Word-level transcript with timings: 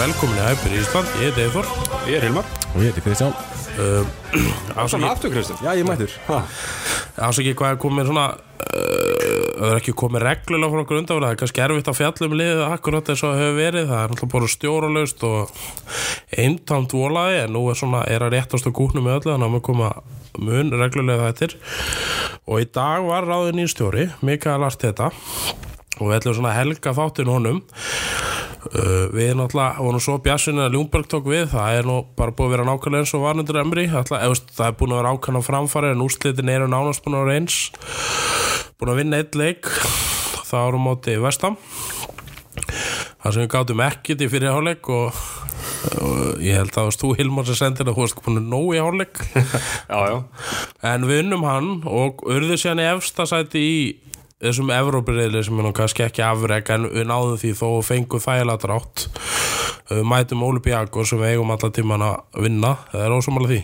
velkomin 0.00 0.40
í 0.40 0.44
Hæpir 0.44 0.74
Ísland, 0.80 1.08
ég 1.20 1.28
heiti 1.28 1.42
Eithor 1.46 1.66
Ég 2.08 2.18
er 2.18 2.24
Hilmar. 2.26 2.46
Og 2.74 2.82
ég 2.82 2.90
heiti 2.90 3.02
Kristján 3.04 3.34
Svona 4.90 5.10
aftur 5.14 5.32
Kristján. 5.32 5.60
Já, 5.64 5.72
ég 5.78 5.86
mættur. 5.88 6.12
Ásaki 7.20 7.52
hvað 7.58 7.74
er 7.74 7.80
komið 7.82 8.10
svona 8.10 8.26
uh, 8.36 9.20
Það 9.60 9.66
er 9.70 9.78
ekki 9.80 9.94
komið 9.98 10.24
reglulega 10.24 10.72
frá 10.72 10.82
okkur 10.84 11.00
undan 11.00 11.18
Það 11.20 11.32
er 11.34 11.40
kannski 11.42 11.62
erfitt 11.64 11.90
að 11.90 11.98
fjalla 11.98 12.28
um 12.28 12.36
liðið 12.38 12.62
akkurat 12.66 13.10
eins 13.12 13.24
og 13.24 13.32
það 13.34 13.42
hefur 13.42 13.58
verið 13.58 13.90
Það 13.90 14.00
er 14.00 14.14
náttúrulega 14.14 14.34
bara 14.34 14.50
stjóralaust 14.54 15.26
og 15.28 15.54
eintamt 16.44 16.94
volaði 16.96 17.42
en 17.42 17.54
nú 17.56 17.64
er 17.70 17.80
svona 17.80 18.04
er 18.08 18.24
að 18.24 18.36
réttast 18.36 18.68
á 18.68 18.72
gúknu 18.72 19.02
með 19.04 19.18
öllu 19.18 19.32
þannig 19.34 19.48
að 19.48 19.54
maður 19.56 19.66
koma 19.68 19.90
mun 20.40 20.72
reglulega 20.80 21.30
þettir 21.30 21.56
og 22.46 22.62
í 22.62 22.68
dag 22.72 23.04
var 23.08 23.26
ráðin 23.28 23.64
í 23.64 23.68
stjóri 23.70 24.06
Mikael 24.24 24.62
Arteta 24.64 25.10
og 25.10 26.04
við 26.06 26.16
ætlum 26.20 26.38
svona 26.38 26.54
að 26.54 26.60
helga 26.60 26.94
þáttinn 26.96 27.32
honum 27.32 27.62
Uh, 28.60 29.08
við 29.14 29.30
náttúrulega 29.38 29.80
vorum 29.80 30.02
svo 30.04 30.18
bjassinu 30.20 30.66
að 30.66 30.74
Ljúmberg 30.76 31.08
tók 31.08 31.30
við, 31.32 31.46
það 31.54 31.78
er 31.78 31.88
nú 31.88 31.96
bara 32.18 32.34
búið 32.36 32.50
að 32.50 32.54
vera 32.54 32.66
nákvæmlega 32.68 33.06
eins 33.06 33.14
og 33.16 33.24
varnundur 33.24 33.60
emri 33.62 33.86
það 33.88 34.66
er 34.66 34.76
búin 34.76 34.92
að 34.92 35.00
vera 35.00 35.14
ákann 35.16 35.40
á 35.40 35.42
framfari 35.46 35.94
en 35.94 36.04
úrslitin 36.04 36.52
eru 36.52 36.68
nánast 36.68 37.04
búin 37.06 37.16
að 37.16 37.24
vera 37.24 37.40
eins. 37.40 37.58
Búin 38.76 38.92
að 38.92 39.00
vinna 39.00 39.22
eitt 39.22 39.38
leik. 39.40 39.70
Það 40.50 40.66
árum 40.66 40.88
móti 40.90 41.16
vestam 41.22 41.56
það 43.20 43.34
sem 43.34 43.44
við 43.44 43.50
gátum 43.52 43.82
ekkit 43.84 44.24
í 44.24 44.28
fyrirháleik 44.32 44.90
og, 44.92 45.18
og 46.00 46.44
ég 46.44 46.56
held 46.56 46.70
að 46.70 46.76
það 46.76 46.86
varst 46.88 47.02
þú 47.04 47.10
Hilmar 47.18 47.48
sem 47.48 47.58
sendir 47.58 47.88
að 47.88 47.96
þú 47.96 48.04
varst 48.04 48.22
búin 48.24 48.40
að 48.40 48.46
nóg 48.54 48.70
í 48.74 48.84
háleik 48.84 49.20
en 50.92 51.08
við 51.08 51.24
unnum 51.24 51.44
hann 51.48 51.72
og 51.88 52.24
urðu 52.28 52.56
sér 52.56 52.74
hann 52.74 52.84
í 52.84 52.88
efstasæti 52.94 53.64
í 53.64 53.82
þessum 54.40 54.72
Evrópirriðli 54.74 55.42
sem 55.46 55.58
er 55.60 55.68
nú 55.68 55.72
kannski 55.76 56.06
ekki 56.06 56.24
afreg 56.24 56.70
en 56.74 56.88
við 56.92 57.08
náðum 57.10 57.40
því 57.40 57.50
þó 57.58 57.66
fengum 57.86 58.22
þægilega 58.24 58.64
drátt. 58.64 59.08
Við 59.90 60.06
mætum 60.06 60.46
Olympiakor 60.46 61.08
sem 61.08 61.20
við 61.20 61.34
eigum 61.34 61.52
alla 61.54 61.74
tíman 61.74 62.06
að 62.06 62.40
vinna. 62.46 62.76
Það 62.92 63.04
er 63.04 63.18
ósumalega 63.18 63.52
því. 63.52 63.60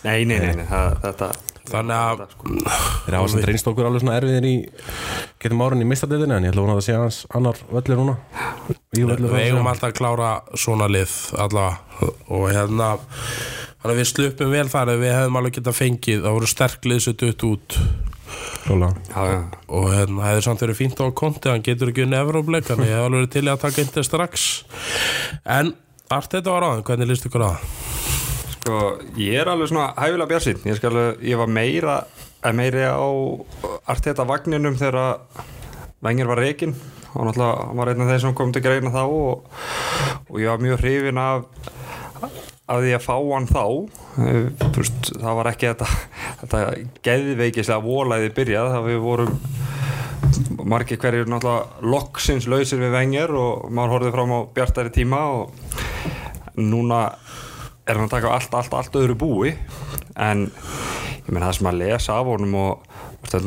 Nei, 0.00 0.18
nei, 0.24 0.36
nei, 0.40 0.52
nei. 0.62 0.66
Það, 0.70 0.98
þetta 1.04 1.30
þannig 1.70 1.96
að 1.96 2.22
Þeir 3.04 3.16
hafa 3.16 3.30
sem 3.30 3.44
reynst 3.46 3.68
okkur 3.70 3.88
alveg 3.88 4.02
svona 4.02 4.16
erfiðir 4.18 4.46
í 4.48 4.54
getum 5.42 5.62
árun 5.64 5.84
í 5.84 5.88
mistadildinu 5.88 6.36
en 6.36 6.46
ég 6.46 6.52
ætla 6.52 6.62
að 6.62 6.66
vona 6.66 6.74
að 6.74 6.80
það 6.80 6.86
sé 6.86 6.96
hans 6.98 7.18
annar 7.38 7.60
völlur 7.70 8.00
núna. 8.00 8.16
Við 8.96 9.36
eigum 9.44 9.70
alltaf 9.70 9.90
að 9.90 9.96
klára 10.00 10.30
svona 10.58 10.88
lið 10.90 11.16
allavega 11.44 12.10
og 12.36 12.46
hérna 12.50 12.90
þannig 12.96 13.92
að 13.92 14.00
við 14.00 14.08
slupum 14.10 14.54
vel 14.54 14.66
þar. 14.72 14.94
Við 15.00 15.14
hefðum 15.16 15.40
alveg 15.40 15.58
getað 15.60 15.78
fengið 15.78 16.24
það 16.24 16.38
voru 16.38 16.50
sterk 16.50 16.90
lið 16.90 17.04
sem 17.06 17.20
dutt 17.22 17.46
út 17.50 17.78
og 18.68 19.86
hérna 19.94 20.26
hefði 20.28 20.42
samt 20.44 20.64
verið 20.64 20.78
fínt 20.80 21.00
á 21.00 21.06
konti 21.16 21.48
hann 21.48 21.64
getur 21.64 21.92
ekki 21.92 22.04
unni 22.04 22.18
Evrópleik 22.18 22.66
þannig 22.68 22.90
ég 22.90 22.98
hef 22.98 23.06
alveg 23.06 23.22
verið 23.22 23.32
til 23.36 23.44
að 23.48 23.62
taka 23.64 23.84
indi 23.84 24.04
strax. 24.06 24.48
En 25.44 25.72
allt 26.10 26.34
þetta 26.34 26.54
var 26.56 26.66
aðeins 26.66 26.86
hvernig 26.88 27.10
líst 27.10 27.28
ykkur 27.30 27.46
að 27.46 27.68
Sko, 28.60 28.78
ég 29.16 29.40
er 29.40 29.48
alveg 29.48 29.70
svona 29.70 29.86
hæfilega 29.96 30.28
bjarsinn 30.28 30.66
Ég 30.68 30.82
ég 31.24 31.38
var 31.40 31.48
meira 31.48 31.94
eh, 32.44 32.52
meiri 32.52 32.84
á 32.84 33.00
arteta 33.88 34.26
vagninum 34.28 34.76
þegar 34.76 35.16
Vengir 36.04 36.28
var 36.28 36.40
reikinn 36.40 36.74
og 37.10 37.26
náttúrulega 37.26 37.66
hann 37.66 37.80
var 37.80 37.90
einn 37.90 38.02
af 38.04 38.10
þeir 38.12 38.22
sem 38.22 38.34
kom 38.38 38.52
til 38.54 38.62
greina 38.62 38.92
þá 38.94 39.02
og, 39.02 39.48
og 40.28 40.36
ég 40.38 40.52
var 40.52 40.62
mjög 40.62 40.82
hrifin 40.84 41.18
af 41.18 41.46
af 42.70 42.84
því 42.84 42.94
að 42.96 43.04
fá 43.04 43.16
hann 43.18 43.50
þá 43.50 43.64
Eh, 44.18 44.48
veist, 44.74 45.12
það 45.14 45.36
var 45.38 45.48
ekki 45.52 45.68
þetta, 45.70 45.88
þetta 46.40 46.60
geðveikislega 47.06 47.84
volaði 47.84 48.32
byrjað 48.34 48.72
það 48.74 48.88
við 48.88 49.02
vorum 49.04 49.36
margir 50.70 50.98
hverjir 51.00 51.30
náttúrulega 51.30 51.90
loksins 51.92 52.48
lausir 52.50 52.82
við 52.82 52.94
vengir 52.94 53.32
og 53.38 53.70
maður 53.70 53.94
horfið 53.94 54.16
fram 54.16 54.34
á 54.34 54.40
bjartari 54.56 54.92
tíma 54.94 55.20
og 55.38 55.54
núna 56.58 57.04
er 57.86 57.96
hann 57.96 58.08
að 58.08 58.16
taka 58.16 58.34
allt, 58.34 58.54
allt, 58.54 58.74
allt 58.76 58.98
öðru 58.98 59.16
búi. 59.18 59.54
En 60.18 60.48
ég 60.50 61.30
menn 61.30 61.46
það 61.46 61.56
sem 61.60 61.70
að 61.70 61.80
lesa 61.80 62.18
af 62.18 62.28
honum 62.28 62.58
og 62.58 63.00
þetta 63.26 63.38
er 63.38 63.44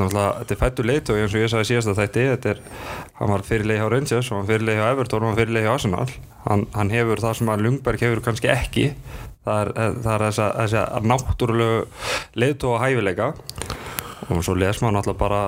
er 0.55 0.59
fættu 0.59 0.85
leit 0.85 1.09
og 1.09 1.19
eins 1.19 1.33
og 1.33 1.41
ég 1.41 1.51
sagði 1.51 1.69
síðast 1.71 1.91
að 1.91 1.99
þetta 2.03 2.25
þetta 2.33 2.51
er, 2.53 2.61
hann 3.19 3.33
var 3.33 3.45
fyrirlegi 3.47 3.81
hjá 3.81 3.89
Rangers 3.93 4.31
og 4.31 4.37
hann 4.37 4.49
fyrirlegi 4.51 4.79
hjá 4.79 4.91
Everton 4.91 5.23
og 5.23 5.31
hann 5.31 5.39
fyrirlegi 5.39 5.67
hjá 5.67 5.73
Arsenal. 5.73 6.07
Hann, 6.43 6.65
hann 6.75 6.93
hefur 6.93 7.23
það 7.23 7.37
sem 7.39 7.51
að 7.53 7.65
Lundberg 7.65 8.05
hefur 8.05 8.23
kannski 8.27 8.51
ekki. 8.53 8.85
Það 9.43 9.59
er, 9.63 9.73
það 10.05 10.13
er 10.13 10.25
þess 10.27 10.43
að, 10.45 10.53
þess 10.61 10.79
að 10.83 11.09
náttúrulegu 11.11 11.81
leitu 12.43 12.71
og 12.71 12.79
hæfileika. 12.83 13.33
Og 14.29 14.39
svo 14.45 14.55
les 14.55 14.79
maður 14.79 14.99
náttúrulega 14.99 15.19
bara 15.19 15.43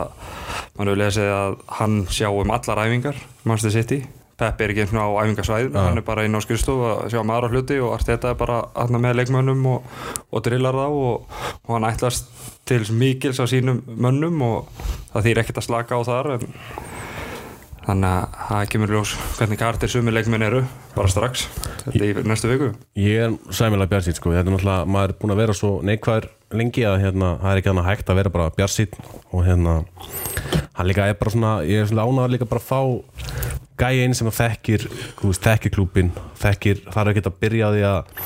maður 0.76 0.92
hefur 0.92 1.02
lesið 1.06 1.34
að 1.38 1.58
hann 1.80 1.98
sjá 2.12 2.28
um 2.34 2.52
allar 2.52 2.84
æfingar 2.84 3.22
Manchester 3.46 3.76
City 3.78 4.02
Peppi 4.36 4.66
er 4.66 4.74
ekki 4.74 4.86
og 5.00 5.16
á 5.16 5.24
æfingarsvæðin 5.24 5.78
hann 5.80 6.02
er 6.02 6.04
bara 6.08 6.26
inn 6.28 6.36
á 6.36 6.44
skrifstofu 6.44 6.88
að 6.90 7.14
sjá 7.14 7.22
með 7.22 7.38
aðra 7.38 7.52
hluti 7.54 7.78
og 7.80 7.94
allt 7.96 8.10
þetta 8.10 8.34
er 8.34 8.40
bara 8.40 8.58
aðna 8.76 9.00
með 9.06 9.22
leikmönnum 9.22 9.70
og, 9.72 9.86
og 10.32 10.44
drillar 10.44 10.76
þá 10.76 10.88
og, 10.90 11.38
og 11.64 11.72
hann 11.72 11.88
ætlast 11.88 12.28
til 12.68 12.82
mikils 12.92 13.40
á 13.40 13.46
sínum 13.48 13.80
mönnum 13.88 14.44
og 14.44 14.84
það 15.14 15.30
þýr 15.30 15.42
ekkert 15.44 15.62
að 15.62 15.68
slaka 15.70 16.00
á 16.00 16.02
þar 16.04 16.32
en 16.36 16.46
þannig 17.86 18.10
að 18.10 18.38
það 18.50 18.70
kemur 18.74 18.94
ljós 18.96 19.14
hvernig 19.38 19.62
kartir 19.62 19.92
sumi 19.94 20.14
leikmenn 20.14 20.46
eru 20.48 20.62
bara 20.96 21.12
strax 21.12 21.46
þetta 21.84 22.08
í 22.08 22.26
næstu 22.26 22.50
viku. 22.50 22.72
Ég 22.98 23.28
er 23.28 23.36
sæmilega 23.54 23.92
bjarsýtt 23.94 24.20
sko, 24.20 24.34
þetta 24.34 24.50
er 24.50 24.56
náttúrulega, 24.56 24.90
maður 24.90 25.14
er 25.14 25.20
búin 25.22 25.36
að 25.36 25.42
vera 25.44 25.58
svo 25.58 25.72
neikvæður 25.86 26.30
lengi 26.56 26.86
að 26.88 27.02
hérna, 27.04 27.36
það 27.44 27.52
er 27.52 27.62
ekki 27.62 27.72
annað 27.74 27.90
hægt 27.92 28.10
að 28.10 28.20
vera 28.22 28.34
bara 28.34 28.54
bjarsýtt 28.58 28.98
og 29.30 29.46
hérna, 29.46 29.76
hann 30.80 30.90
líka 30.90 31.10
er 31.12 31.20
bara 31.20 31.36
svona, 31.36 31.54
ég 31.68 31.84
er 31.84 31.92
svona 31.92 32.08
ánægður 32.10 32.34
líka 32.36 32.50
bara 32.50 32.64
að 32.64 32.70
fá 32.72 33.45
gæi 33.80 34.02
einn 34.06 34.16
sem 34.18 34.30
að 34.30 34.40
þekkir, 34.40 34.88
veist, 35.22 35.44
þekkir 35.46 35.74
klúbin, 35.76 36.12
þekkir, 36.42 36.82
það 36.88 37.02
er 37.02 37.12
ekki 37.12 37.26
að 37.26 37.40
byrja 37.44 37.70
á 37.70 37.74
því 37.74 37.86
að 37.90 38.22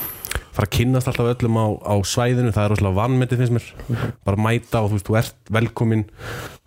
fara 0.50 0.66
að 0.66 0.74
kynnast 0.76 1.10
alltaf 1.10 1.30
öllum 1.32 1.58
á, 1.58 1.66
á 1.90 1.94
svæðinu, 2.06 2.52
það 2.54 2.64
er 2.64 2.72
rosalega 2.74 2.98
vannmyndið 3.00 3.42
finnst 3.42 3.56
mér, 3.56 4.04
bara 4.26 4.44
mæta 4.46 4.82
og 4.82 4.90
þú 4.90 4.98
veist, 4.98 5.08
þú 5.08 5.18
ert 5.20 5.52
velkomin, 5.58 6.04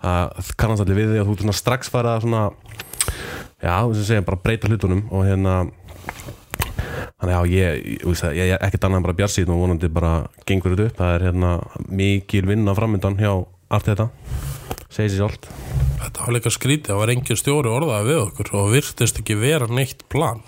það 0.04 0.52
kannast 0.60 0.84
allir 0.84 1.00
við 1.00 1.14
þig 1.14 1.24
og 1.24 1.32
þú 1.32 1.38
svona 1.44 1.58
strax 1.60 1.94
fara 1.94 2.18
að 2.18 2.26
svona, 2.26 2.44
já, 3.64 3.76
þú 3.76 3.94
veist, 3.94 4.06
segja, 4.10 4.28
bara 4.28 4.44
breyta 4.44 4.72
hlutunum 4.72 5.08
og 5.12 5.26
hérna 5.28 5.64
Þannig 7.24 7.38
að 7.38 7.52
ég, 7.54 7.78
ég, 8.04 8.24
ég, 8.36 8.50
er 8.52 8.64
ekkert 8.66 8.84
annað 8.84 9.00
en 9.00 9.06
bara 9.06 9.16
bjarsýn 9.16 9.52
og 9.54 9.62
vonandi 9.62 9.88
bara 9.96 10.10
gengur 10.50 10.74
þetta 10.74 10.90
upp. 10.90 10.98
Það 10.98 11.14
er 11.14 11.24
hérna 11.30 11.52
mikil 11.88 12.42
vinna 12.50 12.74
framöndan 12.76 13.16
hjá 13.16 13.32
allt 13.72 13.88
þetta. 13.88 14.10
Segir 14.94 15.16
sér 15.16 15.24
sjálft. 15.24 15.48
þetta 16.04 16.26
var 16.26 16.36
líka 16.36 16.52
skrítið, 16.54 16.92
það 16.92 17.02
var 17.02 17.14
engin 17.14 17.40
stjóri 17.40 17.72
orðaði 17.74 18.12
við 18.12 18.22
okkur 18.28 18.54
og 18.60 18.70
virtist 18.76 19.20
ekki 19.24 19.40
vera 19.40 19.70
neitt 19.72 20.06
plan 20.12 20.44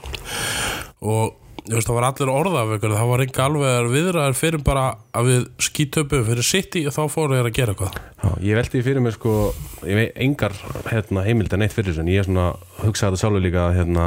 og 1.01 1.41
ég 1.65 1.73
veist 1.79 1.89
það 1.89 1.97
var 1.97 2.05
allir 2.11 2.29
orðað 2.29 2.67
við 2.69 2.75
okkur 2.77 2.91
það 2.93 3.07
var 3.09 3.23
enga 3.23 3.45
alveg 3.47 3.87
viðraðar 3.95 4.35
fyrir 4.37 4.61
bara 4.67 4.83
að 5.17 5.29
við 5.31 5.47
skítöpum 5.65 6.27
fyrir 6.27 6.45
sitt 6.45 6.77
í 6.77 6.83
og 6.85 6.93
þá 6.93 7.01
fóru 7.09 7.39
þér 7.39 7.49
að 7.49 7.55
gera 7.57 7.73
eitthvað 7.73 7.97
Já, 7.97 8.29
ég 8.45 8.59
veldi 8.59 8.83
fyrir 8.85 9.05
mig 9.05 9.15
sko, 9.15 9.33
ég 9.81 9.97
veit 9.97 10.21
engar 10.27 10.53
hérna, 10.91 11.25
heimilda 11.25 11.57
neitt 11.57 11.73
fyrir 11.73 11.89
þessu 11.89 12.05
en 12.05 12.13
ég 12.13 12.21
er 12.21 12.29
svona, 12.29 12.45
hugsaði 12.83 13.15
þetta 13.15 13.23
sjálfur 13.23 13.45
líka 13.47 13.65
hérna, 13.73 14.05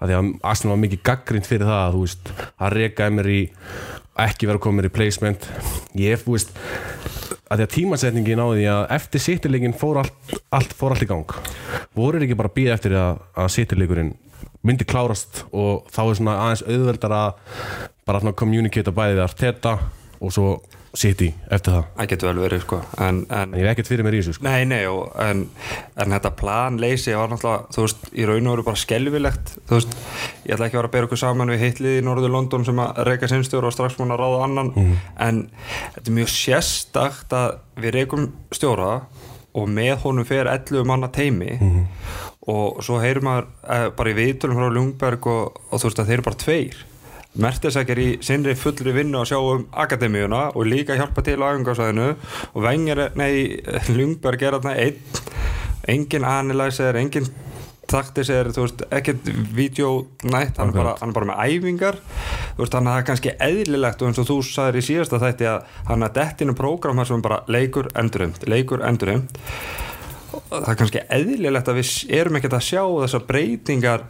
að 0.00 0.08
því 0.08 0.18
að 0.18 0.32
Arsenal 0.54 0.74
var 0.74 0.82
mikið 0.86 1.04
gaggrind 1.10 1.48
fyrir 1.48 1.68
það 1.68 1.82
að 1.82 1.94
þú 1.98 2.02
veist, 2.06 2.32
að 2.56 2.76
reka 2.78 3.10
emir 3.12 3.30
í 3.34 3.40
ekki 4.24 4.48
vera 4.50 4.62
komið 4.62 4.88
í 4.88 4.94
placement. 4.94 5.48
Ég, 5.98 6.20
þú 6.22 6.36
veist 6.36 6.54
að 7.48 7.60
því 7.60 7.64
að 7.64 7.74
tímasetningin 7.74 8.42
á 8.42 8.46
því 8.48 8.64
að 8.72 8.86
eftir 8.98 9.24
sittilegin 9.24 9.76
fór 9.76 10.02
allt, 10.02 10.32
allt, 10.54 10.74
fór 10.76 10.94
allt 10.94 11.04
í 11.04 11.10
gang. 11.10 11.36
Voru 11.96 12.20
ekki 12.20 12.38
bara 12.38 12.50
að 12.52 12.58
býða 12.58 12.74
eftir 12.76 12.96
að, 12.98 13.22
að 13.38 13.52
sittilegurinn 13.54 14.14
myndi 14.66 14.86
klárast 14.88 15.44
og 15.54 15.86
þá 15.94 16.02
er 16.04 16.18
svona 16.18 16.36
aðeins 16.44 16.64
auðveldar 16.66 17.14
að 17.14 17.30
bara 18.08 18.20
svona 18.22 18.38
communicate 18.38 18.92
bæði 18.94 19.16
við 19.16 19.24
Arteta 19.24 19.74
og 20.18 20.34
svo 20.34 20.48
City 20.96 21.28
eftir 21.50 21.74
það. 21.74 21.84
Það 21.98 22.08
getur 22.12 22.28
vel 22.30 22.42
verið 22.44 22.62
sko. 22.64 22.78
En, 23.04 23.20
en 23.34 23.52
ég 23.56 23.66
hef 23.66 23.72
ekkert 23.74 23.90
fyrir 23.90 24.06
mér 24.06 24.16
í 24.16 24.22
þessu 24.22 24.36
sko. 24.38 24.46
Nei, 24.48 24.64
nei, 24.70 24.80
og, 24.88 25.10
en, 25.20 25.44
en 26.00 26.14
þetta 26.16 26.32
planleysi 26.38 27.16
var 27.18 27.32
náttúrulega, 27.32 27.68
þú 27.76 27.84
veist, 27.84 28.08
í 28.14 28.26
raun 28.28 28.48
og 28.48 28.56
veru 28.56 28.66
bara 28.70 28.82
skelvilegt, 28.82 29.54
þú 29.68 29.78
veist, 29.78 29.96
ég 30.46 30.56
ætla 30.56 30.68
ekki 30.68 30.78
að 30.78 30.80
vera 30.80 30.90
að 30.90 30.96
bera 30.96 31.10
okkur 31.10 31.22
saman 31.22 31.52
við 31.52 31.64
heitlið 31.66 31.98
í 32.00 32.04
Norður 32.08 32.34
London 32.34 32.66
sem 32.68 32.82
að 32.84 33.02
reyka 33.10 33.30
sinnstjóra 33.30 33.70
og 33.70 33.76
strax 33.76 33.98
múin 34.00 34.14
að 34.16 34.22
ráða 34.24 34.42
annan. 34.48 34.72
En 35.28 35.42
þetta 35.96 36.06
er 36.08 36.18
mjög 36.22 36.32
sérstakt 36.34 37.36
að 37.36 37.58
við 37.84 37.96
reykum 37.98 38.30
stjóra 38.56 38.92
og 39.58 39.68
með 39.72 39.96
honum 40.04 40.26
fer 40.28 40.48
11 40.50 40.84
manna 40.88 41.08
teimi 41.12 41.58
og 42.48 42.82
svo 42.84 42.98
heyrir 43.02 43.20
maður 43.24 43.48
eh, 43.68 43.88
bara 43.96 44.12
í 44.12 44.16
viðtölum 44.16 44.56
frá 44.60 44.68
Ljungberg 44.72 45.26
og, 45.28 45.58
og 45.68 45.80
þú 45.80 45.88
veist 45.90 45.98
að 46.00 46.08
þeir 46.08 46.18
eru 46.18 46.26
bara 46.28 46.40
tveir 46.44 46.78
Mertesaker 47.38 47.98
í 48.02 48.08
sinni 48.24 48.54
fullri 48.58 48.94
vinnu 48.96 49.20
að 49.20 49.32
sjá 49.32 49.38
um 49.38 49.66
akademíuna 49.78 50.48
og 50.54 50.66
líka 50.66 50.96
hjálpa 50.98 51.22
til 51.26 51.38
á 51.38 51.50
æfingarsvæðinu 51.52 52.08
og 52.52 52.62
Wenger, 52.64 53.04
nei, 53.18 53.60
Lundberg 53.96 54.42
er 54.42 54.58
þarna 54.58 54.74
einn. 54.82 55.20
Engin 55.88 56.26
analyzer, 56.28 56.98
engin 57.00 57.28
taktis 57.88 58.28
er, 58.28 58.50
þú 58.52 58.66
veist, 58.66 58.82
ekkert 58.92 59.30
videonætt, 59.56 60.58
hann, 60.60 60.74
hann 60.76 61.08
er 61.08 61.16
bara 61.16 61.30
með 61.30 61.42
æfingar. 61.46 62.00
Þú 62.56 62.64
veist, 62.64 62.74
þannig 62.74 62.90
að 62.90 62.96
það 62.96 63.00
er 63.00 63.08
kannski 63.10 63.36
eðlilegt 63.48 64.02
og 64.02 64.10
eins 64.10 64.22
og 64.22 64.28
þú 64.28 64.38
sagðir 64.50 64.80
í 64.80 64.86
síðasta 64.90 65.22
þætti 65.22 65.48
að 65.54 65.76
hann 65.88 66.04
er 66.04 66.16
dettinu 66.18 66.56
prógram 66.58 67.00
þar 67.00 67.12
sem 67.12 67.24
bara 67.24 67.44
leikur 67.48 67.88
endurönd, 67.96 68.42
leikur 68.50 68.84
endurönd 68.84 69.38
það 70.48 70.68
er 70.72 70.78
kannski 70.80 71.04
eðlilegt 71.12 71.70
að 71.70 71.80
við 71.80 71.92
erum 72.18 72.38
ekkert 72.38 72.58
að 72.58 72.66
sjá 72.68 72.82
þessar 72.84 73.24
breytingar 73.28 74.04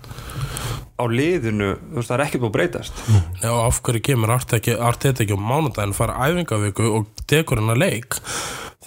á 0.98 1.04
liðinu, 1.06 1.72
þú 1.78 2.00
veist, 2.00 2.10
það 2.10 2.16
er 2.16 2.24
ekkert 2.26 2.42
búið 2.42 2.50
að 2.50 2.56
breytast. 2.56 3.02
Já, 3.42 3.50
af 3.54 3.82
hverju 3.86 4.04
kemur 4.08 4.32
Arteta 4.34 5.24
ekki 5.24 5.36
á 5.38 5.40
mánudaginn 5.40 5.94
fara 5.96 6.18
æfingavíku 6.26 6.88
og 6.98 7.12
tekur 7.30 7.62
hennar 7.62 7.78
leik? 7.78 8.18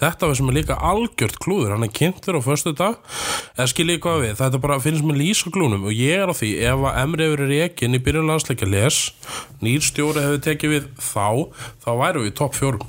Þetta 0.02 0.32
sem 0.34 0.48
er 0.50 0.56
líka 0.56 0.76
algjört 0.82 1.36
klúður. 1.38 1.76
Hann 1.76 1.86
er 1.86 1.92
kynntur 1.94 2.38
á 2.38 2.42
föstu 2.42 2.72
dag 2.74 2.96
eða 3.54 3.68
skiljið 3.70 4.00
hvað 4.02 4.22
við, 4.24 4.32
þetta 4.40 4.60
bara 4.64 4.78
finnst 4.82 5.06
mér 5.06 5.20
lýsa 5.20 5.52
klúnum 5.54 5.84
og 5.86 5.94
ég 5.94 6.24
er 6.24 6.32
á 6.32 6.34
því, 6.34 6.50
ef 6.72 6.86
að 6.88 6.98
Emri 7.04 7.28
hefur 7.28 7.42
verið 7.44 7.52
rekin 7.62 7.94
í 7.94 8.00
byrjun 8.02 8.32
landsleikja 8.32 8.70
les 8.72 8.98
nýr 9.62 9.84
stjóri 9.84 10.24
hefur 10.24 10.42
tekið 10.48 10.74
við 10.74 10.88
þá 10.98 11.28
þá 11.84 11.90
væru 12.00 12.24
við 12.24 12.32
í 12.32 12.36
topp 12.40 12.58
fjórum. 12.58 12.88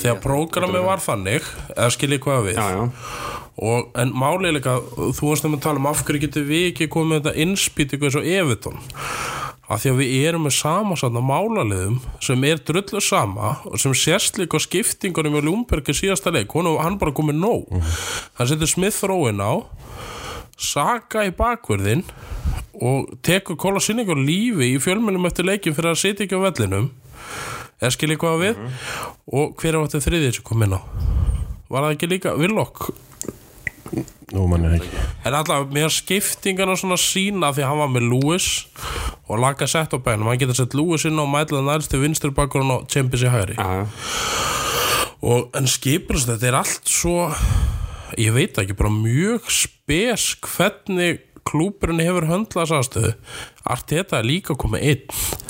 Þegar 0.00 0.22
prógramið 0.22 0.86
var 0.86 1.02
þannig 1.04 1.50
eða 1.74 1.90
skiljið 1.92 2.22
hvað 2.24 2.48
við? 2.48 2.62
Já, 2.62 2.66
já, 2.72 3.42
Og, 3.56 3.88
en 3.96 4.12
málið 4.12 4.58
líka, 4.58 4.76
þú 5.16 5.30
varst 5.30 5.46
um 5.48 5.56
að 5.56 5.64
tala 5.64 5.80
um 5.80 5.88
af 5.88 6.02
hverju 6.04 6.26
getur 6.26 6.44
við 6.44 6.70
ekki 6.74 6.90
komið 6.92 7.22
þetta 7.22 7.44
innspýtingu 7.46 8.08
eins 8.08 8.18
og 8.20 8.28
Evertón 8.28 8.82
af 9.66 9.82
því 9.82 9.90
að 9.90 9.96
við 9.98 10.26
erum 10.28 10.44
með 10.46 10.54
samansatna 10.60 11.22
málaliðum 11.26 11.96
sem 12.22 12.44
er 12.46 12.60
drullu 12.62 13.00
sama 13.02 13.56
og 13.66 13.80
sem 13.82 13.94
sérst 13.98 14.38
líka 14.38 14.60
á 14.60 14.62
skiptingunum 14.62 15.40
í 15.40 15.42
Lúmbergi 15.42 15.94
síðasta 15.96 16.30
leik, 16.34 16.54
hún, 16.54 16.68
hann 16.78 17.00
bara 17.00 17.14
komið 17.16 17.40
nóg. 17.40 17.72
Hann 18.38 18.50
setur 18.50 18.70
Smith 18.70 19.02
Rowan 19.08 19.42
á 19.42 19.66
Saka 20.56 21.26
í 21.26 21.32
bakverðin 21.36 22.04
og 22.80 23.10
tekur 23.26 23.58
Kóla 23.60 23.80
Sinningur 23.82 24.20
lífi 24.20 24.70
í 24.74 24.78
fjölmennum 24.80 25.26
eftir 25.28 25.48
leikin 25.48 25.74
fyrir 25.76 25.92
að 25.92 26.00
sitja 26.00 26.24
ekki 26.24 26.38
á 26.38 26.46
vellinum. 26.46 26.88
Eða 27.80 27.92
skiljið 27.92 28.20
hvað 28.22 28.38
við? 28.44 28.62
Og 29.36 29.52
hver 29.60 29.74
er 29.74 29.84
þetta 29.84 30.04
þriðið 30.06 30.38
sem 30.38 30.46
kom 30.46 30.64
inn 30.64 30.78
á? 30.78 30.80
Var 31.66 31.82
það 31.82 31.96
ekki 31.96 32.08
líka 32.12 32.36
Villok 32.38 32.86
Nú 34.34 34.46
mann 34.50 34.66
er 34.66 34.76
ekki. 34.80 34.90
En 35.26 35.36
alltaf, 35.38 35.68
mér 35.70 35.92
skiptingarna 35.94 36.74
svona 36.78 36.98
sína 36.98 37.52
því 37.54 37.66
hann 37.68 37.80
var 37.82 37.92
með 37.94 38.08
Lewis 38.10 38.48
og 39.26 39.38
laga 39.42 39.68
sett 39.70 39.94
á 39.94 39.98
bænum, 40.02 40.26
hann 40.30 40.40
getur 40.40 40.58
sett 40.58 40.74
Lewis 40.74 41.06
inn 41.06 41.20
á 41.20 41.26
mætla 41.30 41.62
nærst 41.62 41.92
til 41.92 42.02
vinstri 42.02 42.32
bakgrunn 42.34 42.74
og 42.74 42.88
Champions 42.90 43.26
í 43.26 43.30
hægri. 43.30 43.56
Já. 43.58 43.86
og 45.26 45.56
en 45.56 45.66
skipur 45.70 46.18
þetta 46.20 46.50
er 46.50 46.58
allt 46.58 46.90
svo 46.90 47.30
ég 48.20 48.34
veit 48.36 48.58
ekki, 48.60 48.76
bara 48.76 48.92
mjög 48.92 49.48
spes 49.52 50.34
hvernig 50.44 51.22
klúburinn 51.46 52.02
hefur 52.02 52.26
höndlað 52.30 52.70
sástöðu 52.72 53.12
Arteta 53.66 54.20
er 54.20 54.28
líka 54.28 54.56
komið 54.58 54.86
einn 54.90 55.45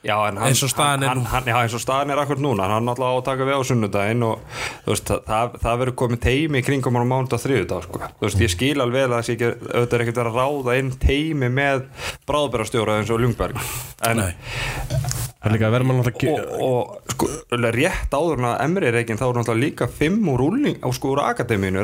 Já, 0.00 0.14
hann, 0.16 0.38
Eins 0.40 0.62
og 0.64 0.70
staðan 0.72 1.02
er 1.04 1.10
hann, 1.10 1.18
nú. 1.20 1.26
hann, 1.28 1.48
já, 1.50 1.56
eins 1.60 1.74
og 1.76 1.82
staðan 1.82 2.14
er 2.14 2.22
akkur 2.22 2.38
núna 2.40 2.64
hann 2.64 2.78
er 2.78 2.86
náttúrulega 2.86 3.12
á 3.12 3.20
að 3.20 3.26
taka 3.26 3.48
við 3.50 3.58
á 3.60 3.62
sunnudaginn 3.68 4.24
og 4.24 4.58
veist, 4.86 5.12
það, 5.28 5.58
það, 5.60 5.78
verður 5.82 5.96
komið 6.00 6.22
teimi 6.24 6.62
kringum 6.64 6.96
á 6.96 7.02
mánuð 7.04 7.36
og 7.36 7.42
þriðudag 7.44 7.84
sko. 7.84 8.02
þú 8.16 8.24
veist, 8.24 8.40
ég 8.46 8.54
skil 8.54 8.74
alveg 8.80 9.04
að 9.04 9.16
það 9.18 9.32
ekki 9.36 9.50
auðvitað 9.52 9.96
er 9.98 10.06
ekkert 10.06 10.22
að 10.24 10.32
ráða 10.40 10.78
inn 10.80 10.92
teimi 11.04 11.52
með 11.52 11.84
bráðbærastjóra 12.30 13.00
eins 13.02 13.12
og 13.12 13.20
Ljungberg 13.26 13.60
en, 13.60 14.24
Nei. 14.24 15.19
Er 15.40 15.54
að 15.54 15.60
alltaf 16.02 16.18
og, 16.36 16.50
og 16.60 17.12
sko, 17.14 17.26
rétt 17.72 18.12
áður 18.12 18.40
en 18.42 18.46
að 18.50 18.58
Emri 18.66 18.90
reikin 18.92 19.16
þá 19.16 19.22
er 19.30 19.38
náttúrulega 19.38 19.62
líka 19.62 19.86
fimm 19.88 20.26
úr 20.28 20.42
úrling 20.44 20.76
á 20.84 20.88
sko 20.92 21.14
úr 21.14 21.22
akademínu 21.24 21.80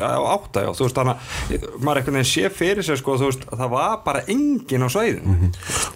já, 0.00 0.12
átta, 0.32 0.62
já, 0.64 0.70
þú 0.78 0.86
veist, 0.86 0.96
þannig 0.96 1.26
að 1.58 1.66
maður 1.84 2.00
einhvern 2.00 2.16
veginn 2.16 2.30
sé 2.32 2.48
fyrir 2.56 2.86
sér 2.88 3.00
sko, 3.02 3.18
þú 3.20 3.28
veist, 3.28 3.44
að 3.52 3.60
það 3.60 3.70
var 3.74 3.98
bara 4.06 4.24
engin 4.32 4.86
á 4.86 4.88
svæðin 4.88 5.28
Mhm. 5.28 5.52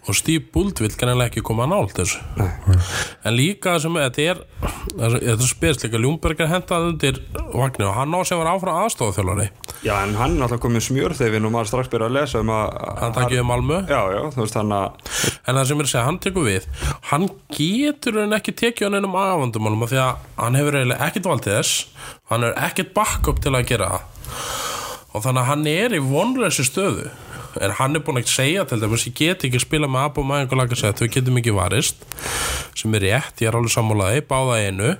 og 0.06 0.14
Steve 0.20 0.44
Bult 0.52 0.80
vil 0.84 0.92
kannilega 0.92 1.30
ekki 1.32 1.42
koma 1.42 1.64
nált 1.66 1.96
þessu. 1.96 2.20
En 3.24 3.32
líka 3.34 3.78
sem 3.80 3.96
er, 3.96 4.10
þetta 4.10 4.28
er 4.30 4.44
þetta 4.96 5.32
er 5.32 5.48
spes 5.48 5.80
líka, 5.86 5.98
Ljúmberger 6.04 6.48
hentað 6.52 6.90
undir 6.92 7.22
vagnir 7.56 7.88
og 7.88 7.96
hann 7.96 8.12
á 8.12 8.20
sem 8.28 8.38
var 8.38 8.52
áfram 8.52 8.84
aðstofþjálfari 8.84 9.48
Já, 9.84 9.94
en 10.04 10.14
hann 10.16 10.36
er 10.36 10.40
náttúrulega 10.44 10.62
komið 10.64 10.84
smjörþefin 10.90 11.44
og 11.48 11.52
maður 11.52 11.68
strax 11.72 11.90
byrja 11.92 12.08
að 12.08 12.14
lesa 12.16 12.40
um 12.40 12.52
að 12.54 12.76
hann 13.00 13.12
takkið 13.16 13.40
um 13.42 13.50
Malmö. 13.50 13.80
Já, 13.88 14.00
já, 14.14 14.20
þú 14.34 14.40
veist 14.44 14.56
þannig 14.56 14.78
að 14.80 15.40
En 15.46 15.54
það 15.58 15.66
sem 15.68 15.80
er 15.82 15.86
að 15.86 15.92
segja, 15.92 16.04
hann 16.06 16.18
tekur 16.26 16.46
við. 16.46 16.66
Hann 17.10 17.28
getur 17.54 18.20
hann 18.20 18.36
ekki 18.36 18.54
tekið 18.56 18.88
hann 18.88 18.98
einum 19.00 19.16
afandumálum 19.20 19.86
af 19.86 19.92
því 19.92 20.02
að 20.02 20.26
hann 20.42 20.58
hefur 20.60 20.78
eiginlega 20.80 21.08
ekkert 21.08 21.30
valdið 21.30 21.58
þess. 21.60 21.78
Hann 22.32 22.46
hefur 22.46 22.66
ekkert 22.68 22.92
backup 22.96 23.42
til 23.44 23.54
að 23.54 23.68
gera 23.70 23.92
Og 25.16 25.22
þannig 25.24 25.40
að 25.40 25.48
hann 25.48 25.68
er 25.70 25.94
í 25.96 26.02
vonleysi 26.04 26.66
stöðu. 26.66 27.06
En 27.64 27.72
hann 27.78 27.96
er 27.96 28.02
búin 28.04 28.20
að 28.20 28.28
segja 28.28 28.66
til 28.68 28.76
dæmis 28.82 29.06
Ég 29.08 29.14
get 29.16 29.46
ekki 29.48 29.60
spila 29.62 29.88
með 29.88 30.10
Abba 30.10 30.24
Mæðing 30.28 30.50
og 30.52 30.58
Lagasett 30.60 31.00
Við 31.00 31.14
getum 31.14 31.38
ekki 31.40 31.54
varist. 31.56 32.04
Sem 32.76 32.92
er 32.98 33.06
rétt, 33.06 33.40
ég 33.40 33.48
er 33.48 33.56
alveg 33.56 33.72
sammálaði, 33.72 34.26
báða 34.28 34.58
einu. 34.66 34.92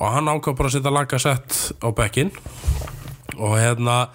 Og 0.00 0.14
hann 0.14 0.30
ákvað 0.32 0.56
bara 0.60 0.70
að 0.70 0.78
setja 0.78 0.94
Lagasett 0.94 1.58
á 1.84 1.88
bekkin 1.92 2.32
og 3.34 3.56
hérna 3.58 4.08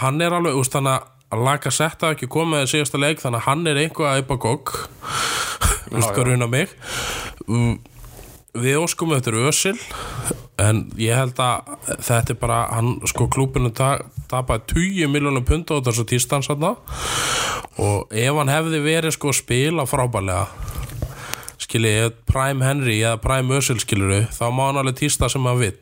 hann 0.00 0.20
er 0.22 0.34
alveg 0.36 0.54
úst, 0.54 0.70
þannig 0.74 0.94
að 0.94 1.15
laga 1.34 1.72
setta 1.74 2.12
ekki 2.14 2.28
komið 2.30 2.66
í 2.66 2.70
síðasta 2.70 3.00
leik 3.02 3.22
þannig 3.22 3.42
að 3.42 3.48
hann 3.48 3.66
er 3.66 3.82
einhvað 3.82 4.10
að 4.12 4.22
eipa 4.22 4.38
gogg. 4.42 4.74
Hvað 5.90 6.22
runa 6.28 6.48
mig? 6.50 6.72
Mm, 7.46 7.78
við 8.56 8.78
óskum 8.80 9.14
eftir 9.16 9.38
Ösil 9.38 9.76
en 10.62 10.86
ég 11.00 11.16
held 11.18 11.38
að 11.42 11.74
þetta 12.00 12.32
er 12.32 12.38
bara, 12.40 12.60
hann 12.72 12.94
sko 13.08 13.26
klúbinu 13.32 13.72
ta 13.76 13.98
tapaði 14.30 14.64
20 14.72 15.12
miljónum 15.12 15.44
pund 15.46 15.68
á 15.68 15.84
þessu 15.84 16.06
tístans 16.08 16.48
og 16.50 18.08
ef 18.10 18.38
hann 18.38 18.52
hefði 18.52 18.80
verið 18.84 19.16
sko 19.18 19.34
spila 19.36 19.84
frábælega 19.86 20.46
skiljið, 21.60 22.14
Prime 22.28 22.64
Henry 22.64 22.98
eða 23.02 23.20
Prime 23.20 23.58
Ösil 23.58 23.80
skiluru, 23.82 24.22
þá 24.32 24.46
má 24.54 24.68
hann 24.68 24.80
alveg 24.80 25.00
tísta 25.02 25.28
sem 25.32 25.44
hann 25.44 25.60
vill 25.60 25.76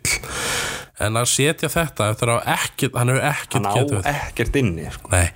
en 1.02 1.18
að 1.18 1.30
setja 1.32 1.70
þetta 1.72 2.10
eftir 2.12 2.30
að 2.34 2.50
ekkert, 2.54 2.98
hann 2.98 3.10
hefur 3.10 3.26
ekkert 3.30 3.56
hann 3.58 3.66
á 3.66 3.74
getið 3.74 4.10
ekkert 4.12 4.58
inni 4.60 4.86
sko. 4.94 5.10
Nei, 5.14 5.26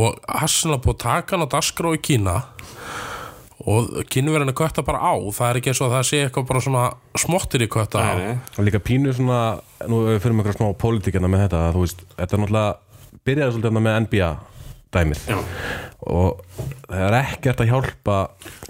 og 0.00 0.18
Arsenal 0.26 0.80
búið 0.82 0.96
að 0.96 1.02
taka 1.04 1.36
hann 1.36 1.46
á 1.46 1.52
dagskrá 1.54 1.94
í 1.94 2.02
Kína 2.02 2.36
og 3.70 3.90
kynverðin 4.10 4.50
er 4.50 4.56
kvötta 4.56 4.82
bara 4.86 5.02
á 5.04 5.14
það 5.36 5.50
er 5.50 5.58
ekki 5.60 5.72
eins 5.72 5.82
og 5.84 5.92
það 5.92 6.06
sé 6.08 6.20
eitthvað 6.24 6.46
bara 6.48 6.62
svona 6.64 6.84
smottir 7.20 7.66
í 7.66 7.68
kvötta 7.70 8.00
á. 8.02 8.12
Og 8.56 8.64
líka 8.66 8.80
pínu 8.82 9.12
svona, 9.14 9.60
nú 9.86 10.06
fyrir 10.16 10.34
með 10.34 10.48
eitthvað 10.48 10.62
smá 10.62 10.80
pólitíkina 10.80 11.30
með 11.30 11.44
þetta, 11.46 11.64
þú 11.76 11.84
veist, 11.84 12.06
þetta 12.16 12.36
er 12.36 12.42
náttúrulega 12.44 13.20
byrjaði 13.28 13.54
svolítið 13.54 13.68
þarna 13.70 13.84
með 13.84 14.00
NBA 14.06 14.30
dæmið 14.90 15.20
Já. 15.30 15.36
og 16.10 16.40
það 16.88 17.04
er 17.04 17.16
ekkert 17.20 17.62
að 17.62 17.70
hjálpa 17.70 18.16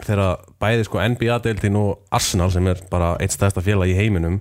þegar 0.05 0.43
bæði 0.61 0.87
sko 0.89 1.01
NBA-deildin 1.15 1.79
og 1.81 2.13
Arsenal 2.13 2.51
sem 2.53 2.69
er 2.69 2.83
bara 2.91 3.15
eitt 3.23 3.33
stærsta 3.33 3.63
félag 3.65 3.93
í 3.93 3.97
heiminum 3.97 4.41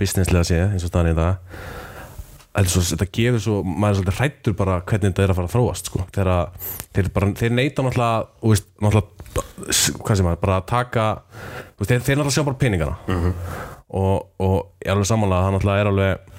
businesslega 0.00 0.48
séð, 0.48 0.64
eins 0.72 0.86
og 0.86 0.92
staðan 0.92 1.12
í 1.12 1.18
Þetta, 2.58 2.70
svo, 2.72 2.80
þetta 2.88 3.06
gefur 3.14 3.42
svo, 3.44 3.56
maður 3.62 3.92
er 3.92 3.98
svolítið 3.98 4.16
hrættur 4.18 4.54
bara 4.58 4.76
hvernig 4.88 5.12
þetta 5.12 5.22
er 5.22 5.30
að 5.30 5.36
fara 5.38 5.46
að 5.48 5.52
þróast 5.52 5.90
sko. 5.90 6.00
þeir, 6.16 6.30
að, 6.32 6.70
þeir, 6.96 7.08
bara, 7.14 7.28
þeir 7.38 7.52
neita 7.54 7.84
náttúrulega, 7.86 8.24
veist, 8.42 8.66
náttúrulega 8.82 9.98
hvað 10.08 10.18
sem 10.18 10.26
maður, 10.26 10.40
bara 10.42 10.56
að 10.56 10.64
taka 10.72 11.04
veist, 11.78 11.92
þeir, 11.92 12.00
þeir 12.08 12.18
náttúrulega 12.18 12.34
sjá 12.34 12.46
bara 12.48 12.58
peningana. 12.64 12.96
Og, 13.88 14.26
og 14.42 14.56
ég 14.82 14.88
er 14.88 14.96
alveg 14.96 15.10
samanlega 15.12 15.44
það 15.46 15.54
náttúrulega 15.54 15.84
er 15.84 15.90
alveg 15.92 16.34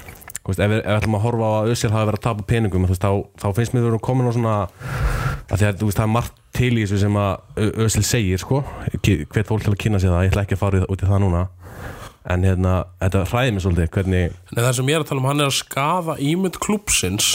veist, 0.50 0.60
ef, 0.60 0.74
við, 0.74 0.82
ef 0.82 0.90
við 0.90 0.98
ætlum 0.98 1.18
að 1.20 1.24
horfa 1.28 1.48
á 1.48 1.54
að 1.62 1.72
Össel 1.76 1.94
hafi 1.94 2.10
verið 2.10 2.20
að 2.20 2.26
tapa 2.28 2.48
peningum 2.50 2.90
þá, 2.90 3.10
þá 3.40 3.48
finnst 3.62 3.74
mér 3.78 3.86
við 3.86 3.90
erum 3.94 4.04
komin 4.10 4.28
á 4.28 4.34
svona 4.36 4.58
að 4.66 5.56
því 5.62 5.70
að 5.70 5.86
það 5.86 6.04
er 6.04 6.12
margt 6.18 6.36
til 6.60 6.74
í 6.74 6.84
þessu 6.84 7.00
sem 7.06 7.22
að 7.22 7.64
Ö- 7.64 7.72
Össel 7.86 8.04
segir 8.04 8.42
sko, 8.42 8.64
hvert 9.06 9.48
fólk 9.48 9.64
til 9.64 9.72
að 9.74 9.80
kynna 9.86 10.02
sér 10.02 10.12
það, 10.14 10.26
ég 10.28 10.34
ætla 10.34 10.44
ekki 10.48 10.58
að 10.58 10.64
fara 10.66 10.84
út 10.90 11.06
í 11.06 11.10
það 11.10 11.24
núna 11.24 11.46
en 12.30 12.44
hérna, 12.44 12.74
þetta 13.00 13.26
hræði 13.32 13.52
mér 13.56 13.64
svolítið 13.64 13.90
hvernig 13.96 14.34
en 14.56 14.64
það 14.64 14.74
sem 14.80 14.90
ég 14.92 14.96
er 15.00 15.06
að 15.06 15.10
tala 15.12 15.22
um, 15.24 15.30
hann 15.30 15.40
er 15.46 15.52
að 15.52 15.60
skafa 15.60 16.18
ímynd 16.20 16.60
klúpsins 16.60 17.30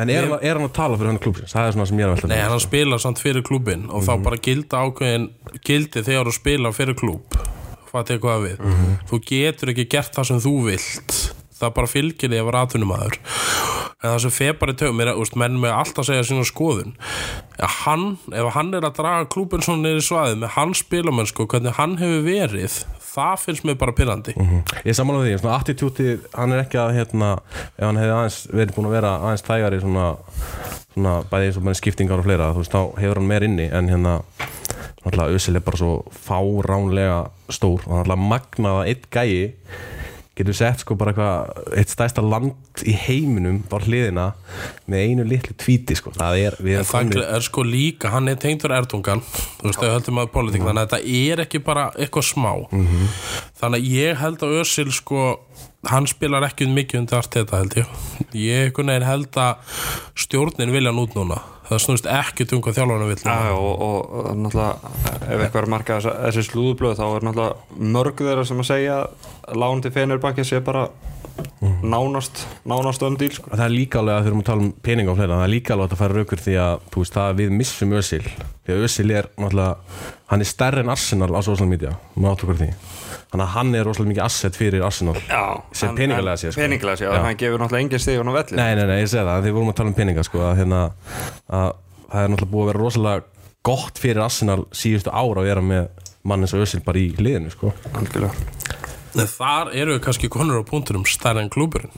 En 0.00 0.08
er, 0.08 0.24
hann, 0.24 0.40
er 0.40 0.56
hann 0.56 0.64
að 0.64 0.72
tala 0.74 0.96
fyrir 0.96 1.10
hann 1.12 1.18
klúpsins? 1.22 1.52
Það 1.52 1.66
er 1.68 1.74
svona 1.76 1.86
sem 1.86 1.98
ég 2.00 2.06
er 2.06 2.10
að 2.10 2.14
velta 2.16 2.28
Nei, 2.32 2.40
hann 2.40 2.62
spila 2.64 2.98
samt 2.98 3.20
fyrir 3.22 3.44
klúbin 3.46 3.84
og 3.92 4.00
Mhm. 4.00 4.06
þá 4.08 4.22
bara 4.24 4.36
gilda 4.42 4.80
ákveðin 4.86 5.26
gildi 5.68 6.02
þegar 6.02 6.26
þú 6.26 6.32
spila 6.32 6.72
fyrir 6.72 6.96
klúb 6.98 7.36
hvað 7.92 8.06
tekur 8.08 8.30
það 8.32 8.46
við? 8.48 8.58
Mhm. 8.64 8.94
þú 9.10 9.20
getur 9.28 9.68
ekki 9.74 9.88
gert 9.92 10.14
það 10.16 10.24
sem 10.26 10.40
þú 10.40 10.54
vilt. 10.64 11.34
Það 11.60 11.74
bara 11.74 11.86
fylgir 11.86 12.28
því 12.32 12.38
að 12.40 12.46
vera 12.48 12.62
atvinnumæður 12.66 13.18
en 14.02 14.10
það 14.10 14.18
sem 14.24 14.30
í 14.72 14.76
tögum 14.80 15.00
er 15.04 15.12
að 15.12 15.20
menn 15.36 15.60
með 15.60 15.76
alltaf 15.78 16.06
segja 16.08 16.24
sína 16.26 16.44
skoðun. 16.48 16.94
Að 17.60 17.68
hann, 17.84 18.18
ef 18.32 18.52
hann 18.56 18.74
er 18.74 18.80
að 18.88 18.96
draga 18.96 19.28
klúbin 19.30 19.62
svona 19.62 19.92
í 19.94 20.00
svaðið 20.02 20.40
með 20.42 20.48
hans 20.56 20.82
spilamönsku 20.82 21.46
hvernig 21.46 21.76
hann 21.76 21.98
hefur 21.98 22.24
verið 22.26 22.84
það 23.12 23.34
finnst 23.44 23.66
mér 23.68 23.78
bara 23.80 23.94
pyrrandi 23.96 24.34
Ég 24.88 24.96
samanlega 24.96 25.28
því, 25.28 25.40
svona 25.42 25.58
attitúti 25.60 26.08
hann 26.34 26.54
er 26.56 26.64
ekki 26.64 26.80
að 26.80 26.94
hérna, 26.98 27.30
ef 27.76 27.84
hann 27.86 28.00
hefði 28.00 28.14
aðeins 28.16 28.38
verið 28.52 28.74
búin 28.76 28.88
að 28.90 28.96
vera 28.96 29.12
aðeins 29.20 29.46
þægari 29.46 29.80
svona, 29.82 30.06
svona 30.94 31.14
bæði 31.30 31.50
eins 31.50 31.60
og 31.60 31.66
með 31.68 31.78
skiptingar 31.82 32.22
og 32.22 32.28
fleira, 32.28 32.50
þú 32.56 32.64
veist, 32.64 32.76
þá 32.76 33.02
hefur 33.02 33.20
hann 33.20 33.30
meir 33.30 33.46
inni 33.48 33.68
en 33.68 33.90
hérna, 33.92 34.14
náttúrulega 35.02 35.38
Ösil 35.38 35.58
er 35.58 35.66
bara 35.66 35.80
svo 35.82 35.94
fáránlega 36.26 37.18
stór 37.52 37.84
og 37.86 37.98
náttúrulega 37.98 38.30
magnaða 38.32 38.86
eitt 38.90 39.08
gæi 39.12 39.52
getur 40.38 40.56
sett 40.56 40.80
sko 40.80 40.96
bara 40.96 41.12
eitthvað 41.12 41.76
eitt 41.76 41.92
stærsta 41.92 42.22
land 42.24 42.82
í 42.88 42.94
heiminum 42.96 43.58
á 43.68 43.76
hliðina 43.76 44.26
með 44.88 45.04
einu 45.04 45.26
litlu 45.28 45.56
tvíti 45.60 45.96
sko, 45.98 46.14
það 46.16 46.38
er, 46.40 46.56
erum 46.62 46.88
það 46.88 47.20
er 47.26 47.44
sko 47.44 47.64
líka, 47.66 48.12
hann 48.14 48.32
er 48.32 48.40
tengdur 48.40 48.72
Erdogan 48.72 49.20
þú 49.26 49.68
veist, 49.68 49.82
þau 49.82 49.92
höldum 49.92 50.22
að 50.22 50.32
politík 50.32 50.64
þannig 50.64 50.86
að 50.86 50.94
þetta 50.94 51.18
er 51.20 51.44
ekki 51.44 51.62
bara 51.66 51.90
eitthvað 51.98 52.28
smá. 52.30 52.50
Þannig 53.60 53.78
að 53.78 53.90
ég 53.92 54.20
held 54.22 54.46
að 54.46 54.56
Ösil 54.62 54.88
sko, 54.96 55.26
hann 55.92 56.08
spilar 56.10 56.48
ekki 56.48 56.70
mikið 56.70 57.02
undir 57.02 57.20
allt 57.20 57.36
þetta 57.36 57.60
held 57.60 57.76
ég. 57.82 57.96
Ég 58.38 58.82
held 59.06 59.42
að 59.42 59.80
stjórnin 60.24 60.72
vilja 60.72 60.94
hann 60.94 61.04
út 61.04 61.18
núna 61.18 61.42
það 61.72 61.84
snúist 61.86 62.10
ekki 62.12 62.48
um 62.52 62.64
hvað 62.64 62.78
þjálfarnar 62.78 63.12
vill 63.12 63.22
Já, 63.24 63.52
og, 63.52 63.72
og, 63.86 64.12
og 64.18 64.42
náttúrulega 64.42 64.92
ef 65.22 65.44
eitthvað 65.46 65.62
er 65.62 65.72
markað 65.76 66.10
þessi 66.10 66.44
slúðublöð 66.48 66.98
þá 67.00 67.06
er 67.08 67.26
náttúrulega 67.28 67.88
mörg 67.96 68.22
þeirra 68.22 68.46
sem 68.48 68.62
að 68.62 68.70
segja 68.72 69.00
að 69.02 69.62
lán 69.62 69.82
til 69.82 69.94
Fenerbahce 69.94 70.46
sé 70.48 70.62
bara 70.64 70.86
nánast 71.82 72.46
nánast 72.68 73.02
öndíl 73.02 73.32
sko. 73.32 73.50
það 73.50 73.64
er 73.64 73.72
líka 73.72 74.00
alveg 74.00 74.16
að 74.16 74.26
þurfum 74.26 74.42
að 74.42 74.48
tala 74.48 74.64
um 74.64 74.72
peninga 74.84 75.12
og 75.12 75.18
fleira, 75.18 75.38
það 75.38 75.46
er 75.46 75.52
líka 75.52 75.74
alveg 75.74 75.94
að 75.94 76.00
fara 76.02 76.16
raukur 76.18 76.42
því 76.42 76.56
að 76.60 76.74
þú 76.92 77.02
veist, 77.02 77.16
það 77.16 77.28
að 77.28 77.40
við 77.40 77.54
missum 77.60 77.94
Ösil 77.98 78.22
því 78.26 78.74
að 78.74 78.86
Ösil 78.88 79.06
er 79.10 79.28
náttúrulega 79.36 80.02
hann 80.32 80.44
er 80.44 80.50
stærri 80.50 80.84
en 80.84 80.92
Arsenal 80.92 81.30
á 81.32 81.40
social 81.40 81.68
media 81.70 81.94
maður 82.14 82.34
áttu 82.34 82.48
okkur 82.48 82.58
á 82.58 82.62
því 82.62 82.70
þannig 83.32 83.44
að 83.46 83.52
hann 83.56 83.74
er 83.74 83.84
rosalega 83.88 84.12
mikið 84.12 84.24
asset 84.26 84.56
fyrir 84.60 84.84
Arsenal 84.86 85.16
Já, 85.24 85.42
Sem 85.72 85.88
en- 85.88 85.96
peningalega 85.96 86.36
en- 86.36 86.42
séð, 86.42 86.52
sko. 86.52 86.60
Peningalega 86.60 87.12
en 87.16 87.24
hann 87.26 87.36
gefur 87.40 87.58
náttúrulega 87.62 87.84
engin 87.86 88.02
stig 88.04 88.20
á 88.20 88.24
velli 88.36 88.56
nei, 88.60 88.74
nei, 88.76 88.84
nei, 88.86 88.98
ég 89.02 89.08
segi 89.08 89.24
það, 89.26 89.42
því 89.46 89.52
vorum 89.56 89.72
að 89.72 89.76
tala 89.80 89.88
um 89.92 89.94
peninga 89.98 90.24
sko, 90.28 90.38
að, 90.46 90.56
hérna, 90.60 90.80
að 91.48 91.68
það 92.12 92.22
er 92.26 92.32
náttúrulega 92.34 92.52
búið 92.52 92.62
að 92.66 92.72
vera 92.72 92.82
rosalega 92.84 93.24
gott 93.62 93.98
fyrir 94.02 94.22
Arsenal 94.24 94.60
síðustu 94.74 95.10
ára 95.14 95.40
að 95.42 95.48
vera 95.48 95.62
með 95.62 95.88
mann 96.24 96.44
eins 96.44 96.52
og 96.54 96.62
Ösil 96.66 96.82
bara 96.84 96.98
í 96.98 97.08
liðinu 97.18 97.50
sko. 97.54 97.72
Algjörlega 97.94 98.34
þar 99.12 99.72
eru 99.76 99.96
við 99.98 100.04
kannski 100.06 100.28
konur 100.32 100.62
á 100.62 100.64
punktunum 100.64 101.02
stærri 101.04 101.42
en 101.42 101.50
klúburinn. 101.52 101.90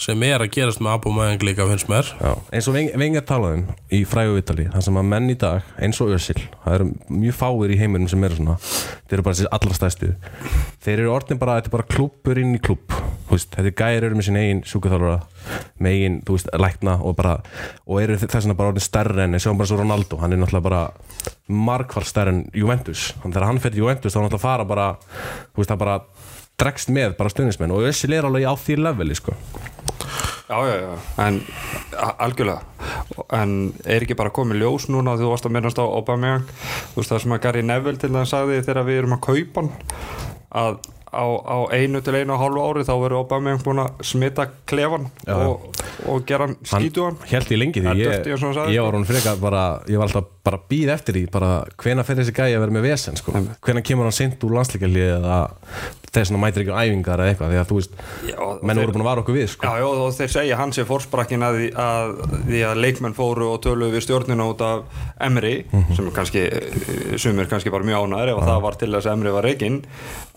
Sem 0.00 0.22
er 0.26 0.42
að 0.44 0.52
gerast 0.56 0.82
með 0.82 0.96
Abumeyang 0.98 1.44
líka 1.46 1.66
finnst 1.68 1.88
mér. 1.90 2.10
Já, 2.20 2.32
eins 2.54 2.68
og 2.70 2.76
Vengar 2.76 3.24
talaðum 3.28 3.66
í 3.94 4.02
frægu 4.08 4.36
vitali, 4.38 4.68
það 4.72 4.86
sem 4.88 5.00
að 5.00 5.08
menn 5.12 5.32
í 5.32 5.38
dag 5.40 5.74
eins 5.78 6.00
og 6.04 6.14
Ösil, 6.16 6.38
það 6.64 6.78
eru 6.78 6.88
mjög 7.22 7.38
fáir 7.38 7.74
í 7.74 7.80
heiminum 7.80 8.10
sem 8.10 8.26
eru 8.26 8.38
svona, 8.40 8.58
þeir 9.04 9.18
eru 9.18 9.26
bara 9.26 9.38
þessi 9.38 9.52
allra 9.58 9.78
stæstu 9.78 10.12
þeir 10.84 10.98
eru 10.98 11.14
orðin 11.14 11.40
bara, 11.40 11.58
þetta 11.58 11.70
er 11.70 11.76
bara 11.78 11.90
klúppur 11.94 12.40
inn 12.40 12.56
í 12.56 12.62
veist, 13.30 13.54
þetta 13.54 13.70
er 13.70 13.76
gæri 13.78 14.08
eru 14.08 14.18
með 14.18 14.26
sín 14.28 14.38
eigin 14.38 14.62
sjúkuþálfara, 14.68 15.16
með 15.82 15.96
eigin 15.96 16.18
þú 16.26 16.36
veist, 16.36 16.50
lækna 16.60 16.96
og 17.00 17.16
bara 17.18 17.34
og 17.86 18.00
eru 18.02 18.18
þess 18.20 18.44
vegna 18.44 18.58
bara 18.58 18.72
orðin 18.72 18.84
stærri 18.84 19.24
en, 19.24 19.38
sjáum 19.40 19.60
bara 19.60 19.70
svo 19.70 19.80
Ronaldo 19.80 20.18
hann 20.20 20.34
er 20.34 20.40
náttúrulega 20.42 20.68
bara 20.68 20.82
margfald 21.68 22.08
stærri 22.08 22.34
en 22.34 22.42
Juventus, 22.56 23.06
þannig 23.22 23.38
þegar 23.38 23.48
hann 23.48 23.62
fyrir 23.64 23.82
Juventus 23.82 24.14
þá 24.14 24.20
er 24.20 24.26
náttúrulega 24.26 24.44
fara 24.44 24.68
bara, 24.68 24.88
þú 25.54 25.62
veist, 25.62 25.74
dregst 26.60 26.92
með 26.94 27.16
bara 27.18 27.32
stundismenn 27.32 27.74
og 27.74 27.88
Ösil 27.88 28.14
er 28.16 28.28
alveg 28.28 28.46
á 28.46 28.54
því 28.54 28.78
leveli, 28.82 29.16
sko. 29.18 29.34
Já, 30.44 30.58
já, 30.68 30.74
já, 30.76 30.94
en 31.24 31.40
algjörlega. 32.20 32.60
En 33.32 33.72
er 33.88 34.04
ekki 34.04 34.16
bara 34.18 34.32
komið 34.34 34.60
ljós 34.60 34.90
núna 34.92 35.16
þú 35.16 35.30
varst 35.32 35.48
að 35.48 35.54
minnast 35.56 35.80
á 35.80 35.84
Aubameyang? 35.88 36.44
Þú 36.92 37.00
veist 37.00 37.14
það 37.14 37.22
sem 37.24 37.36
að 37.36 37.44
Gary 37.46 37.62
Neville 37.64 38.00
til 38.02 38.12
það 38.12 38.26
sagði 38.28 38.58
þegar 38.66 38.86
við 38.90 39.00
erum 39.00 39.16
að 39.16 39.24
kaupa 39.24 39.64
hann 39.64 39.72
að 40.54 40.76
á, 41.14 41.24
á 41.24 41.56
einu 41.72 42.02
til 42.04 42.14
einu 42.18 42.34
og 42.34 42.42
hálfu 42.42 42.62
ári 42.64 42.84
þá 42.86 42.92
verður 42.92 43.16
Aubameyang 43.22 43.64
búin 43.64 43.82
að 43.84 44.04
smita 44.06 44.46
klefan 44.68 45.08
og, 45.32 45.66
og 46.10 46.24
gera 46.28 46.48
hann 46.48 46.56
skítu 46.60 47.06
hann 47.06 47.18
held 47.30 47.52
ég 47.54 47.60
lengi 47.60 47.82
því 47.84 47.94
ég, 48.02 48.24
sagði, 48.28 48.74
ég 48.74 48.78
sko. 48.78 48.86
var 48.86 48.98
hún 48.98 49.08
frekar 49.08 49.42
bara 49.42 49.64
ég 49.88 50.00
var 50.00 50.10
alltaf 50.10 50.30
bara 50.46 50.60
að 50.60 50.66
býða 50.72 50.96
eftir 50.98 51.18
því 51.18 51.26
bara 51.34 51.52
hvena 51.80 52.06
fer 52.06 52.20
þessi 52.20 52.34
gæi 52.36 52.50
að 52.50 52.64
vera 52.64 52.76
með 52.78 52.88
vesen 52.88 53.20
sko. 53.20 53.36
hvena 53.64 53.84
kemur 53.86 54.10
hann 54.10 54.16
sint 54.16 54.46
úr 54.46 54.56
landslíkjalið 54.58 55.12
eða 55.18 55.38
þess 56.14 56.32
að 56.34 56.40
mætir 56.42 56.64
ekki 56.64 56.74
á 56.74 56.82
æfingar 56.84 57.22
eða 57.22 57.32
eitthvað 57.32 57.52
því 57.54 57.58
að 57.60 57.68
þú 57.70 57.78
veist, 57.78 57.96
Já, 58.28 58.38
menn 58.62 58.80
voru 58.80 58.94
búin 58.94 59.04
að 59.04 59.08
vara 59.10 59.24
okkur 59.24 59.36
við 59.38 59.48
sko. 59.52 59.66
Já, 59.66 59.82
já, 59.82 59.86
og 60.04 60.14
þeir 60.18 60.32
segja 60.34 60.58
hans 60.60 60.78
er 60.80 60.88
fórsprakkin 60.88 61.46
að, 61.46 61.58
að 61.84 62.12
því 62.48 62.62
að 62.70 62.82
leikmenn 62.84 63.16
fóru 63.18 63.48
og 63.52 63.58
töluðu 63.64 63.96
við 63.96 64.06
stjórnina 64.06 64.46
út 64.52 64.64
af 64.64 65.02
Emri 65.28 65.54
sem 65.96 66.06
er 66.06 66.14
kannski, 66.14 66.44
eh, 66.46 67.16
sumir 67.20 67.50
kannski 67.50 67.72
bara 67.74 67.86
mjög 67.88 68.06
ánæður 68.08 68.34
ef 68.34 68.40
að 68.42 68.48
það 68.52 68.64
var 68.68 68.78
til 68.80 68.92
þess 68.94 69.10
að 69.10 69.18
Emri 69.18 69.34
var 69.34 69.48
reikinn 69.48 69.80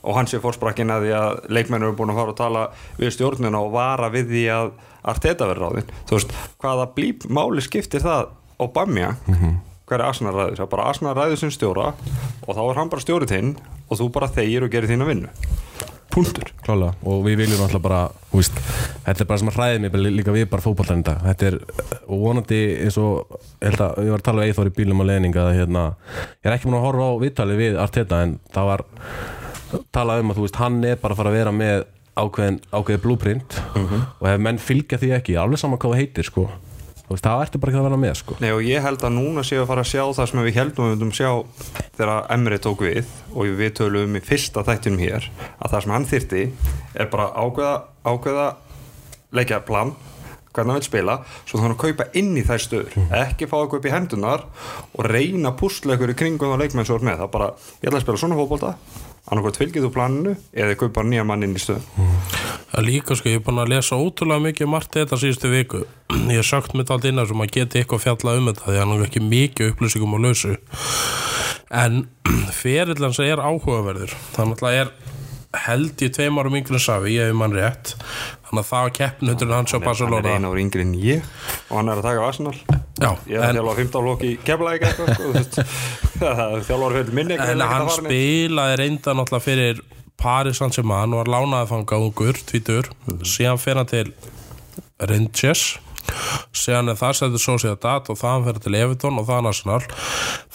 og 0.08 0.16
hans 0.18 0.34
er 0.34 0.44
fórsprakkin 0.44 0.94
að 0.94 1.08
því 1.08 1.16
að 1.18 1.40
leikmenn 1.58 1.84
eru 1.88 1.96
búin 1.98 2.14
að 2.14 2.22
fara 2.22 2.34
og 2.34 2.40
tala 2.40 2.66
við 3.00 3.16
stjórnina 3.18 3.62
og 3.64 3.74
vara 3.76 4.12
við 4.14 4.30
því 4.34 4.44
að 4.58 4.76
Arteta 5.08 5.48
verður 5.48 5.70
ráðinn. 5.70 5.92
Þú 6.10 6.18
veist, 6.18 6.34
hvaða 6.60 6.86
blíp 6.98 7.26
máli 7.32 7.62
skiptir 7.64 8.04
það 8.04 8.34
á 8.60 8.64
Bamja 8.76 9.14
hver 9.88 10.02
er 10.02 10.10
Arsenal 10.10 10.34
ræður, 10.36 10.58
það 10.58 10.66
er 10.66 10.72
bara 10.74 10.88
Arsenal 10.92 11.16
ræður 11.16 11.40
sem 11.40 11.52
stjóra 11.54 11.92
og 12.44 12.50
þá 12.52 12.64
er 12.66 12.80
hann 12.82 12.90
bara 12.92 13.04
stjórið 13.06 13.34
þinn 13.34 13.54
og 13.88 14.00
þú 14.02 14.10
bara 14.18 14.28
þegir 14.36 14.66
og 14.68 14.74
gerir 14.74 14.92
þína 14.92 15.08
vinnu. 15.08 15.32
Punktur. 16.12 16.50
Klálega. 16.66 16.96
Og 17.06 17.22
við 17.28 17.44
viljum 17.44 17.62
alltaf 17.62 17.84
bara 17.84 18.00
veist, 18.32 18.58
þetta 19.06 19.24
er 19.24 19.30
bara 19.30 19.42
sem 19.42 19.52
að 19.52 19.60
hræði 19.60 19.82
mig 19.84 19.98
líka 20.18 20.34
við 20.34 20.48
bara 20.50 20.74
í 20.74 21.04
dag. 21.06 21.22
Þetta 21.28 21.48
er 21.52 21.58
og 22.08 22.24
vonandi 22.24 22.62
eins 22.84 22.98
og 22.98 23.38
ég 23.62 23.78
að 23.78 24.10
var 24.10 24.18
að 24.18 24.26
tala 24.26 24.42
við 24.42 24.52
Eithor 24.52 24.72
í 24.72 24.76
bílum 24.80 25.04
og 25.04 25.10
leðning 25.12 25.38
að 25.38 25.52
hérna, 25.60 25.84
ég 26.42 26.50
er 26.50 26.56
ekki 26.56 26.68
búin 26.68 26.80
að 26.80 26.88
horfa 26.88 27.08
á 27.08 27.22
viðtalið 27.22 27.62
við 27.62 27.78
Arteta 27.84 28.22
en 28.26 28.40
það 28.56 28.72
var 28.72 28.86
talað 29.94 30.24
um 30.24 30.32
að 30.34 30.40
þú 30.40 30.48
veist 30.48 30.62
hann 30.64 30.80
er 30.88 31.00
bara 31.02 31.14
að 31.14 31.22
fara 31.22 31.34
að 31.34 31.38
vera 31.38 31.54
með 31.54 31.86
ákveðin, 32.18 32.62
ákveðin 32.72 33.04
blueprint 33.04 33.60
og 33.78 34.30
ef 34.32 34.40
menn 34.42 34.58
fylgja 34.58 34.98
því 34.98 35.14
ekki 35.20 35.38
alveg 35.38 35.62
saman 35.62 35.80
hvað 35.82 35.94
það 35.94 36.02
heitir 36.02 36.28
sko 36.28 36.48
veist, 37.16 37.24
það 37.24 37.44
ertu 37.46 37.62
bara 37.62 37.72
ekki 37.72 37.82
að 37.82 37.88
vera 37.88 38.00
með 38.02 38.16
sko. 38.20 38.38
Nei 38.44 38.50
og 38.52 38.64
ég 38.68 38.84
held 38.84 39.06
að 39.08 39.16
núna 39.16 39.46
séu 39.48 39.62
að 39.64 39.70
fara 39.72 39.86
að 39.86 39.92
sjá 39.94 40.04
það 40.18 40.30
sem 40.32 40.44
við 40.48 40.60
heldum 40.60 40.86
að 40.86 40.90
við 40.90 40.98
myndum 40.98 41.14
sjá 41.16 41.30
þegar 41.98 42.14
Emri 42.36 42.60
tók 42.64 42.84
við 42.88 43.14
og 43.34 43.54
við 43.62 43.74
tölum 43.80 44.20
í 44.20 44.24
fyrsta 44.28 44.66
þættinum 44.68 45.04
hér 45.06 45.30
að 45.58 45.72
það 45.72 45.86
sem 45.86 45.96
hann 45.96 46.10
þyrti 46.12 46.44
er 46.98 47.10
bara 47.14 47.30
ákveða, 47.38 47.76
ákveða 48.08 48.48
leikja 49.38 49.64
plan 49.68 49.96
hvernig 50.58 50.74
hann 50.74 50.82
vil 50.82 50.88
spila 50.88 51.18
svo 51.46 51.60
þannig 51.62 51.76
að 51.78 51.84
kaupa 51.84 52.08
inn 52.18 52.32
í 52.40 52.44
þær 52.48 52.64
stöður. 52.64 52.96
Ekki 53.14 53.50
fá 53.50 53.60
eitthvað 53.60 53.78
upp 53.78 53.88
í 53.88 53.94
hendunar 53.94 54.48
og 54.98 55.06
reyna 55.06 55.54
ykkur 55.54 56.14
í 56.14 56.18
kringum 56.18 56.56
það 56.56 56.64
leikmenn 56.64 56.88
svo 56.90 56.98
er 56.98 57.06
með. 57.12 57.22
Það 57.22 57.34
bara, 57.36 57.52
ég 57.78 57.92
ætla 57.92 58.02
að 58.02 58.08
spila 58.08 58.22
svona 58.24 58.40
fótbolta 58.40 58.74
annarkvæmt 59.28 59.60
fylgið 59.62 59.88
þú 59.88 59.94
planinu 59.94 60.36
eða 60.56 60.80
kaupa 60.80 61.04
nýja 61.06 61.28
mann 61.28 61.44
inn 61.46 61.58
í 61.58 61.62
stöðum 61.62 62.17
Það 62.68 62.80
er 62.82 62.86
líka 62.88 63.16
sko, 63.16 63.32
ég 63.32 63.40
er 63.40 63.44
búin 63.46 63.62
að 63.64 63.72
lesa 63.72 63.98
ótrúlega 63.98 64.44
mikið 64.44 64.70
margt 64.70 64.98
þetta 64.98 65.20
síðustu 65.22 65.52
viku. 65.52 65.84
Ég 66.34 66.42
hef 66.42 66.48
sagt 66.50 66.76
mitt 66.76 66.92
allt 66.92 67.08
inn 67.08 67.22
að 67.22 67.32
sem 67.32 67.44
að 67.46 67.54
geti 67.56 67.82
eitthvað 67.82 68.04
fjalla 68.04 68.38
um 68.38 68.50
þetta 68.52 68.66
því 68.66 68.76
að 68.76 68.82
hann 68.84 68.96
er 68.98 69.06
ekki 69.08 69.24
mikið 69.24 69.72
upplýsingum 69.74 70.16
á 70.16 70.20
lausu. 70.26 70.56
En 71.84 72.02
ferillans 72.62 73.22
er 73.24 73.44
áhugaverður. 73.44 74.18
Þannig 74.36 74.66
að 74.68 74.82
er 74.82 74.92
held 75.58 76.04
ég 76.04 76.12
tveim 76.14 76.38
árum 76.38 76.58
yngri 76.60 76.76
en 76.76 76.84
Savi, 76.84 77.16
ég 77.16 77.32
hef 77.32 77.38
mann 77.40 77.56
rétt. 77.56 77.94
Þannig 78.48 78.62
að 78.62 78.70
það 78.70 78.84
var 78.86 78.94
keppnutur 79.00 79.54
hans 79.56 79.72
á 79.72 79.74
hann 79.74 79.82
er 79.82 79.88
Barcelona. 79.88 80.36
eina 80.36 80.52
ári 80.52 80.64
yngri 80.66 80.84
en 80.84 80.94
ég 81.02 81.26
og 81.70 81.80
hann 81.80 81.92
er 81.92 82.02
að 82.02 82.08
taka 82.08 82.24
á 82.24 82.28
Arsenal. 82.28 82.56
Já, 82.98 83.10
ég 83.30 83.38
er 83.38 83.44
að 83.44 83.50
en, 83.50 83.58
þjálfa 83.58 83.76
15 83.80 84.08
lók 84.08 84.24
í 84.28 84.32
eitthvað 84.44 85.12
sko, 85.14 85.32
það 86.18 86.44
er 86.58 86.66
þjálfar 86.68 86.98
fyrir 87.00 87.18
minni 87.20 87.38
en 87.38 87.64
hann 87.72 87.92
spilaði 87.94 88.78
reynda 88.82 89.16
náttúrulega 89.18 89.46
fyrir 89.48 89.82
Paris 90.18 90.58
Saint-Germain 90.62 91.14
var 91.14 91.30
lánaði 91.30 91.70
fanga 91.70 92.00
ungur, 92.02 92.40
tvítur 92.50 92.90
síðan 93.22 93.62
fer 93.62 93.80
hann 93.80 93.90
til 93.90 94.08
Rangers. 94.98 95.78
Síðan 96.56 96.94
er 96.94 96.98
það 96.98 97.18
setið 97.20 97.44
Sociedad 97.44 98.08
og 98.10 98.18
það 98.18 98.46
fyrir 98.48 98.64
til 98.64 98.78
Everton 98.80 99.20
og 99.20 99.28
það 99.28 99.50
Arsenal. 99.52 99.82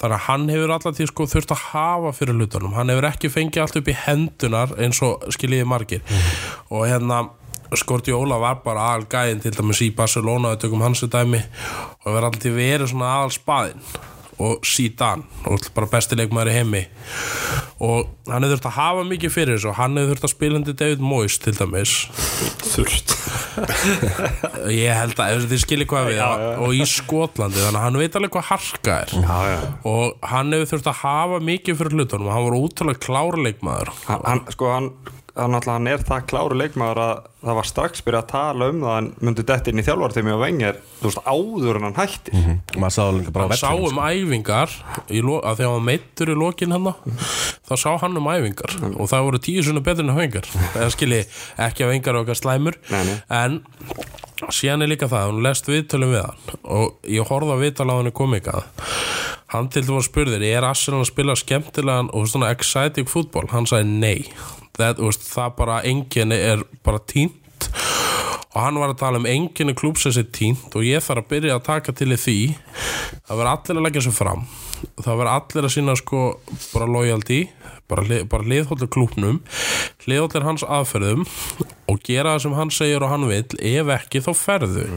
Þannig 0.01 0.17
að 0.17 0.25
hann 0.27 0.49
hefur 0.51 0.73
alltaf 0.77 0.97
því 0.97 1.09
sko 1.11 1.27
þurft 1.29 1.53
að 1.55 1.67
hafa 1.69 2.15
fyrir 2.17 2.39
hlutunum, 2.41 2.75
hann 2.79 2.91
hefur 2.93 3.09
ekki 3.11 3.31
fengið 3.33 3.65
allt 3.67 3.79
upp 3.83 3.93
í 3.93 3.99
hendunar 4.07 4.75
eins 4.81 5.03
og 5.05 5.29
skiljiði 5.37 5.69
margir. 5.69 6.03
Og 6.73 6.89
hérna 6.89 7.27
Skorti 7.79 8.13
Óla 8.13 8.37
var 8.41 8.59
bara 8.65 8.91
aðal 8.91 9.07
gæðin 9.13 9.45
til 9.45 9.55
dæmis 9.57 9.81
í 9.85 9.93
Barcelona, 9.97 10.53
við 10.53 10.67
tökum 10.67 10.83
hans 10.85 11.05
dæmi 11.09 11.41
og 12.03 12.09
verður 12.11 12.29
alltaf 12.29 12.57
verið 12.59 12.91
svona 12.91 13.13
aðal 13.17 13.33
spaðin 13.33 13.87
og 14.43 14.67
Zidane 14.67 15.25
og 15.49 15.63
bara 15.77 15.89
besti 15.93 16.19
leikmaður 16.19 16.51
í 16.53 16.57
heimi. 16.57 16.83
Og 17.83 18.09
hann 18.31 18.45
hefur 18.45 18.57
þurft 18.57 18.69
að 18.71 18.77
hafa 18.79 19.05
mikið 19.09 19.35
fyrir 19.35 19.57
þessu 19.57 19.71
og 19.73 19.79
hann 19.79 19.99
hefur 19.99 20.13
þurft 20.15 20.27
að 20.29 20.33
spila 20.35 20.59
undir 20.61 20.77
David 20.79 21.03
Moyes 21.03 21.39
til 21.43 21.55
dæmis. 21.59 21.95
Þurft. 22.73 23.15
Ég 24.73 24.95
held 24.97 25.19
að 25.21 25.47
þið 25.51 25.63
skilir 25.65 25.89
hvað 25.91 26.11
við 26.11 26.19
Já, 26.21 26.29
já. 26.41 26.51
og 26.65 26.77
í 26.77 26.85
Skotlandi 26.89 27.61
þannig 27.61 27.81
að 27.81 27.87
hann 27.87 27.99
veit 28.01 28.19
alveg 28.21 28.35
hvað 28.37 28.47
harka 28.51 28.99
er. 29.05 29.17
Já, 29.23 29.39
já. 29.53 29.59
og 29.93 30.29
hann 30.33 30.55
hefur 30.57 30.71
þurft 30.73 30.93
að 30.93 31.01
hafa 31.03 31.41
mikið 31.51 31.81
fyrir 31.81 31.99
hlutunum 31.99 32.31
og 32.31 32.37
hann 32.37 32.47
var 32.49 32.59
útrúlega 32.63 33.03
klárleikmaður 33.07 33.93
Hann, 34.07 34.25
hann, 34.29 34.43
sko, 34.55 34.71
hann, 34.73 34.89
hann, 35.37 35.57
hann 35.65 35.89
er 35.89 36.03
það 36.05 36.27
kláru 36.29 36.57
leikmaður 36.61 37.01
að 37.03 37.13
það 37.43 37.57
var 37.59 37.69
strax 37.69 38.03
byrjað 38.07 38.23
að 38.23 38.31
tala 38.33 38.69
um 38.71 38.81
það 38.83 38.97
hann 38.97 39.09
myndi 39.27 39.45
dætt 39.49 39.71
inn 39.71 39.81
í 39.81 39.85
þjálfartími 39.87 40.35
og 40.35 40.43
vengir 40.43 40.81
þú 41.01 41.09
veist 41.09 41.23
áður 41.33 41.79
en 41.81 41.87
hann 41.89 41.97
hættir 41.99 42.37
mm. 42.39 42.59
á 42.77 43.43
hann 43.43 43.57
sá 43.59 43.71
um 43.73 44.01
æfingar 44.05 44.75
í 45.09 45.23
lo- 45.25 45.41
að 45.41 45.63
þegar 45.63 45.75
hann 45.77 45.89
meittur 45.89 46.33
í 46.33 46.39
lokin 46.39 46.77
hann 46.77 46.91
þá 46.93 47.75
sá 47.81 47.91
hann 48.05 48.21
um 48.21 48.31
æfingar 48.35 48.77
og 48.93 49.11
það 49.11 49.27
voru 49.29 49.43
tíu 49.49 49.65
svona 49.67 49.85
betur 49.89 50.07
en 50.07 50.15
æfingar 50.17 50.51
það 50.77 50.93
skilji 50.97 51.23
ekki 51.69 51.87
af 51.89 51.97
engar 51.97 52.21
okkar 52.23 52.39
slæmur 52.39 52.79
Nei, 52.93 53.03
nei. 53.09 53.17
en 53.33 53.61
síðan 54.53 54.83
er 54.85 54.91
líka 54.91 55.09
það, 55.11 55.29
hún 55.31 55.45
lest 55.47 55.69
viðtölum 55.71 56.15
við 56.17 56.25
hann 56.27 56.57
og 56.63 56.97
ég 57.09 57.23
að 57.55 57.63
á 57.95 57.99
henni 57.99 58.15
komikað 58.15 58.65
hann 59.53 59.69
til 59.73 59.85
þú 59.87 59.99
var 59.99 60.07
spurðir 60.07 60.45
er 60.49 60.65
Arsenal 60.67 61.03
að 61.03 61.11
spila 61.13 61.37
skemmtilegan 61.39 62.11
og 62.17 62.27
svona 62.31 62.51
exciting 62.55 63.09
fútból, 63.11 63.45
hann 63.53 63.69
sagði 63.69 63.99
nei 64.01 64.19
það, 64.79 65.03
veist, 65.07 65.29
það 65.29 65.55
bara 65.59 65.81
enginn 65.89 66.35
er 66.37 66.65
bara 66.85 67.03
tínt 67.07 67.69
og 68.53 68.59
hann 68.61 68.77
var 68.81 68.93
að 68.93 69.01
tala 69.01 69.21
um 69.21 69.29
enginu 69.29 69.73
klúpsins 69.77 70.19
er 70.21 70.29
tínt 70.29 70.75
og 70.77 70.85
ég 70.85 71.01
þarf 71.05 71.25
að 71.25 71.31
byrja 71.31 71.57
að 71.57 71.65
taka 71.71 71.95
til 71.97 72.11
því. 72.13 72.37
Það 73.25 73.39
verður 73.39 73.53
allir 73.53 73.81
að 73.81 73.87
leggja 73.87 74.05
sig 74.05 74.17
fram. 74.17 74.45
Það 74.99 75.21
verður 75.23 75.33
allir 75.33 75.69
að 75.69 75.75
sína 75.77 75.97
sko 75.97 76.23
bara 76.75 76.91
loyalty, 76.91 77.41
bara, 77.89 78.21
bara 78.29 78.49
liðhóldur 78.53 78.93
klúpnum, 78.93 79.41
liðhóldur 80.11 80.45
hans 80.45 80.67
aðferðum 80.67 81.25
og 81.89 82.05
gera 82.05 82.35
það 82.35 82.45
sem 82.45 82.57
hann 82.61 82.75
segir 82.75 83.07
og 83.07 83.15
hann 83.15 83.29
vill, 83.31 83.47
ef 83.57 83.97
ekki 83.97 84.25
þá 84.27 84.33
ferðu 84.37 84.89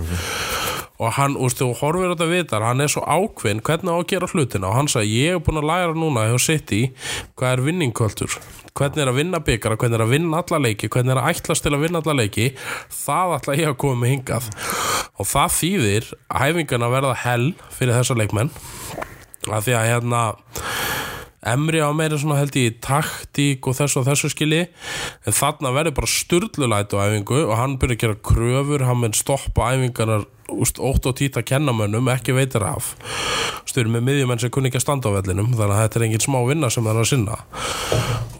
og 0.95 1.15
hann, 1.17 1.35
úst, 1.35 1.59
þú 1.59 1.73
horfir 1.81 2.13
þetta 2.13 2.29
vitar, 2.29 2.65
hann 2.65 2.83
er 2.83 2.91
svo 2.91 3.03
ákveðin 3.03 3.63
hvernig 3.65 3.91
á 3.91 3.97
að 3.99 4.07
gera 4.13 4.29
hlutina? 4.31 4.69
Og 4.69 4.77
hann 4.79 4.91
sagði 4.91 5.17
ég 5.25 5.39
er 5.39 5.43
búin 5.43 5.59
að 5.59 5.69
læra 5.71 5.97
núna 5.97 6.29
hjá 6.29 6.37
City 6.39 6.83
hvað 7.35 7.51
er 7.51 7.65
vinningkvöldur 7.65 8.37
hvernig 8.75 9.05
er 9.05 9.09
að 9.11 9.19
vinna 9.21 9.39
byggara, 9.39 9.77
hvernig 9.79 9.95
er 9.95 10.03
að 10.03 10.11
vinna 10.11 10.39
alla 10.41 10.59
leiki 10.59 10.89
hvernig 10.91 11.13
er 11.13 11.21
að 11.21 11.29
ætlast 11.31 11.63
til 11.63 11.71
að 11.75 11.85
vinna 11.85 12.01
alla 12.03 12.15
leiki. 12.19 12.47
Það 12.91 13.35
ætla 13.37 13.57
ég 13.61 13.71
að 13.71 13.77
koma 13.79 14.01
með 14.01 14.11
hingað. 14.11 14.49
Og 15.15 15.29
það 15.31 15.53
þýðir 15.59 16.09
hæfingan 16.41 16.87
að 16.87 16.95
verða 16.97 17.13
hell 17.23 17.47
fyrir 17.77 17.95
þessa 17.95 18.17
leikmenn. 18.19 18.51
Að 19.47 19.69
því 19.69 19.77
að 19.79 19.89
hérna 19.93 20.23
Emri 21.45 21.81
á 21.81 21.89
meira 21.93 22.17
svona 22.17 22.39
held 22.39 22.55
ég 22.57 22.79
taktík 22.83 23.67
og 23.69 23.77
þessu 23.77 24.01
og 24.01 24.07
þessu 24.07 24.31
skilji. 24.33 24.63
En 25.25 25.35
þarna 25.35 25.73
verður 25.75 25.97
bara 25.99 26.09
sturlulæt 26.09 26.95
á 26.97 27.05
æfingu 27.05 27.43
og 27.45 27.55
hann 27.59 27.77
byrjar 27.81 27.95
að 27.95 28.01
gera 28.03 28.21
kröfur 28.31 28.85
hann 28.87 29.01
mun 29.03 29.13
stoppa 29.17 29.69
æfingarnar 29.75 30.25
úst, 30.53 30.81
ótt 30.81 31.05
og 31.09 31.15
tít 31.17 31.37
að 31.37 31.47
kenna 31.53 31.73
mönnum, 31.73 32.09
ekki 32.13 32.35
veitir 32.37 32.65
af. 32.65 32.93
Styrir 33.69 33.91
með 33.93 34.05
miðjumenn 34.09 34.41
sem 34.41 34.53
kunni 34.53 34.69
ekki 34.69 34.81
að 34.81 34.85
standa 34.87 35.13
á 35.13 35.15
vellinum 35.17 35.53
þannig 35.53 35.73
að 35.77 35.81
þetta 35.83 35.99
er 35.99 36.07
engin 36.09 36.25
smá 36.25 36.39
vinna 36.49 36.69
sem 36.73 36.85
það 36.85 36.93
er 36.95 37.05
að 37.05 37.11
sinna. 37.13 37.39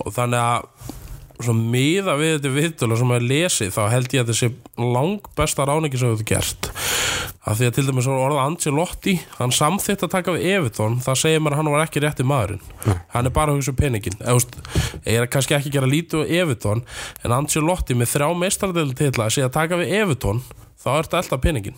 Og 0.06 0.14
þannig 0.16 0.42
að 0.42 0.95
svona 1.44 1.70
miða 1.74 2.16
við 2.20 2.36
þetta 2.38 2.54
viðtölu 2.56 2.98
sem 3.00 3.14
að 3.16 3.28
lesi 3.30 3.68
þá 3.74 3.82
held 3.92 4.16
ég 4.16 4.24
að 4.24 4.32
þetta 4.32 4.40
sé 4.40 4.50
lang 4.96 5.30
besta 5.38 5.68
ráningi 5.68 6.00
sem 6.00 6.14
þetta 6.14 6.30
gert. 6.32 6.70
Af 7.46 7.60
því 7.60 7.68
að 7.68 7.76
til 7.78 7.86
dæmis 7.86 8.08
orða 8.10 8.46
Ancelotti 8.48 9.16
hann 9.38 9.54
samþýtt 9.54 10.06
að 10.08 10.14
taka 10.16 10.34
við 10.34 10.48
Everton 10.56 10.98
það 11.06 11.20
segir 11.22 11.44
mér 11.46 11.56
að 11.56 11.62
hann 11.62 11.72
var 11.76 11.84
ekki 11.84 12.02
rétti 12.02 12.26
maðurinn. 12.26 12.64
Hann 13.14 13.30
er 13.30 13.36
bara 13.36 13.54
að 13.54 13.60
hugsa 13.60 13.74
um 13.76 13.80
peningin 13.80 14.18
ég 15.06 15.20
er 15.20 15.30
kannski 15.30 15.58
ekki 15.58 15.70
að 15.70 15.78
gera 15.78 15.92
lítið 15.92 16.26
á 16.26 16.32
Everton 16.42 16.86
en 17.22 17.36
Ancelotti 17.36 17.98
með 17.98 18.16
þrjá 18.16 18.30
meistardel 18.42 18.92
til 18.98 19.12
að 19.14 19.36
segja 19.36 19.52
að 19.52 19.58
taka 19.60 19.82
við 19.82 19.94
Everton 20.02 20.42
þá 20.86 20.90
er 20.94 21.08
þetta 21.08 21.20
alltaf 21.24 21.42
peningin. 21.44 21.76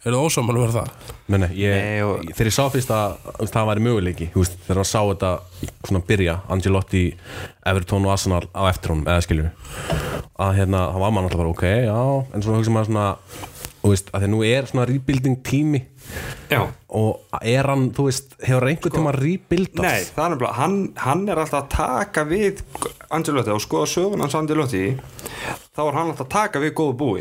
Er 0.00 0.14
það 0.14 0.22
ósáman 0.24 0.56
verið 0.60 0.76
það? 0.78 0.90
Nei, 1.30 1.38
nei, 1.42 1.48
ég, 1.60 1.74
Nei, 1.76 2.02
og- 2.04 2.22
þegar 2.30 2.48
ég 2.50 2.56
sá 2.56 2.64
fyrst 2.72 2.92
að 2.94 3.16
það 3.52 3.68
væri 3.70 3.84
möguleiki, 3.84 4.28
veist, 4.34 4.56
þegar 4.66 4.80
hann 4.80 4.88
sá 4.88 5.00
þetta 5.10 5.32
svona 5.88 6.02
byrja, 6.08 6.36
Angelotti 6.48 7.04
Everton 7.66 8.06
og 8.08 8.12
Arsenal 8.14 8.42
á 8.56 8.62
eftir 8.70 8.94
honum, 8.94 9.04
eða 9.08 9.24
skilju 9.26 9.50
að 10.40 10.56
hérna, 10.56 10.86
hann 10.94 11.00
var 11.04 11.12
maður 11.12 11.28
alltaf 11.28 11.42
bara 11.42 11.52
ok, 11.52 11.64
já, 11.84 11.98
en 12.34 12.42
svona 12.44 12.60
hugsa 12.62 12.72
maður 12.72 12.88
svona 12.90 13.08
þú 13.80 13.90
veist, 13.94 14.10
að 14.12 14.20
því 14.20 14.26
að 14.28 14.32
nú 14.34 14.40
er 14.44 14.66
svona 14.68 14.86
rebuilding 14.88 15.36
tími 15.44 15.80
Já, 16.50 16.64
og 16.90 17.20
er 17.44 17.68
hann, 17.70 17.84
þú 17.94 18.06
veist, 18.08 18.32
hefur 18.42 18.66
einhvern 18.68 18.96
tíma 18.96 19.12
rebuildast? 19.14 19.84
nei, 19.84 20.00
það 20.16 20.24
er 20.24 20.32
nefnilega 20.34 20.56
hann, 20.58 20.78
hann 20.96 21.28
er 21.28 21.40
alltaf 21.44 21.62
að 21.62 21.70
taka 21.76 22.24
við 22.24 22.64
Angelotti 23.12 23.52
og 23.54 23.60
skoða 23.62 23.86
sögun 23.92 24.24
hans 24.24 24.34
Angelotti 24.34 24.82
þá 25.70 25.80
er 25.86 25.96
hann 25.96 26.08
alltaf 26.10 26.26
að 26.26 26.32
taka 26.34 26.60
við 26.64 26.72
góðu 26.80 26.94
búi 26.98 27.20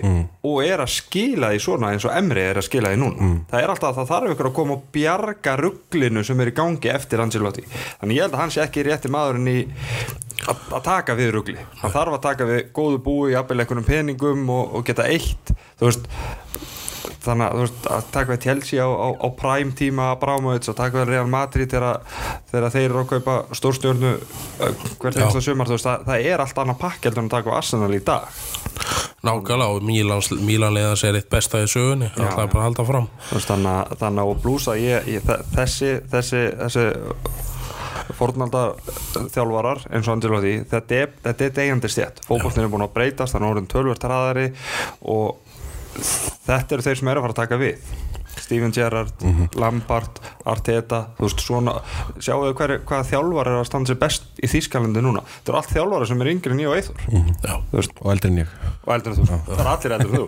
og 0.50 0.56
er 0.66 0.82
að 0.82 0.90
skila 0.96 1.52
því 1.54 1.60
svona 1.62 1.92
eins 1.94 2.06
og 2.10 2.16
Emri 2.18 2.42
er 2.42 2.58
að 2.58 2.66
skila 2.66 2.90
því 2.90 2.98
núna. 3.04 3.28
Það 3.52 3.62
er 3.62 3.70
alltaf 3.76 3.90
að 3.92 4.00
það 4.00 4.10
þarf 4.14 4.34
ykkur 4.34 4.50
að 4.50 4.56
koma 4.58 4.74
og 4.74 4.88
bjarga 4.96 5.54
rugglinu 5.62 6.24
sem 6.26 6.40
er 6.42 6.50
í 6.50 6.56
gangi 6.58 6.90
eftir 6.90 7.22
Angelotti 7.22 7.64
þannig 7.70 8.18
ég 8.18 8.26
held 8.26 8.34
að 8.34 8.42
hann 8.42 8.54
sé 8.56 8.64
ekki 8.66 8.86
rétti 8.90 9.12
maðurinn 9.14 9.52
í 9.54 9.60
að, 10.50 10.58
að 10.74 10.84
taka 10.90 11.16
við 11.20 11.32
ruggli 11.36 11.58
hann 11.84 11.94
þarf 11.94 12.18
að 12.18 12.26
taka 12.26 12.50
við 12.50 12.62
góðu 12.74 13.02
búi 13.06 13.32
jafnvel 13.36 13.60
einhvernum 13.62 13.86
peningum 13.88 14.50
og, 14.50 14.76
og 14.80 14.86
geta 14.90 15.06
eitt. 15.06 15.54
Þú 15.78 15.92
veist 15.92 16.10
þannig 17.24 17.46
að, 17.46 17.54
þú 17.56 17.64
veist, 17.64 17.88
að 17.96 18.08
taka 18.16 18.32
við 18.34 18.42
Chelsea 18.48 18.84
á, 18.84 18.90
á, 18.90 19.08
á 19.16 19.28
prime 19.40 19.72
tíma 19.80 20.08
Brámaðits 20.22 20.72
og 20.72 20.78
taka 20.80 21.02
við 21.02 21.12
Real 21.14 21.28
Madrid 21.32 21.72
þegar, 21.72 22.02
þeir 22.52 22.80
eru 22.86 23.02
að 23.04 23.10
kaupa 23.14 23.36
stórstjörnu 23.60 24.12
uh, 24.16 24.74
hvert 25.00 25.20
Já. 25.20 25.24
einsta 25.28 25.42
sumar 25.46 25.70
þú 25.70 25.78
veist, 25.78 25.88
það, 25.90 26.08
það 26.10 26.28
er 26.34 26.44
allt 26.46 26.62
annað 26.64 26.82
pakkeldur 26.84 27.24
en 27.24 27.30
að 27.30 27.36
taka 27.38 27.50
við 27.52 27.58
Arsenal 27.62 27.92
í 27.96 28.02
dag. 28.10 28.42
Nákvæmlega 29.20 29.76
og 29.76 29.84
Mílans, 29.84 30.30
Mílanliðans 30.32 31.02
er 31.10 31.18
eitt 31.20 31.30
besta 31.32 31.60
í 31.60 31.68
sögunni 31.68 32.08
það 32.16 32.24
er 32.46 32.52
bara 32.54 32.62
að 32.62 32.68
halda 32.70 32.86
fram 32.88 33.10
veist, 33.34 33.50
þannig, 33.52 33.74
að- 33.74 33.98
þannig 34.00 34.24
að 34.24 34.42
blúsa 34.46 34.76
ég, 34.80 35.10
ég, 35.12 35.26
þe- 35.28 35.42
þessi 35.58 35.90
þessi, 36.14 36.44
þessi 36.62 36.86
fórnaldar 38.16 38.78
þjálfarar 39.34 39.84
eins 39.92 40.08
og 40.08 40.16
Angelotti 40.16 40.54
þetta 40.72 40.98
er, 41.04 41.12
þetta 41.28 41.46
er 41.46 41.54
degjandi 41.60 41.92
stjætt 41.92 42.24
fókbóltin 42.26 42.64
er 42.66 42.72
búin 42.72 42.86
að 42.88 42.94
breytast, 42.96 43.36
þannig 43.36 43.50
að 43.50 43.54
orðin 43.56 43.70
tölvert 43.76 44.08
hraðari 44.08 44.48
og 45.14 45.49
þetta 46.04 46.78
eru 46.78 46.86
þeir 46.88 47.02
sem 47.02 47.12
eru 47.12 47.22
að 47.22 47.28
fara 47.28 47.36
að 47.36 47.42
taka 47.44 47.60
við 47.62 47.92
Steven 48.44 48.74
Gerrard, 48.76 49.26
Lampard 49.60 50.22
Arteta, 50.50 51.02
þú 51.18 51.28
veist 51.28 51.44
svona 51.46 51.76
sjáu 52.18 52.42
þau 52.48 52.54
hver, 52.60 52.76
hvað 52.88 53.08
þjálfar 53.12 53.52
er 53.52 53.60
að 53.60 53.68
standa 53.70 53.92
sér 53.92 54.00
best 54.02 54.30
í 54.44 54.50
Þýskalandi 54.50 55.04
núna, 55.06 55.24
þetta 55.40 55.54
eru 55.54 55.62
allt 55.62 55.74
þjálfara 55.76 56.10
sem 56.10 56.24
er 56.24 56.32
yngri 56.34 56.56
en 56.56 56.64
ég 56.64 56.72
og 56.72 56.78
Eithor 56.80 57.06
þú 57.10 57.80
veist, 57.80 57.98
Og 58.00 58.14
eldri 58.14 58.32
en 58.32 58.42
ég. 58.44 58.54
Og 58.86 58.94
eldur 58.96 59.14
en 59.14 59.20
þú, 59.20 59.40
það 59.50 59.60
er 59.64 59.72
allir 59.74 59.96
eldur 59.98 60.14
en 60.14 60.20
þú. 60.20 60.28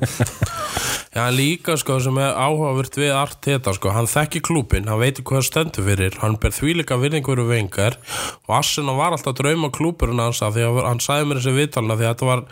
Já, 1.11 1.25
líka 1.35 1.73
sko 1.75 1.97
sem 1.99 2.17
er 2.23 2.37
áhugavert 2.39 2.95
við 2.95 3.09
Arteta 3.15 3.73
sko, 3.75 3.91
hann 3.91 4.07
þekki 4.07 4.39
klúpin, 4.47 4.87
hann 4.87 5.01
veitir 5.01 5.25
hvað 5.27 5.41
það 5.41 5.47
stendur 5.49 5.87
fyrir, 5.89 6.15
hann 6.21 6.37
ber 6.39 6.53
þvílika 6.55 6.95
virðingur 7.01 7.41
og 7.43 7.49
vengar 7.51 7.97
og 8.45 8.53
Arsenal 8.55 8.95
var 8.95 9.17
alltaf 9.17 9.35
drauma 9.35 9.67
klúpurinn 9.75 10.21
hans 10.23 10.39
að 10.45 10.59
því 10.59 10.67
að 10.69 10.79
hann 10.87 11.03
sagði 11.03 11.27
mér 11.27 11.41
þessi 11.41 11.55
viðtalina 11.57 11.97
því 11.99 12.07
að 12.07 12.13
þetta 12.13 12.29
var 12.29 12.45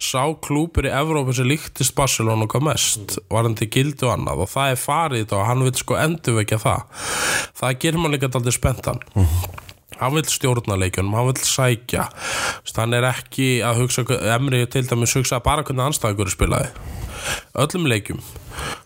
sá 0.00 0.22
klúpur 0.46 0.88
í 0.88 0.94
Evrópu 0.96 1.34
sem 1.36 1.48
líktist 1.50 1.94
Barcelona 1.98 2.48
hvað 2.48 2.66
mest, 2.70 3.18
var 3.28 3.44
hann 3.44 3.58
til 3.58 3.68
gildi 3.72 4.08
og 4.08 4.14
annað. 4.14 4.44
Og 4.46 4.50
það 4.54 4.72
er 4.72 4.80
farið 4.90 5.24
þetta 5.24 5.40
og 5.40 5.48
hann 5.48 5.64
vil 5.66 5.74
sko 5.78 5.98
endurvekja 6.00 6.60
það. 6.66 7.08
Það 7.60 7.80
gerir 7.84 8.02
mann 8.02 8.16
líka 8.16 8.30
aldrei 8.34 8.56
spenntan. 8.56 9.02
hann 10.00 10.14
vil 10.16 10.24
stjórna 10.32 10.78
leikjunum, 10.80 11.16
hann 11.16 11.28
vil 11.30 11.42
sækja. 11.44 12.08
Hann 12.76 12.96
er 12.96 13.08
ekki 13.10 13.50
að 13.66 13.82
hugsa 13.84 14.06
Emri 14.34 14.64
til 14.72 14.86
dæmis 14.88 15.16
hugsa 15.18 15.42
bara 15.44 15.64
hvernig 15.66 15.90
anstæðingur 15.90 16.32
spilaði. 16.32 16.72
Öllum 17.60 17.88
leikjum. 17.90 18.20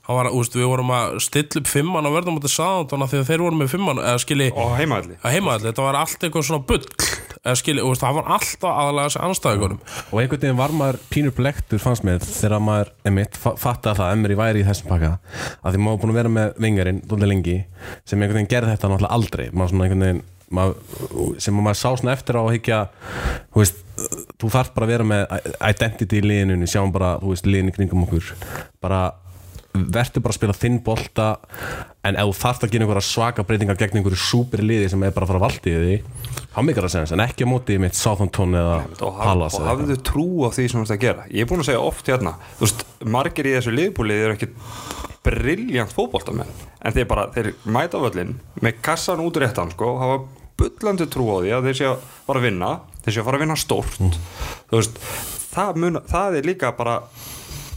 Hann 0.05 0.19
var, 0.19 0.31
úst, 0.37 0.57
við 0.59 0.69
vorum 0.69 0.91
að 0.95 1.19
stilla 1.25 1.63
upp 1.63 1.69
fimmann 1.71 2.09
og 2.09 2.17
verðum 2.17 2.41
átti 2.41 2.51
saðantona 2.53 3.09
því 3.11 3.21
að 3.23 3.29
þeir 3.31 3.45
voru 3.45 3.61
með 3.61 3.71
fimmann 3.73 4.01
skilji, 4.21 4.51
og 4.53 4.75
heimaðalli 4.79 5.17
að 5.23 5.37
heimaðalli, 5.39 5.71
þetta 5.71 5.87
var 5.87 6.01
allt 6.03 6.27
eitthvað 6.27 6.49
svona 6.51 6.67
bull 6.69 6.83
skilji, 7.61 7.83
úst, 7.85 8.01
það 8.01 8.15
var 8.19 8.29
alltaf 8.39 8.71
aðalega 8.73 9.09
þessi 9.11 9.21
anstæðingurum 9.27 9.81
Og 10.15 10.21
einhvern 10.23 10.41
veginn 10.45 10.57
var 10.61 10.73
maður 10.79 10.99
pínur 11.13 11.35
blektur 11.37 11.83
fannst 11.83 12.05
mér 12.09 12.23
þegar 12.25 12.63
maður, 12.65 12.93
einmitt, 13.05 13.37
fa- 13.37 13.53
fattaði 13.61 13.93
að 13.93 13.99
það 14.01 14.13
Emri 14.17 14.39
væri 14.41 14.63
í 14.63 14.69
þessum 14.69 14.89
pakka 14.95 15.11
að 15.61 15.75
því 15.77 15.83
maður 15.85 16.01
búin 16.05 16.15
að 16.15 16.21
vera 16.21 16.33
með 16.39 16.55
vingarinn 16.65 17.03
dóldi 17.11 17.29
lengi 17.29 17.57
sem 18.09 18.17
einhvern 18.23 18.39
veginn 18.41 18.53
gerði 18.55 18.73
þetta 18.75 18.91
náttúrulega 18.95 19.19
aldrei. 19.19 19.45
Maður 19.53 19.75
svona 19.75 19.89
einhvern 19.89 20.07
veginn 20.07 20.23
maður, 20.55 21.37
sem 21.45 21.57
maður 21.61 21.81
sá 21.83 21.89
svona 22.01 22.15
eftir 22.17 22.39
á 22.39 22.43
að 22.45 22.53
higgja 22.57 22.81
þú 23.53 23.61
veist, 23.61 23.83
þú 24.41 24.51
þarf 24.55 24.73
bara 24.77 24.89
að 24.89 24.93
vera 24.95 25.07
með 25.13 25.37
identity 25.69 26.21
í 26.21 26.25
liðinu, 26.25 26.69
sjáum 26.71 26.93
bara 26.95 27.15
þú 27.23 27.33
veist, 27.35 27.49
liðinu 27.49 27.75
kringum 27.77 28.05
okkur. 28.07 28.33
Bara 28.85 29.03
verður 29.75 30.23
bara 30.25 30.33
að 30.35 30.39
spila 30.39 30.55
þinn 30.57 30.81
bolta 30.87 31.29
en 32.05 32.19
ef 32.21 32.29
þú 32.29 32.37
þarft 32.43 32.67
að 32.67 32.75
gera 32.75 32.87
einhverja 32.87 33.07
svaka 33.09 33.45
breytingar 33.49 33.79
gegn 33.81 34.01
einhverju 34.01 34.21
súperi 34.21 34.67
liði 34.67 34.91
sem 34.93 35.05
er 35.07 35.15
bara 35.15 35.27
að 35.27 35.33
fara 35.33 35.41
að 35.41 35.47
valdi 35.47 35.73
í 35.73 35.79
því 35.85 35.97
þá 36.55 36.59
mikar 36.67 36.87
það 36.87 36.93
sens, 36.95 37.15
en 37.15 37.23
ekki 37.25 37.47
á 37.47 37.51
móti 37.51 37.79
mitt 37.83 37.99
Southampton 37.99 38.55
eða 38.59 38.77
Palace 39.01 39.59
og 39.59 39.67
hafðu 39.69 39.97
trú 40.07 40.27
á 40.47 40.49
því 40.55 40.67
sem 40.69 40.79
þú 40.79 40.85
ert 40.85 40.95
að 40.95 41.03
gera. 41.03 41.27
Ég 41.33 41.45
er 41.45 41.51
búin 41.51 41.65
að 41.65 41.71
segja 41.71 41.83
oft 41.83 42.11
hérna 42.13 42.37
þú 42.59 42.67
veist, 42.67 42.85
margir 43.17 43.49
í 43.49 43.57
þessu 43.57 43.75
liðbúlið 43.75 44.25
eru 44.29 44.37
ekki 44.37 44.51
briljant 45.25 45.95
fótboltamenn. 45.97 46.51
En 46.85 46.95
þeir 46.95 47.09
bara, 47.11 47.27
þeir 47.35 47.53
mæta 47.65 48.01
völlin 48.03 48.37
með 48.63 48.81
kassan 48.85 49.23
út 49.25 49.39
réttan 49.41 49.73
sko 49.73 49.95
hafa 50.03 50.19
bullandi 50.61 51.09
trú 51.11 51.31
á 51.33 51.37
því 51.41 51.55
að 51.57 51.69
þeir 51.71 51.79
sé 51.81 51.89
að 51.91 52.11
fara 52.29 52.43
að 52.43 52.49
vinna. 52.51 52.73
Þeir 53.05 53.17
sé 53.17 53.23
að 53.23 53.29
fara 53.31 53.41
að 53.41 53.45
vinna 53.47 53.57
stórt. 53.59 54.19
Þú 54.71 54.79
veist, 54.79 55.01
það, 55.55 55.81
mun, 55.83 56.03
það 56.13 56.39
er 56.39 56.51
líka 56.53 56.75
bara 56.77 56.99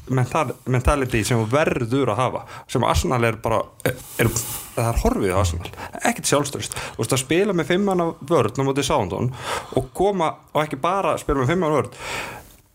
mental, 0.10 0.54
mentality 0.70 1.24
sem 1.28 1.44
verður 1.52 2.14
að 2.14 2.22
hafa 2.22 2.44
sem 2.70 2.86
Arsenal 2.88 3.22
er 3.28 3.40
bara 3.44 3.62
er, 3.88 4.32
það 4.76 4.88
er 4.88 5.02
horfið 5.04 5.36
á 5.36 5.42
Arsenal 5.42 5.72
ekkert 6.02 6.32
sjálfstöðust, 6.32 6.80
þú 6.96 7.04
veist 7.04 7.16
að 7.18 7.24
spila 7.24 7.56
með 7.58 7.72
fimmanna 7.74 8.10
vörð 8.30 8.62
á 8.62 8.68
móti 8.68 8.86
Soundon 8.88 9.32
og 9.76 9.94
koma 9.98 10.34
og 10.54 10.64
ekki 10.64 10.80
bara 10.82 11.18
spila 11.22 11.44
með 11.44 11.54
fimmanna 11.54 11.80
vörð 11.82 12.02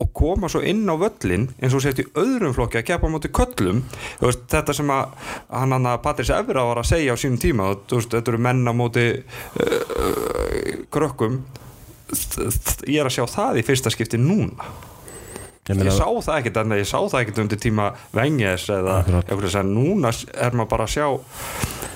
og 0.02 0.10
koma 0.18 0.48
svo 0.50 0.62
inn 0.66 0.82
á 0.90 0.98
völlin 0.98 1.46
eins 1.62 1.74
og 1.76 1.82
sért 1.84 2.02
í 2.02 2.08
öðrum 2.18 2.54
flokki 2.56 2.80
að 2.80 2.88
kepa 2.88 3.10
móti 3.10 3.30
köllum. 3.30 3.84
Veist, 4.18 4.48
þetta 4.50 4.74
sem 4.74 4.90
að 4.90 5.12
hann 5.46 5.76
að 5.78 6.00
Patrís 6.02 6.32
Evra 6.34 6.64
var 6.66 6.82
að 6.82 6.88
segja 6.90 7.14
á 7.14 7.20
sínum 7.20 7.38
tíma 7.38 7.68
veist, 7.78 8.10
þetta 8.10 8.34
eru 8.34 8.40
menn 8.42 8.66
á 8.66 8.74
móti 8.74 9.06
uh, 9.22 10.86
krökkum 10.92 11.44
ég 12.12 13.00
er 13.00 13.08
að 13.08 13.14
sjá 13.14 13.24
það 13.30 13.60
í 13.60 13.66
fyrsta 13.66 13.92
skipti 13.92 14.20
núna 14.20 14.66
Ég 15.70 15.78
ég 15.78 15.94
sá 15.94 16.08
það 16.10 16.36
ekkert 16.40 16.56
en 16.58 16.72
ég 16.74 16.88
sá 16.90 16.96
það 16.98 17.20
ekkert 17.20 17.36
undir 17.44 17.58
tíma 17.62 17.84
Venges 18.10 18.64
eða 18.74 18.96
eitthvað 19.06 19.52
sem 19.54 19.68
núna 19.70 20.10
er 20.34 20.56
maður 20.58 20.70
bara 20.72 20.86
að 20.88 20.94
sjá 20.96 21.06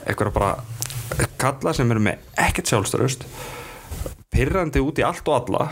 eitthvað 0.06 0.36
bara 0.36 1.26
kalla 1.40 1.72
sem 1.74 1.90
eru 1.90 2.04
með 2.06 2.28
ekkert 2.46 2.70
sjálfstörust 2.70 3.26
pyrrandi 4.30 4.82
út 4.84 5.02
í 5.02 5.06
allt 5.06 5.26
og 5.26 5.40
alla 5.40 5.66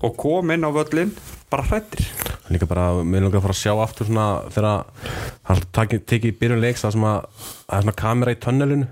og 0.00 0.16
kom 0.18 0.50
inn 0.50 0.66
á 0.66 0.74
völlin 0.74 1.14
bara 1.52 1.68
hrættir 1.68 2.02
líka 2.50 2.66
bara, 2.66 2.98
mér 3.06 3.28
langar 3.28 3.38
að 3.38 3.46
fara 3.46 3.54
að 3.54 3.62
sjá 3.62 3.72
aftur 3.78 4.10
svona 4.10 4.26
þegar 4.50 4.84
hann 5.46 5.64
tekið 5.76 6.30
í 6.32 6.36
byrjun 6.42 6.64
leiks 6.66 6.82
það 6.82 6.96
sem 6.96 7.08
að 7.12 7.20
það 7.38 7.76
er 7.76 7.84
svona 7.86 7.98
kamera 8.02 8.34
í 8.34 8.40
tönnelinu 8.42 8.90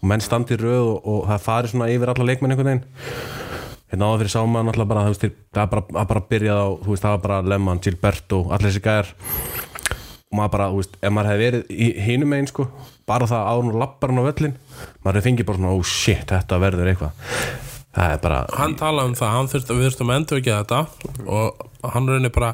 og 0.00 0.08
menn 0.10 0.26
standi 0.26 0.58
í 0.58 0.62
röð 0.64 0.90
og, 0.90 0.96
og 1.06 1.26
það 1.30 1.44
fari 1.46 1.70
svona 1.70 1.92
yfir 1.94 2.12
alla 2.12 2.26
leikmenn 2.32 2.56
einhvern 2.56 2.72
veginn 2.72 3.45
hérna 3.92 4.10
áður 4.10 4.24
fyrir 4.24 4.34
sá 4.34 4.40
maður 4.42 4.68
náttúrulega 4.70 4.90
bara, 4.92 5.04
það 5.12 5.62
er 5.62 5.70
bara, 5.74 5.84
að 6.02 6.10
bara 6.12 6.24
byrjað 6.32 6.60
á, 6.62 6.68
þú 6.82 6.92
veist, 6.92 7.04
það 7.04 7.14
var 7.14 7.22
bara 7.26 7.38
Lemman, 7.52 7.82
Gilberto, 7.84 8.42
allir 8.50 8.70
þessi 8.70 8.84
gæjar. 8.86 9.12
Og 10.26 10.40
maður 10.40 10.52
bara, 10.56 10.68
þú 10.72 10.82
veist, 10.82 10.98
ef 11.00 11.14
maður 11.14 11.30
hefði 11.32 11.46
verið 11.46 11.70
í 11.70 11.88
hinum 12.08 12.36
einn, 12.36 12.50
sko, 12.50 12.66
bara 13.06 13.30
það 13.30 13.50
áður 13.52 13.70
og 13.76 13.80
lappar 13.84 14.12
hann 14.12 14.22
á 14.22 14.28
völlin, 14.28 14.58
maður 15.04 15.20
hefði 15.20 15.28
fengið 15.30 15.48
bara 15.50 15.62
svona, 15.62 15.76
oh 15.76 15.86
shit, 15.86 16.26
þetta 16.34 16.62
verður 16.66 16.92
eitthvað 16.92 17.74
bara, 17.96 18.42
hann 18.56 18.76
talaði 18.76 19.10
um 19.10 19.16
það, 19.16 19.32
hann 19.32 19.48
þurfti, 19.52 19.76
við 19.76 19.86
þurftum 19.88 20.10
að 20.12 20.18
endur 20.20 20.40
ekki 20.42 20.52
þetta 20.52 20.80
og 21.32 21.62
hann 21.94 22.10
raunir 22.10 22.32
bara 22.34 22.52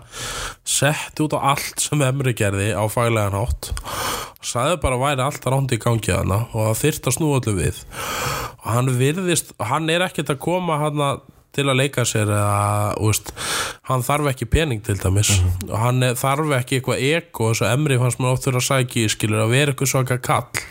sett 0.69 1.23
út 1.25 1.35
á 1.35 1.39
allt 1.55 1.83
sem 1.83 2.05
Emri 2.07 2.35
gerði 2.39 2.71
á 2.77 2.85
faglegan 2.93 3.35
hátt 3.37 3.73
og 3.73 4.47
sagði 4.47 4.79
bara 4.85 4.99
að 4.99 5.05
væri 5.07 5.27
allt 5.27 5.51
rándi 5.51 5.79
í 5.79 5.83
gangi 5.83 6.15
hana 6.15 6.45
og 6.53 6.71
það 6.71 6.81
þyrfti 6.85 7.11
að 7.11 7.17
snúa 7.19 7.41
öllu 7.41 7.59
við. 7.59 7.83
Og 8.63 8.71
hann 8.71 8.97
virðist, 8.99 9.55
hann 9.59 9.91
er 9.91 10.07
ekkert 10.07 10.35
að 10.35 10.43
koma 10.47 10.79
hann 10.83 11.05
til 11.53 11.67
að 11.69 11.79
leika 11.83 12.05
sér 12.09 12.31
eða, 12.33 12.95
úst, 13.05 13.35
hann 13.91 14.05
þarf 14.07 14.31
ekki 14.31 14.49
pening 14.49 14.81
til 14.85 14.97
dæmis. 15.01 15.35
Og 15.69 15.75
hann 15.77 16.01
er, 16.07 16.17
þarf 16.19 16.55
ekki 16.57 16.79
eitthvað 16.79 17.05
eko 17.11 17.51
eins 17.51 17.61
og 17.61 17.69
Emri 17.69 17.99
fannst 18.01 18.23
mér 18.23 18.37
oft 18.37 18.49
fyrir 18.49 18.63
að 18.63 18.69
sæki 18.71 19.05
skilur 19.13 19.45
að 19.45 19.55
vera 19.57 19.75
eitthvað 19.75 19.93
svaka 19.93 20.19
kall 20.23 20.63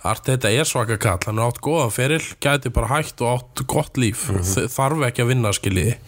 Arteta 0.00 0.48
er 0.48 0.64
svaka 0.64 0.96
kall, 1.00 1.20
hann 1.26 1.40
er 1.40 1.50
átt 1.50 1.60
góðan 1.60 1.92
feril 1.92 2.22
gæti 2.40 2.72
bara 2.72 2.88
hægt 2.94 3.20
og 3.20 3.34
átt 3.34 3.62
gott 3.68 4.00
líf. 4.00 4.28
Mm 4.32 4.70
þarf 4.72 5.04
ekki 5.10 5.24
að 5.24 5.32
vinna 5.34 5.52
skiljiði 5.52 5.98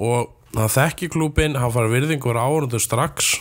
og 0.00 0.30
hann 0.56 0.72
þekki 0.72 1.08
klúbin 1.14 1.56
hann 1.56 1.72
fara 1.72 1.88
virðingur 1.92 2.36
árundur 2.36 2.82
strax. 2.82 3.38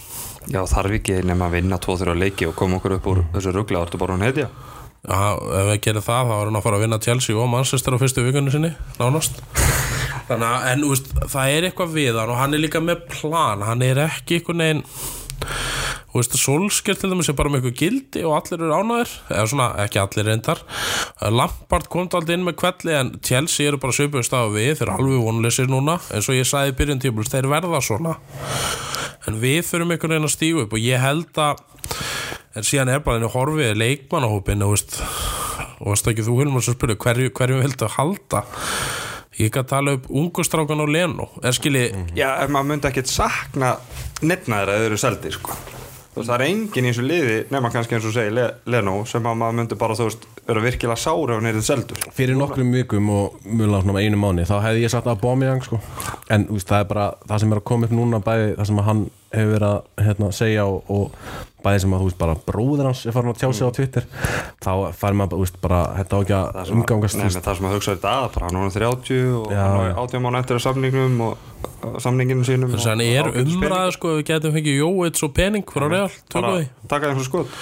Já 0.48 0.62
þarf 0.70 0.96
ekki 1.00 1.20
nema 1.28 1.50
að 1.50 1.60
vinna 1.60 1.80
2-3 1.82 2.16
leiki 2.16 2.48
og 2.48 2.56
koma 2.56 2.80
okkur 2.80 2.98
upp 2.98 3.10
úr 3.12 3.24
þessu 3.36 3.54
ruggla 3.56 3.82
og 3.82 3.88
ertu 3.90 4.00
bara 4.02 4.16
hún 4.16 4.24
hetja? 4.24 4.48
Já, 5.00 5.20
ef 5.36 5.68
við 5.70 5.78
gerum 5.86 6.04
það 6.04 6.30
þá 6.30 6.34
er 6.36 6.50
hann 6.50 6.60
að 6.60 6.66
fara 6.66 6.80
að 6.80 6.84
vinna 6.86 7.00
Chelsea 7.04 7.36
og 7.40 7.52
Manchester 7.52 7.96
á 7.96 8.02
fyrstu 8.02 8.24
vikunni 8.26 8.52
sinni 8.52 8.72
nánast. 9.00 9.40
Þannig 10.30 10.48
að, 10.48 10.66
en 10.72 10.84
úst, 10.88 11.14
það 11.32 11.54
er 11.56 11.68
eitthvað 11.70 11.94
við 11.96 12.20
hann 12.20 12.32
og 12.32 12.40
hann 12.40 12.56
er 12.56 12.64
líka 12.64 12.82
með 12.84 13.06
plan. 13.12 13.64
Hann 13.66 13.84
er 13.84 14.04
ekki 14.08 14.40
einhvern 14.40 14.64
veginn 14.64 14.84
Þú 16.10 16.18
veist, 16.18 16.36
Solskjær 16.42 16.98
til 16.98 17.12
dæmis 17.12 17.28
er 17.30 17.36
bara 17.38 17.52
með 17.54 17.68
eitthvað 17.68 17.82
gildi 17.84 18.24
og 18.26 18.36
allir 18.40 18.64
eru 18.66 18.78
ánæður 18.80 19.12
eða 19.30 19.50
svona, 19.52 19.68
ekki 19.84 20.00
allir 20.02 20.26
reyndar. 20.26 20.64
Lampard 21.30 21.90
kom 21.94 22.10
aldrei 22.18 22.38
inn 22.40 22.48
með 22.48 22.58
kvelli 22.64 22.96
en 22.98 23.12
Chelsea 23.22 23.70
eru 23.70 23.78
bara 23.82 23.94
söpuð 23.94 24.26
stafu 24.26 24.56
við. 24.56 24.72
Þeir 24.80 24.88
eru 24.88 24.96
alveg 24.96 25.28
vonleysir 25.28 25.70
núna. 25.70 26.00
Eins 26.10 26.30
og 26.32 26.40
ég 26.40 26.50
sagði 26.50 26.74
í 26.74 26.78
byrjun 26.80 27.04
tímul, 27.04 27.28
þeir 27.30 27.50
verða 27.52 27.84
svona. 27.86 28.16
En 29.30 29.38
við 29.38 29.62
þurfum 29.68 29.94
einhvern 29.94 30.16
veginn 30.16 30.30
að 30.32 30.34
stígu 30.34 30.66
upp 30.66 30.74
og 30.74 30.82
ég 30.82 31.04
held 31.04 31.42
að 31.46 31.62
en 32.58 32.66
síðan 32.66 32.90
er 32.96 33.04
bara 33.06 33.22
einu 33.22 33.30
horfið 33.30 33.78
leikmannahópin 33.78 34.66
og 34.66 34.74
veist 34.74 34.98
og 35.80 35.96
ekki 36.12 36.26
þú 36.26 36.42
Hilmar 36.42 36.66
sem 36.66 36.76
spurði 36.76 36.98
hverju, 37.00 37.34
hverju 37.38 37.62
viltu 37.62 37.86
að 37.88 37.96
halda? 38.00 38.44
Ég 39.40 39.54
kann 39.56 39.68
tala 39.70 39.94
upp 39.96 40.10
ungustrákan 40.10 40.84
og 40.84 40.92
Leno. 40.92 41.30
Er 41.46 41.56
skilji, 41.56 41.94
já 42.18 42.34
ef 42.42 42.52
maður 42.52 42.74
myndi 42.74 42.90
ekkert 42.90 43.12
sakna 43.12 43.76
nefnaður 44.20 44.74
að 44.74 44.82
þau 44.82 44.90
eru 44.90 45.04
seldir 45.06 45.38
sko 45.38 45.60
þú 46.20 46.26
veist 46.26 46.34
það 46.34 46.42
er 46.42 46.50
engin 46.50 46.86
í 46.86 46.90
þessu 46.92 47.04
liði 47.06 47.36
nema 47.54 47.70
kannski 47.72 47.96
eins 47.96 48.08
og 48.10 48.12
segi 48.12 48.32
Le 48.36 48.48
Leno 48.74 48.96
sem 49.08 49.28
að 49.30 49.38
maður 49.40 49.56
myndi 49.56 49.78
bara 49.80 49.96
þú 49.96 50.08
veist 50.10 50.26
vera 50.50 50.64
virkilega 50.66 51.00
sára 51.00 51.38
hann 51.38 51.48
er 51.48 51.60
seldur. 51.64 52.02
Fyrir 52.18 52.36
nokkrum 52.36 52.74
vikum 52.76 53.12
og 53.14 53.38
mjög 53.46 53.86
svona 53.86 54.04
einu 54.04 54.20
mánu 54.20 54.44
þá 54.50 54.58
hefði 54.66 54.84
ég 54.84 54.92
sagt 54.92 55.08
að 55.08 55.16
Aubameyang 55.16 55.64
sko. 55.64 55.80
En 56.28 56.50
veist, 56.50 56.68
það 56.68 56.84
er 56.84 56.90
bara 56.92 57.06
það 57.24 57.44
sem 57.44 57.56
er 57.56 57.62
að 57.62 57.68
koma 57.72 57.88
upp 57.88 57.96
núna 57.96 58.20
bæði 58.26 58.52
það 58.58 58.70
sem 58.72 58.84
að 58.84 58.90
hann 58.90 59.06
hefur 59.34 59.54
verið 59.54 59.70
að 59.70 60.06
hérna, 60.06 60.30
segja 60.36 60.66
og, 60.66 60.90
og 60.90 61.12
bæði 61.64 61.82
sem 61.84 61.94
að 61.94 62.02
þú 62.02 62.08
veist 62.08 62.20
bara 62.22 62.36
bróður 62.48 62.88
hans 62.88 63.02
er 63.06 63.16
farin 63.16 63.32
að 63.34 63.40
tjá 63.42 63.50
sig 63.54 63.68
á 63.68 63.72
Twitter 63.76 64.06
þá 64.64 64.72
fær 64.96 65.18
maður 65.20 65.36
þú 65.36 65.40
veist, 65.44 65.60
bara 65.64 65.80
þetta 65.98 66.16
á 66.16 66.20
ekki 66.24 66.36
að 66.38 66.72
umgangast 66.76 67.20
Nei, 67.20 67.26
það 67.36 67.58
sem 67.60 67.68
að 67.70 67.76
hugsa 67.76 67.96
þetta 67.98 68.14
að 68.16 68.28
bara 68.36 68.50
hann 68.50 68.60
var 68.64 68.76
30 68.78 69.34
og 69.40 69.54
Já, 69.54 69.62
hann 69.66 69.80
var 69.82 70.02
80 70.06 70.24
mánu 70.26 70.40
eftir 70.40 70.60
að 70.60 70.64
samningnum 70.66 71.24
og 71.28 72.00
samninginu 72.04 72.48
sínum 72.48 72.76
hann 72.80 73.04
er 73.06 73.32
umræða 73.44 73.92
sko, 73.96 74.16
við 74.20 74.28
getum 74.32 74.56
fengið 74.56 74.80
Jóits 74.80 75.26
og 75.28 75.34
pening 75.36 75.68
frá 75.68 75.88
Real, 75.92 76.10
tökum 76.32 76.56
við. 76.56 76.70
taka 76.92 77.12
þeim 77.12 77.20
svo 77.20 77.28
skot. 77.28 77.58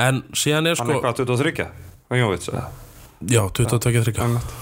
En 0.00 0.22
síðan 0.32 0.72
er 0.72 0.80
hann 0.80 0.88
sko 0.88 0.96
er 0.96 1.04
hvað 1.04 1.20
23 1.22 1.68
og 2.12 2.18
Jóvits 2.22 2.50
eða? 2.52 2.64
já, 3.30 3.42
22 3.54 4.02
þryggja 4.02 4.24
Einmitt. 4.26 4.54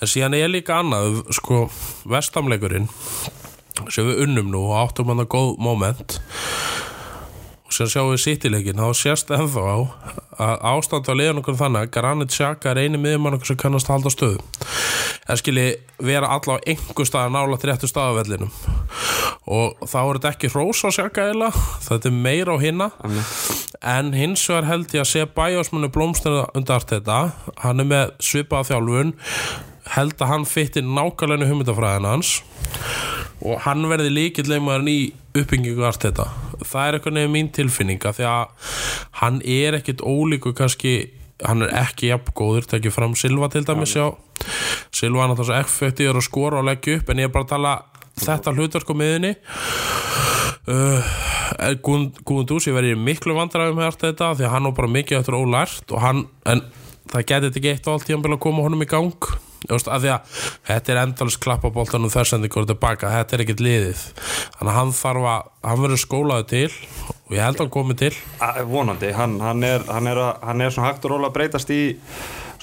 en 0.00 0.08
síðan 0.08 0.36
er 0.38 0.48
líka 0.48 0.78
annað 0.80 1.20
sko, 1.36 1.66
vestamleikurinn 2.08 2.88
sem 3.88 4.08
við 4.08 4.24
unnum 4.26 4.50
nú 4.52 4.66
og 4.68 4.78
áttum 4.84 5.12
hann 5.12 5.22
að 5.24 5.32
góð 5.32 5.52
moment. 5.62 6.18
Og 7.70 7.76
sem 7.76 7.86
sjáum 7.86 8.10
við 8.10 8.24
sittileikin 8.24 8.80
þá 8.82 8.88
sést 8.98 9.30
ennþá 9.30 9.62
á 9.62 9.78
að 10.40 10.62
ástand 10.72 11.06
á 11.06 11.14
liðan 11.14 11.40
okkur 11.42 11.58
þannig 11.60 11.84
að 11.84 11.92
Granit 11.94 12.34
Xhaka 12.34 12.72
er 12.72 12.80
eini 12.82 12.98
miðjumann 12.98 13.36
okkur 13.36 13.52
sem 13.52 13.58
kannast 13.60 13.90
að 13.90 13.98
halda 13.98 14.12
stöðu. 14.14 14.40
En 15.30 15.38
skilji 15.38 15.66
vera 16.02 16.32
alla 16.34 16.56
á 16.58 16.64
einhver 16.66 17.06
stað 17.06 17.28
að 17.28 17.36
nála 17.36 17.58
30 17.62 17.92
staðavellinum 17.92 18.52
og 19.50 19.86
þá 19.88 19.98
er 20.00 20.18
þetta 20.18 20.32
ekki 20.34 20.50
á 20.50 20.90
Xhaka 20.90 21.28
eila 21.30 21.50
þetta 21.86 22.10
er 22.10 22.18
meira 22.26 22.54
á 22.54 22.58
hinna 22.62 22.90
en 23.80 24.12
hins 24.14 24.42
vegar 24.50 24.68
held 24.68 24.94
ég 24.94 25.04
að 25.04 25.10
sé 25.12 25.24
bæjásmannu 25.38 25.90
blómstina 25.94 26.48
undir 26.54 26.76
allt 26.76 26.92
þetta 26.92 27.20
hann 27.64 27.80
er 27.80 27.90
með 27.94 28.14
svipaða 28.18 28.72
þjálfun. 28.72 29.14
Held 29.90 30.20
að 30.22 30.30
hann 30.30 30.44
fytti 30.46 30.82
nákvæmlega 30.86 31.48
hugmyndafræðin 31.50 32.10
hans 32.10 32.34
og 33.40 33.62
hann 33.64 33.86
verði 33.88 34.12
líkill 34.12 34.48
leikmaðurinn 34.50 34.90
í 34.92 34.98
uppbyggingu 35.36 35.86
allt 35.86 36.04
þetta. 36.04 36.26
Það 36.60 36.86
er 36.86 36.98
eitthvað 36.98 37.16
nefnir 37.16 37.32
mín 37.34 37.50
tilfinninga 37.56 38.12
því 38.16 38.28
að 38.28 38.74
hann 39.22 39.40
er 39.46 39.78
ekkit 39.78 40.04
ólíku 40.04 40.52
kannski 40.56 40.94
hann 41.46 41.64
er 41.64 41.72
ekki 41.80 42.10
jafn 42.10 42.34
góður 42.36 42.68
tekið 42.68 42.94
fram 42.94 43.14
Silva 43.16 43.48
til 43.52 43.64
dæmis 43.64 43.96
já. 43.96 44.10
Silva 44.92 45.24
hann 45.24 45.34
er 45.34 45.40
þess 45.40 45.54
að 45.54 45.62
effekti 45.64 46.08
er 46.08 46.18
að 46.18 46.26
skora 46.26 46.60
og 46.60 46.68
leggja 46.68 47.00
upp 47.00 47.12
en 47.12 47.22
ég 47.22 47.30
er 47.30 47.34
bara 47.34 47.46
að 47.46 47.54
tala 47.54 47.74
þetta 48.20 48.54
hlutverk 48.56 48.92
á 48.92 48.94
miðinni 49.00 49.32
uh, 50.68 51.12
Guðundúsi 51.80 52.74
verið 52.74 53.00
miklu 53.00 53.34
vandræðum 53.36 53.80
með 53.80 53.88
allt 53.88 54.04
þetta 54.04 54.32
því 54.38 54.48
að 54.48 54.54
hann 54.54 54.68
er 54.68 54.76
bara 54.76 54.94
mikið 54.96 55.20
eftir 55.20 55.38
ólært 55.38 55.94
og 55.94 56.04
hann, 56.04 56.24
en 56.44 56.64
það 57.10 57.28
getið 57.32 57.60
ekki 57.60 57.72
eitt 57.72 57.88
og 57.88 57.96
allt 57.96 58.08
tíðanbíl 58.10 58.36
að 58.36 58.42
koma 58.44 58.66
honum 58.66 58.84
í 58.84 58.90
gang 58.90 59.30
Að 59.68 59.90
að 59.92 60.06
þetta 60.64 60.92
er 60.92 61.00
endalist 61.02 61.40
klappaboltan 61.44 62.06
og 62.06 62.12
þessendingur 62.14 62.68
tilbaka, 62.70 63.10
þetta 63.12 63.36
er 63.36 63.44
ekkert 63.44 63.64
liðið. 63.64 64.04
Þannig 64.56 64.70
að 64.72 64.78
hann 64.78 64.92
þarf 64.96 65.26
að 65.32 65.50
hann 65.68 65.82
verður 65.82 66.00
skólaði 66.00 66.46
til 66.54 66.70
og 67.10 67.34
ég 67.36 67.44
held 67.44 67.58
að 67.58 67.64
hann 67.66 67.74
komi 67.74 67.96
til. 68.00 68.12
Vonandi, 68.70 69.10
hann, 69.16 69.36
hann, 69.44 69.66
er, 69.68 69.84
hann, 69.90 70.08
er 70.08 70.22
að, 70.24 70.30
hann 70.48 70.64
er 70.64 70.72
svona 70.72 70.92
hægt 70.92 71.04
og 71.04 71.14
róla 71.14 71.28
að 71.28 71.36
breytast 71.36 71.74
í 71.76 71.82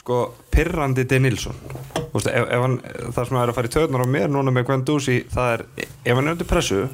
sko 0.01 0.23
pirrandi 0.51 1.05
De 1.05 1.21
Nilsson. 1.21 1.61
Þú 1.93 2.09
veist, 2.15 2.31
ef, 2.31 2.49
ef 2.49 2.65
hann, 2.65 2.79
það 3.13 3.29
sem 3.29 3.39
er 3.43 3.51
að 3.53 3.59
fara 3.59 3.69
í 3.69 3.75
töðunar 3.77 4.07
á 4.07 4.13
mér 4.17 4.33
núna 4.33 4.55
með 4.55 4.69
Gwen 4.71 4.85
Dusi, 4.87 5.19
það 5.29 5.53
er 5.53 5.65
ef 5.77 6.13
hann 6.15 6.25
er 6.25 6.33
undir 6.33 6.49
pressu 6.49 6.87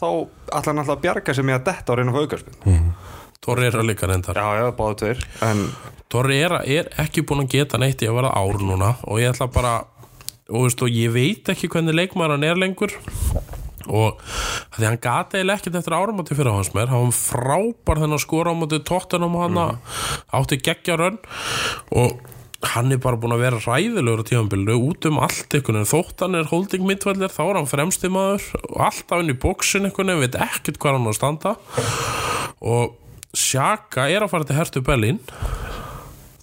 þá 0.00 0.08
ætla 0.56 0.70
hann 0.70 0.82
alltaf 0.82 0.96
að 0.96 1.02
bjarga 1.04 1.36
sem 1.36 1.50
ég 1.50 1.60
að 1.60 1.66
detta 1.70 1.92
á 1.92 1.98
reyna 1.98 2.14
faukarspinn 2.14 2.92
Torri 3.40 3.70
er 3.70 3.78
að 3.80 3.86
líka 3.88 4.04
reyndar. 4.04 4.36
Já, 4.36 4.48
já, 4.60 4.66
báðu 4.76 4.96
tveir 5.00 5.22
en 5.46 5.62
Torri 6.10 6.40
er, 6.42 6.56
er 6.66 6.88
ekki 6.98 7.22
búin 7.22 7.44
að 7.44 7.52
geta 7.54 7.78
neitt 7.78 8.02
í 8.02 8.08
að 8.10 8.16
vera 8.18 8.34
ár 8.34 8.58
núna 8.66 8.96
og 9.06 9.20
ég 9.22 9.30
ætla 9.30 9.46
bara 9.52 9.74
og, 10.50 10.64
veist, 10.64 10.82
og 10.82 10.90
ég 10.90 11.12
veit 11.14 11.50
ekki 11.52 11.70
hvernig 11.70 11.94
leikmaður 11.94 12.34
hann 12.34 12.46
er 12.48 12.58
lengur. 12.58 12.96
Og 13.90 14.18
því 14.74 14.86
hann 14.86 14.98
gata 15.02 15.38
eiginlega 15.38 15.60
ekkert 15.60 15.78
eftir 15.80 15.96
áramóti 15.96 16.36
fyrir 16.38 16.54
hans 16.54 16.72
mér, 16.74 16.90
hann 16.92 17.14
frábær 17.14 18.02
þennan 18.02 18.22
skora 18.22 18.50
á 18.50 18.58
móti 18.58 18.82
tóttunum 18.86 19.38
hann 19.38 19.62
átti 20.34 20.58
geggja 20.58 20.98
rönn. 20.98 21.18
Og 21.94 22.18
hann 22.74 22.92
er 22.92 23.00
bara 23.02 23.18
búin 23.18 23.34
að 23.34 23.44
vera 23.46 23.62
ræðilegur 23.62 24.26
á 24.26 24.28
tímanbílu 24.28 24.76
út 24.90 25.06
um 25.08 25.22
allt 25.22 25.54
einhvern 25.54 25.80
veginn. 25.80 25.92
Þótt 25.94 26.26
hann 26.26 26.38
er 26.38 26.50
holding 26.50 26.86
mittvallir 26.90 27.32
þá 27.32 27.42
er 27.46 27.60
hann 27.60 27.70
fremsti 27.70 28.10
maður. 28.12 28.50
Og 28.66 28.82
alltaf 28.90 29.22
inn 29.22 29.32
í 29.32 29.38
bóksin 29.46 29.86
einhvern 29.88 30.12
veginn, 30.12 30.26
veit 30.26 30.42
ekkert 30.42 30.82
hvað 30.82 30.98
hann 30.98 31.08
á 31.08 31.10
að 31.14 31.18
standa. 31.20 31.54
Og 32.60 32.98
Sjaka 33.30 34.10
er 34.10 34.26
að 34.26 34.32
fara 34.34 34.46
til 34.46 34.58
Hertu 34.58 34.82
Bellin 34.82 35.22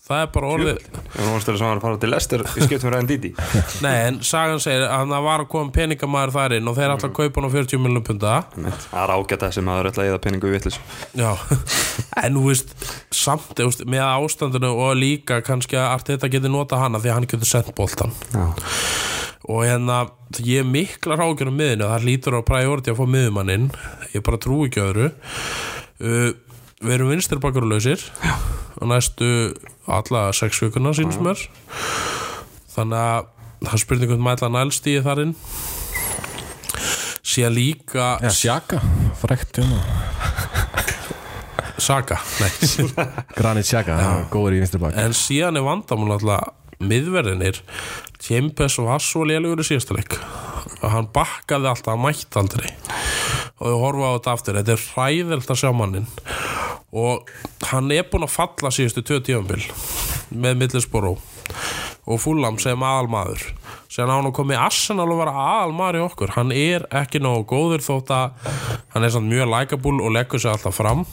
það 0.08 0.22
er 0.24 0.30
bara 0.34 0.52
orðið 0.56 0.78
Ég 0.78 1.18
var 1.18 1.28
náttúrulega 1.28 1.60
sem 1.60 1.68
að 1.68 1.82
fara 1.84 2.00
til 2.02 2.10
Lester 2.14 2.44
í 2.48 2.66
skiptum 2.66 2.94
ræðin 2.94 3.10
Didi. 3.10 3.32
Nei, 3.86 3.96
en 4.08 4.20
sagan 4.28 4.62
segir 4.64 4.86
að 4.86 4.94
hann 4.94 5.16
var 5.28 5.44
að 5.44 5.50
koma 5.52 5.74
peningamæður 5.76 6.34
þar 6.38 6.58
inn 6.58 6.72
og 6.72 6.78
þeir 6.78 6.94
ætla 6.96 7.10
að 7.12 7.18
kaupa 7.20 7.42
hann 7.42 7.50
á 7.50 7.56
40 7.58 7.84
miljonum 7.84 8.08
punda 8.08 8.36
Það 8.56 9.02
er 9.04 9.14
ágætt 9.18 9.38
að 9.42 9.46
þessi 9.48 9.66
maður 9.68 9.92
ætla 9.92 10.06
að 10.06 10.12
eða 10.14 10.24
peningu 10.28 10.54
vitlis 10.54 10.80
Já, 11.18 11.30
en 12.24 12.40
þú 12.40 12.46
veist 12.48 12.74
samt, 13.16 13.52
þú 13.58 13.70
veist, 13.70 13.86
með 13.90 14.06
ástandinu 14.08 14.74
og 14.86 14.96
líka 15.00 15.42
kannski 15.46 15.80
að 15.80 15.92
Arteta 15.98 16.32
geti 16.32 16.52
nota 16.52 16.80
hana 16.82 17.02
því 17.04 17.12
að 17.14 17.20
hann 17.20 17.30
getur 17.34 17.52
sendt 17.52 17.76
boltan 17.78 18.16
Já, 18.34 18.48
og 19.48 19.64
hérna, 19.64 20.02
ég 20.44 20.60
er 20.64 20.68
miklar 20.68 21.22
ágjörn 21.24 21.54
á 21.56 21.60
miðinu, 21.60 21.88
það 21.88 22.08
lítur 22.08 22.36
á 22.36 22.42
priority 22.48 22.92
að 22.92 23.00
fá 23.00 23.06
miðumanninn, 23.14 23.70
ég 24.12 24.24
bara 24.26 24.40
trú 24.44 24.66
ekki 24.66 24.82
öðru. 24.84 25.08
Uh, 26.04 26.34
við 26.84 26.98
erum 26.98 27.10
vinstir 27.10 27.40
bakurlausir 27.42 28.04
á 28.22 28.84
næstu 28.86 29.30
alla 29.90 30.28
sex 30.36 30.62
vikuna 30.62 30.94
sínst 30.94 31.22
mér. 31.24 31.40
Þannig 32.76 33.00
að 33.02 33.32
það 33.64 33.74
er 33.74 33.82
spurning 33.82 34.14
um 34.14 34.22
mæla 34.28 34.52
nælstíði 34.54 35.06
þar 35.06 35.24
inn. 35.26 35.34
Síðan 37.28 37.58
líka 37.58 38.12
Já, 38.24 38.30
sjaka, 38.34 38.82
frækt 39.20 39.60
Saga, 41.78 42.18
nei. 42.42 42.50
Granit 43.38 43.68
Sjaka, 43.70 43.98
góður 44.34 44.56
í 44.58 44.62
vinstri 44.64 44.80
bak. 44.82 44.96
En 44.98 45.14
síðan 45.14 45.60
er 45.60 45.66
vandamál 45.66 46.16
alltaf 46.16 46.82
miðverðinir. 46.82 47.60
Tjempes 48.22 48.80
var 48.82 49.04
svo 49.06 49.24
lélugur 49.30 49.62
í 49.62 49.68
síðasta 49.68 49.94
leik. 49.98 50.18
Og 50.82 50.90
hann 50.94 51.10
bakkaði 51.14 51.70
alltaf, 51.70 51.94
hann 51.94 52.02
mætti 52.02 52.42
aldrei. 52.42 52.72
Og 53.62 53.70
við 53.70 53.78
horfa 53.84 54.10
á 54.10 54.16
þetta 54.18 54.34
aftur 54.34 54.60
þetta 54.60 54.74
er 54.74 54.88
hræðilt 54.88 55.54
að 55.54 55.62
sjá 55.62 55.70
mannin 55.74 56.10
og 56.96 57.28
hann 57.72 57.92
er 57.92 58.08
búinn 58.08 58.28
að 58.28 58.36
falla 58.38 58.72
síðustu 58.72 59.04
tvö 59.04 59.20
tífambil 59.26 59.66
með 60.32 60.62
Middlesboro 60.62 61.18
og 62.08 62.22
Fulham 62.24 62.56
sem 62.62 62.84
aðalmaður. 62.84 63.44
Sem 63.92 64.08
hann 64.08 64.32
komið 64.36 64.62
Arsenal 64.62 65.10
og 65.12 65.20
vera 65.20 65.34
aðalmaður 65.44 66.00
í 66.00 66.04
okkur. 66.06 66.34
Hann 66.38 66.54
er 66.56 66.86
ekki 66.96 67.20
nógu 67.24 67.44
góður 67.52 67.84
þótt 67.84 68.14
að 68.16 68.54
hann 68.94 69.04
er 69.04 69.14
samt 69.14 69.32
mjög 69.32 69.52
likeable 69.52 70.00
og 70.00 70.16
leggur 70.16 70.44
sig 70.44 70.54
alltaf 70.54 70.80
fram. 70.80 71.04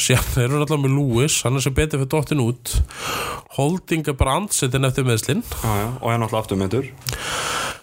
Síðan 0.00 0.40
erum 0.42 0.56
við 0.56 0.64
alltaf 0.64 0.82
með 0.82 0.96
Lewis 0.96 1.38
hann 1.44 1.58
er 1.58 1.64
sem 1.64 1.76
betur 1.76 2.00
fyrir 2.00 2.12
dottin 2.16 2.44
út. 2.44 2.74
Holding 3.58 4.08
er 4.08 4.16
bara 4.18 4.38
ansettin 4.40 4.88
eftir 4.88 5.06
meðslinn 5.06 5.44
og 5.60 6.08
hann 6.08 6.24
alltaf 6.24 6.44
afturmyndur. 6.44 6.88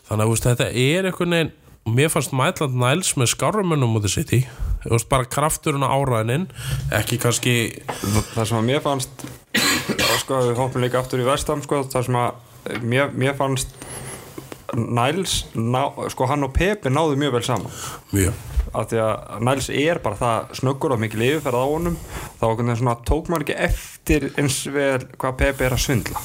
Þannig 0.09 0.25
að 0.33 0.45
þetta 0.49 0.71
er 0.73 1.07
einhvern 1.07 1.37
veginn 1.37 1.57
og 1.85 1.95
mér 1.97 2.11
fannst 2.13 2.35
Maitland 2.35 2.77
Niles 2.77 3.15
með 3.17 3.31
skárumönnum 3.33 3.97
út 3.97 4.05
í 4.07 4.13
City, 4.13 4.41
þú 4.83 4.93
veist, 4.95 5.09
bara 5.11 5.29
krafturinn 5.29 5.85
á 5.85 5.89
áræðinin, 5.89 6.47
ekki 6.97 7.19
kannski 7.21 7.55
Það 8.33 8.45
sem 8.45 8.59
að 8.59 8.67
mér 8.69 8.83
fannst 8.85 9.25
sko 10.21 10.43
við 10.49 10.61
hoppum 10.61 10.85
líka 10.85 11.01
aftur 11.01 11.23
í 11.23 11.27
vestam 11.27 11.63
sko, 11.65 11.83
það 11.91 12.07
sem 12.09 12.21
að 12.21 12.79
mér, 12.85 13.11
mér 13.17 13.37
fannst 13.39 13.75
Niles 14.71 15.41
ná, 15.57 15.83
sko 16.13 16.29
hann 16.31 16.47
og 16.47 16.53
Pepe 16.55 16.91
náðu 16.93 17.17
mjög 17.19 17.33
vel 17.35 17.43
saman. 17.43 17.73
Mjög 18.13 18.50
af 18.73 18.87
því 18.91 19.01
að 19.03 19.43
Niles 19.47 19.69
er 19.81 19.99
bara 20.03 20.19
það 20.19 20.55
snöggur 20.61 20.95
og 20.95 21.01
mikil 21.01 21.25
yfirferð 21.25 21.61
á 21.61 21.65
honum 21.67 21.97
þá 22.39 22.45
svona 22.79 22.95
tók 23.07 23.31
maður 23.31 23.47
ekki 23.47 23.57
eftir 23.67 24.29
eins 24.39 24.61
vel 24.71 25.03
hvað 25.17 25.37
Pepe 25.41 25.67
er 25.67 25.75
að 25.75 25.83
svindla. 25.85 26.23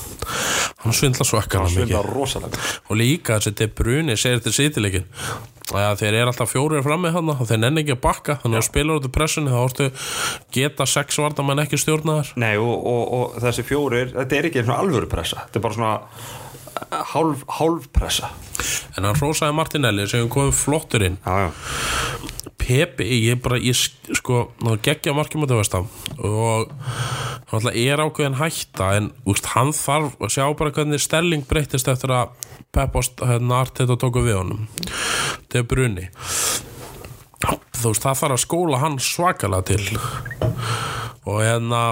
Hann 0.84 0.94
svindla 0.94 1.26
svakkan 1.26 1.66
hann 1.66 1.74
svindla 1.74 2.02
mikið. 2.04 2.14
rosalega 2.14 2.64
og 2.86 3.00
líka 3.00 3.40
þessi 3.40 3.56
De 3.58 3.68
Bruyne 3.68 4.16
segir 4.20 4.42
til 4.44 4.54
sýtileikin 4.54 5.08
að 5.74 5.98
þeir 6.02 6.14
eru 6.20 6.30
alltaf 6.30 6.52
fjórir 6.52 6.84
frammi 6.86 7.10
hann 7.14 7.32
og 7.32 7.42
þeir 7.48 7.60
nenni 7.64 7.82
ekki 7.82 7.96
að 7.96 8.02
bakka. 8.04 8.38
Þannig 8.42 8.60
að 8.60 8.66
spilar 8.68 9.00
út 9.00 9.08
í 9.08 9.12
pressunni 9.12 9.50
þá 9.50 9.58
ortu 9.64 9.88
geta 10.54 10.86
sex 10.86 11.18
vardamann 11.18 11.62
ekki 11.64 11.80
stjórnaðar. 11.80 12.32
Nei 12.38 12.54
og, 12.60 12.74
og, 12.86 13.02
og 13.18 13.38
þessi 13.42 13.66
fjórir 13.66 14.14
þetta 14.14 14.38
er 14.38 14.50
ekki 14.50 14.62
eins 14.62 14.70
og 14.70 14.78
alvöru 14.78 15.10
pressa. 15.10 15.46
Þetta 15.46 15.58
er 15.58 15.66
bara 15.66 15.78
svona 15.80 15.94
eh, 16.76 17.02
hálf, 17.14 17.44
hálf 17.58 17.90
pressa. 17.96 18.30
En 18.96 19.08
hann 19.08 19.18
hrósaði 19.18 19.58
Martinelli 19.58 20.06
sem 20.10 20.30
kom 20.32 20.54
flottur 20.54 21.04
inn. 21.08 21.18
Já, 21.26 21.48
já. 21.48 22.35
Pepe, 22.58 23.04
ég 23.04 23.40
bara, 23.44 23.58
ég 23.60 23.76
sk- 23.76 24.14
sko 24.18 24.50
ná 24.64 24.74
geggja 24.82 25.12
markjum 25.14 25.44
á 25.44 25.48
þetta 25.48 25.82
og 26.24 26.72
hann 27.46 27.60
alltaf 27.60 27.76
er 27.78 28.02
ákveðin 28.02 28.38
hætta 28.40 28.88
en 28.96 29.10
úst, 29.28 29.46
hann 29.54 29.70
þarf 29.76 30.16
að 30.18 30.32
sjá 30.34 30.46
bara 30.58 30.72
hvernig 30.74 31.02
stelling 31.04 31.44
breytist 31.46 31.88
eftir 31.92 32.10
að 32.16 32.32
Pep 32.74 32.96
og 32.98 33.22
hérna 33.22 33.60
Arteta 33.62 33.96
tóku 34.00 34.24
við 34.24 34.40
honum 34.40 34.66
er 35.56 35.62
brunni 35.68 36.08
þú 37.76 37.92
veist, 37.92 38.02
það 38.02 38.18
þarf 38.22 38.34
að 38.34 38.42
skóla 38.42 38.78
hann 38.82 38.96
svakalega 39.00 39.68
til. 39.68 39.98
Og 41.28 41.40
hérna 41.44 41.82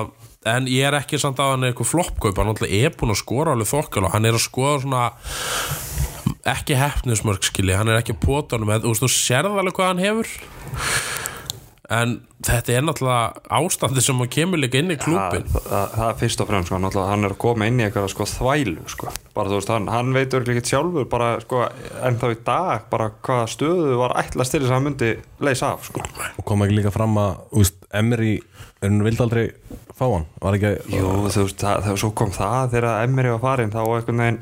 en 0.48 0.66
ég 0.68 0.85
er 0.88 0.96
ekki 0.98 1.20
samt 1.20 1.38
að 1.40 1.55
hann 1.55 1.64
er 1.64 1.72
eitthvað 1.72 1.90
floppkaup 1.92 2.40
hann 2.40 2.50
alltaf 2.53 2.72
er 2.72 2.92
búin 2.98 3.14
að 3.14 3.20
skora 3.22 3.55
alveg 3.55 3.70
þokkal 3.70 4.05
og 4.09 4.12
hann 4.16 4.29
er 4.29 4.37
að 4.37 4.44
skoða 4.44 4.81
svona 4.83 5.05
ekki 6.48 6.76
hefnusmörk 6.78 7.46
skilji, 7.46 7.76
hann 7.76 7.90
er 7.92 8.02
ekki 8.02 8.16
pótanum 8.20 8.72
þú 8.72 8.92
veist, 8.92 9.04
þú 9.04 9.12
sérð 9.12 9.61
alveg 9.61 9.76
hvað 9.78 9.92
hann 9.92 10.04
hefur 10.04 10.35
en 11.94 12.14
þetta 12.44 12.72
er 12.72 12.85
náttúrulega 12.85 13.42
ástandi 13.59 14.02
sem 14.04 14.20
hann 14.20 14.30
kemur 14.33 14.61
líka 14.61 14.80
inn 14.80 14.92
í 14.92 14.96
klúbin 15.00 15.44
það, 15.52 15.66
það, 15.68 15.87
það 15.94 16.07
er 16.07 16.18
fyrst 16.20 16.42
og 16.42 16.48
fremst 16.48 16.70
sko, 16.70 16.80
náttúrulega, 16.80 17.12
hann 17.12 17.28
er 17.28 17.35
að 17.35 17.40
koma 17.44 17.68
inn 17.68 17.80
í 17.80 17.85
eitthvað 17.87 18.09
sko, 18.12 18.26
þvælu 18.30 18.87
sko. 18.92 19.12
bara 19.37 19.52
þú 19.52 19.59
veist, 19.59 19.72
hann, 19.74 19.90
hann 19.92 20.12
veitur 20.16 20.48
ekki 20.54 20.72
sjálfur 20.72 21.09
bara, 21.12 21.30
sko, 21.44 21.62
en 22.09 22.20
þá 22.20 22.26
í 22.30 22.38
dag 22.46 22.88
bara 22.92 23.11
hvaða 23.24 23.50
stöðu 23.52 23.98
var 24.00 24.16
ætlast 24.22 24.57
til 24.57 24.62
þess 24.62 24.72
að 24.72 24.76
hann 24.78 24.87
myndi 24.88 25.12
leysa 25.44 25.74
af 25.74 25.88
sko. 25.90 26.04
og 26.04 26.48
kom 26.48 26.64
ekki 26.64 26.78
líka 26.80 26.94
fram 26.94 27.20
að, 27.20 27.37
þú 27.52 27.66
er 28.85 28.90
hann 28.92 29.03
vildi 29.07 29.23
aldrei 29.25 29.44
fá 29.94 30.07
hann. 30.11 30.25
Var 30.42 30.57
ekki, 30.59 30.70
Jú, 30.90 31.11
þú 31.31 31.44
veist, 31.47 31.64
svo 32.01 32.11
kom 32.18 32.31
það 32.35 32.73
þegar 32.75 33.05
Emery 33.05 33.31
var 33.35 33.42
farin, 33.44 33.70
þá 33.70 33.79
einhvern 33.85 34.23
veginn 34.25 34.38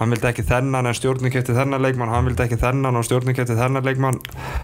hann 0.00 0.12
vildi 0.14 0.28
ekki 0.30 0.44
þennan 0.48 0.88
en 0.90 0.96
stjórnum 0.96 1.32
kefti 1.34 1.56
þennan 1.56 1.84
leikmann, 1.84 2.12
hann 2.14 2.24
vildi 2.30 2.44
ekki 2.46 2.58
þennan 2.62 2.96
og 3.00 3.04
stjórnum 3.08 3.36
kefti 3.36 3.56
þennan 3.58 3.84
leikmann. 3.84 4.20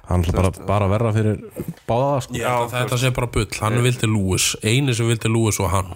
Hann 0.09 0.25
ætla 0.25 0.37
bara, 0.41 0.53
bara 0.73 0.89
verra 0.93 1.13
fyrir 1.17 1.41
báða 1.89 2.21
sko. 2.27 2.37
Já, 2.41 2.55
þetta 2.73 2.99
sé 3.05 3.13
bara 3.17 3.31
bull, 3.37 3.49
hann 3.61 3.81
vildi 3.85 4.09
Lewis. 4.09 4.53
Eini 4.65 4.97
sem 4.97 5.09
vildi 5.13 5.29
Lewis 5.33 5.61
og 5.61 5.71
hann. 5.73 5.93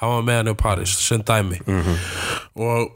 Hann 0.00 0.14
var 0.16 0.22
með 0.30 0.40
hann 0.42 0.52
í 0.54 0.56
Paris, 0.60 0.96
sem 1.06 1.20
dæmi. 1.28 1.60
Og 2.56 2.92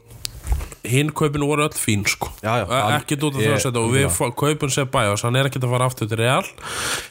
hinn 0.89 1.11
kaupin 1.13 1.43
voru 1.45 1.67
öll 1.67 1.77
fín 1.77 2.01
sko. 2.09 2.31
Já, 2.41 2.55
já, 2.57 2.65
hann- 2.65 2.97
ekki 3.03 3.19
út 3.21 3.35
af 3.35 3.41
ég- 3.41 3.51
það 3.51 3.53
að 3.53 3.65
setja 3.67 3.81
og 3.85 3.91
við 3.93 4.35
kaupin 4.35 4.71
sem 4.73 4.87
bæjast, 4.87 5.23
hann 5.23 5.35
er 5.35 5.45
ekki 5.45 5.61
að 5.61 5.69
fara 5.69 5.85
aftur 5.85 6.09
til 6.09 6.17
Real. 6.17 6.43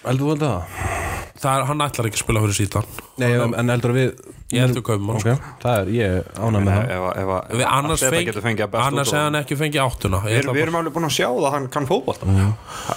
Heldur 0.05 0.27
þú 0.27 0.31
heldur 0.35 0.49
það? 0.49 1.30
Það 1.41 1.55
er, 1.55 1.65
hann 1.71 1.87
ætlar 1.87 2.09
ekki 2.11 2.21
að 2.21 2.25
spila 2.25 2.45
fyrir 2.45 2.59
sítan 2.59 2.93
Nei, 3.21 3.33
en 3.41 3.73
heldur 3.73 3.97
við 3.97 4.13
Ég 4.51 4.65
heldur 4.65 4.83
kaupum 4.83 5.13
hann, 5.13 5.21
ok, 5.21 5.51
það 5.63 5.77
er, 5.79 5.91
ég 5.95 6.31
ánæg 6.35 6.65
með 6.67 6.73
það. 6.75 6.89
ef, 6.91 7.31
ef, 7.55 7.61
annars 7.71 8.03
fengi, 8.03 8.65
annars 8.67 9.13
hefði 9.13 9.21
hann 9.23 9.39
ekki 9.39 9.59
fengið 9.61 9.83
áttuna 9.85 10.21
Við, 10.25 10.49
við 10.51 10.63
erum 10.65 10.79
alveg 10.81 10.97
búin 10.97 11.07
að 11.07 11.15
sjá 11.15 11.27
það 11.29 11.47
að 11.47 11.55
hann 11.55 11.69
kann 11.77 11.87
fótbolta. 11.87 12.31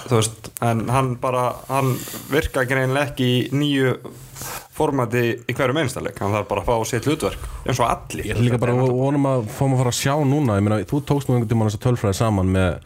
Þú 0.08 0.18
veist, 0.18 0.50
en 0.66 0.82
hann 0.90 1.12
bara 1.22 1.44
hann 1.68 1.92
virka 2.32 2.64
greinlega 2.66 3.12
ekki 3.12 3.28
í 3.28 3.38
nýju 3.54 3.94
formati 4.74 5.22
í 5.46 5.54
hverju 5.54 5.76
meinstaleg 5.78 6.18
hann 6.18 6.34
þarf 6.34 6.50
bara 6.50 6.64
að 6.64 6.72
fá 6.72 6.90
sitt 6.90 7.06
hlutverk 7.06 7.46
eins 7.62 7.78
og 7.78 7.86
allir. 7.86 8.26
Ég 8.26 8.34
ætla 8.34 8.48
líka 8.48 8.60
bara 8.64 8.74
að 8.74 8.90
vonum 8.98 9.30
að 9.30 9.46
fáum 9.54 9.76
að 9.76 9.84
fara 9.84 9.94
að 9.94 10.00
sjá 10.00 10.14
núna. 10.26 10.58
Ég 10.58 10.66
meina, 10.66 10.80
þú 10.90 11.02
tókst 11.06 11.30
nú 11.30 11.36
einhvern 11.36 11.52
tímann 11.54 11.70
þess 11.70 11.78
að 11.78 11.86
tölfræði 11.86 12.18
saman 12.18 12.50
með 12.56 12.80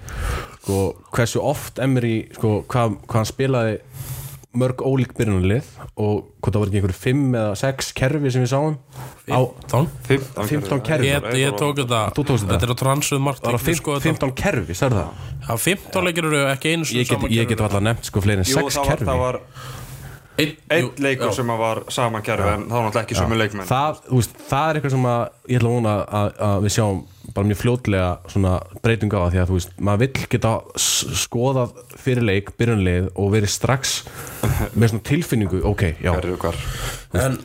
sko, 0.58 0.82
hversu 1.16 1.40
oft 1.40 1.80
Emery, 1.80 2.18
sko, 2.36 2.58
hvað, 2.68 2.98
hvað 3.08 3.22
hann 3.22 3.30
spilaði 3.32 3.78
mörg 4.56 4.80
ólík 4.80 5.10
byrjunarlið 5.18 5.66
og 6.00 6.22
hvað 6.40 6.54
það 6.54 6.62
var 6.62 6.70
ekki 6.70 6.78
einhverju 6.80 6.96
fimm 6.96 7.34
eða 7.36 7.56
sex 7.60 7.90
kerfi 7.96 8.30
sem 8.32 8.44
við 8.46 8.52
sáum 8.54 8.78
á, 9.28 9.40
Tán 9.68 9.88
15, 10.08 10.46
15 10.48 10.80
kerfi. 10.88 11.10
Ég, 11.10 11.26
ég 11.36 11.58
tók 11.58 11.76
þetta, 11.82 12.00
þetta? 12.16 12.56
er 12.64 12.72
á 12.72 12.76
transfið 12.80 13.20
margt 13.26 13.44
það 13.44 13.58
var 13.58 13.64
15, 13.66 14.00
15 14.06 14.32
kerfi, 14.40 14.78
sagði 14.78 15.02
það. 15.02 15.26
Já, 15.44 15.52
15 15.66 16.08
leikir 16.08 16.30
eru 16.30 16.40
ekki 16.54 16.72
einu 16.72 16.88
ég 16.96 17.12
get, 17.12 17.28
ég 17.36 17.52
get 17.52 17.60
alltaf 17.66 17.84
nefnt 17.84 18.08
sko 18.08 18.24
fleiri 18.24 18.44
en 18.46 18.48
Jú, 18.48 18.56
sex 18.56 18.78
það 18.78 18.80
var, 18.80 18.88
kerfi. 18.94 19.10
það 19.10 19.22
var 19.26 19.40
Einn 20.38 20.90
leikur 21.02 21.32
sem 21.34 21.48
að 21.50 21.58
var 21.60 21.78
saman 21.90 22.22
kerfi 22.24 22.50
en 22.54 22.66
það 22.70 22.76
var 22.76 22.84
náttúrulega 22.86 23.04
ekki 23.08 23.16
sömu 23.18 23.38
leikmenn. 23.40 23.66
Það, 23.68 24.02
þú 24.08 24.20
veist, 24.20 24.36
það 24.48 24.68
er 24.68 24.78
eitthvað 24.78 24.94
sem 24.94 25.06
að, 25.12 25.22
ég 25.50 25.58
ætla 25.60 25.70
að 25.72 25.74
vona 25.78 25.94
að, 26.20 26.28
að 26.48 26.60
við 26.64 26.74
sjáum 26.76 27.00
bara 27.34 27.46
mjög 27.46 27.58
fljótlega 27.60 28.10
svona 28.32 28.54
breyting 28.82 29.12
á 29.12 29.28
því 29.28 29.40
að 29.42 29.50
þú 29.50 29.56
veist, 29.58 29.72
maður 29.80 29.98
vill 30.04 30.26
geta 30.32 30.52
s- 30.80 31.06
skoðað 31.26 31.74
fyrir 32.00 32.24
leik, 32.24 32.52
byrjunleið 32.58 33.10
og 33.14 33.32
verið 33.34 33.52
strax 33.52 33.96
með 34.74 34.88
svona 34.94 35.04
tilfinningu, 35.10 35.60
ok, 35.68 35.82
já. 36.02 36.12
En 37.16 37.38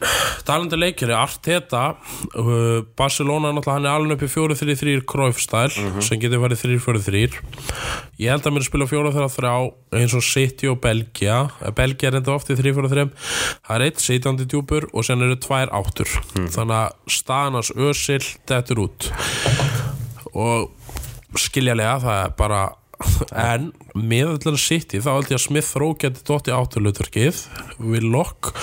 talandi 0.44 0.76
leikjari, 0.76 1.14
Arteta 1.16 1.84
uh, 1.94 2.82
Barcelona 3.00 3.54
er 3.54 3.70
hann 3.70 3.86
er 3.88 3.94
alveg 3.94 4.18
upp 4.18 4.26
í 4.28 4.32
4-3-3 4.34 4.96
Cruyff-stæl 5.08 5.72
sem 6.04 6.20
getur 6.20 6.44
verið 6.44 6.66
3-4-3 6.66 7.22
Ég 8.20 8.28
held 8.34 8.50
að 8.50 8.56
mér 8.58 8.68
spila 8.68 8.90
4-3-3 8.92 9.54
eins 10.00 10.18
og 10.18 10.26
City 10.26 10.68
og 10.70 10.82
Belgia. 10.84 11.46
Eh, 11.64 11.72
Belgia 11.76 12.12
er 12.12 12.20
enda 12.20 12.36
oft 12.36 12.52
í 12.52 12.58
3-4-3 12.60 13.08
Það 13.16 13.74
er 13.78 13.86
eitt 13.88 14.04
sitjandi 14.04 14.50
djúpur 14.52 14.90
og 14.92 15.08
sen 15.08 15.24
eru 15.24 15.40
tvær 15.40 15.72
áttur. 15.74 16.12
Þannig 16.36 16.78
að 16.82 17.18
staðan 17.18 17.60
hans 17.60 17.72
ösil 17.72 18.24
dettur 18.50 18.84
út. 18.84 19.10
Og 20.34 21.40
skiljalega 21.40 22.00
það 22.04 22.24
er 22.26 22.34
bara 22.38 22.64
en 23.32 23.72
með 23.96 24.36
allir 24.38 24.62
City 24.62 25.02
þá 25.04 25.12
held 25.16 25.32
ég 25.32 25.40
að 25.40 25.46
Smith 25.48 25.76
Rowe 25.80 26.00
geti 26.02 26.26
dótt 26.28 26.50
í 26.50 26.56
átturlutverkið 26.56 27.44
Willock 27.84 28.54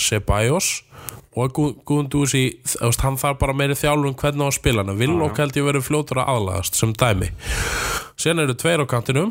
Ceballos 0.00 0.80
og 1.38 1.54
Guðundúsi 1.86 2.44
hann 3.04 3.18
þarf 3.20 3.38
bara 3.40 3.54
meiri 3.54 3.76
þjálfum 3.78 4.16
hvernig 4.18 4.42
á 4.42 4.50
að 4.50 4.56
spila 4.58 4.84
hann 4.84 4.98
Willock 4.98 5.38
held 5.38 5.58
ég 5.58 5.66
verið 5.68 5.86
fljótur 5.86 6.22
að 6.22 6.32
aðlagast 6.34 6.78
sem 6.78 6.94
dæmi. 6.96 7.30
Sen 8.20 8.42
eru 8.42 8.56
tveir 8.58 8.82
á 8.82 8.86
kantinum 8.90 9.30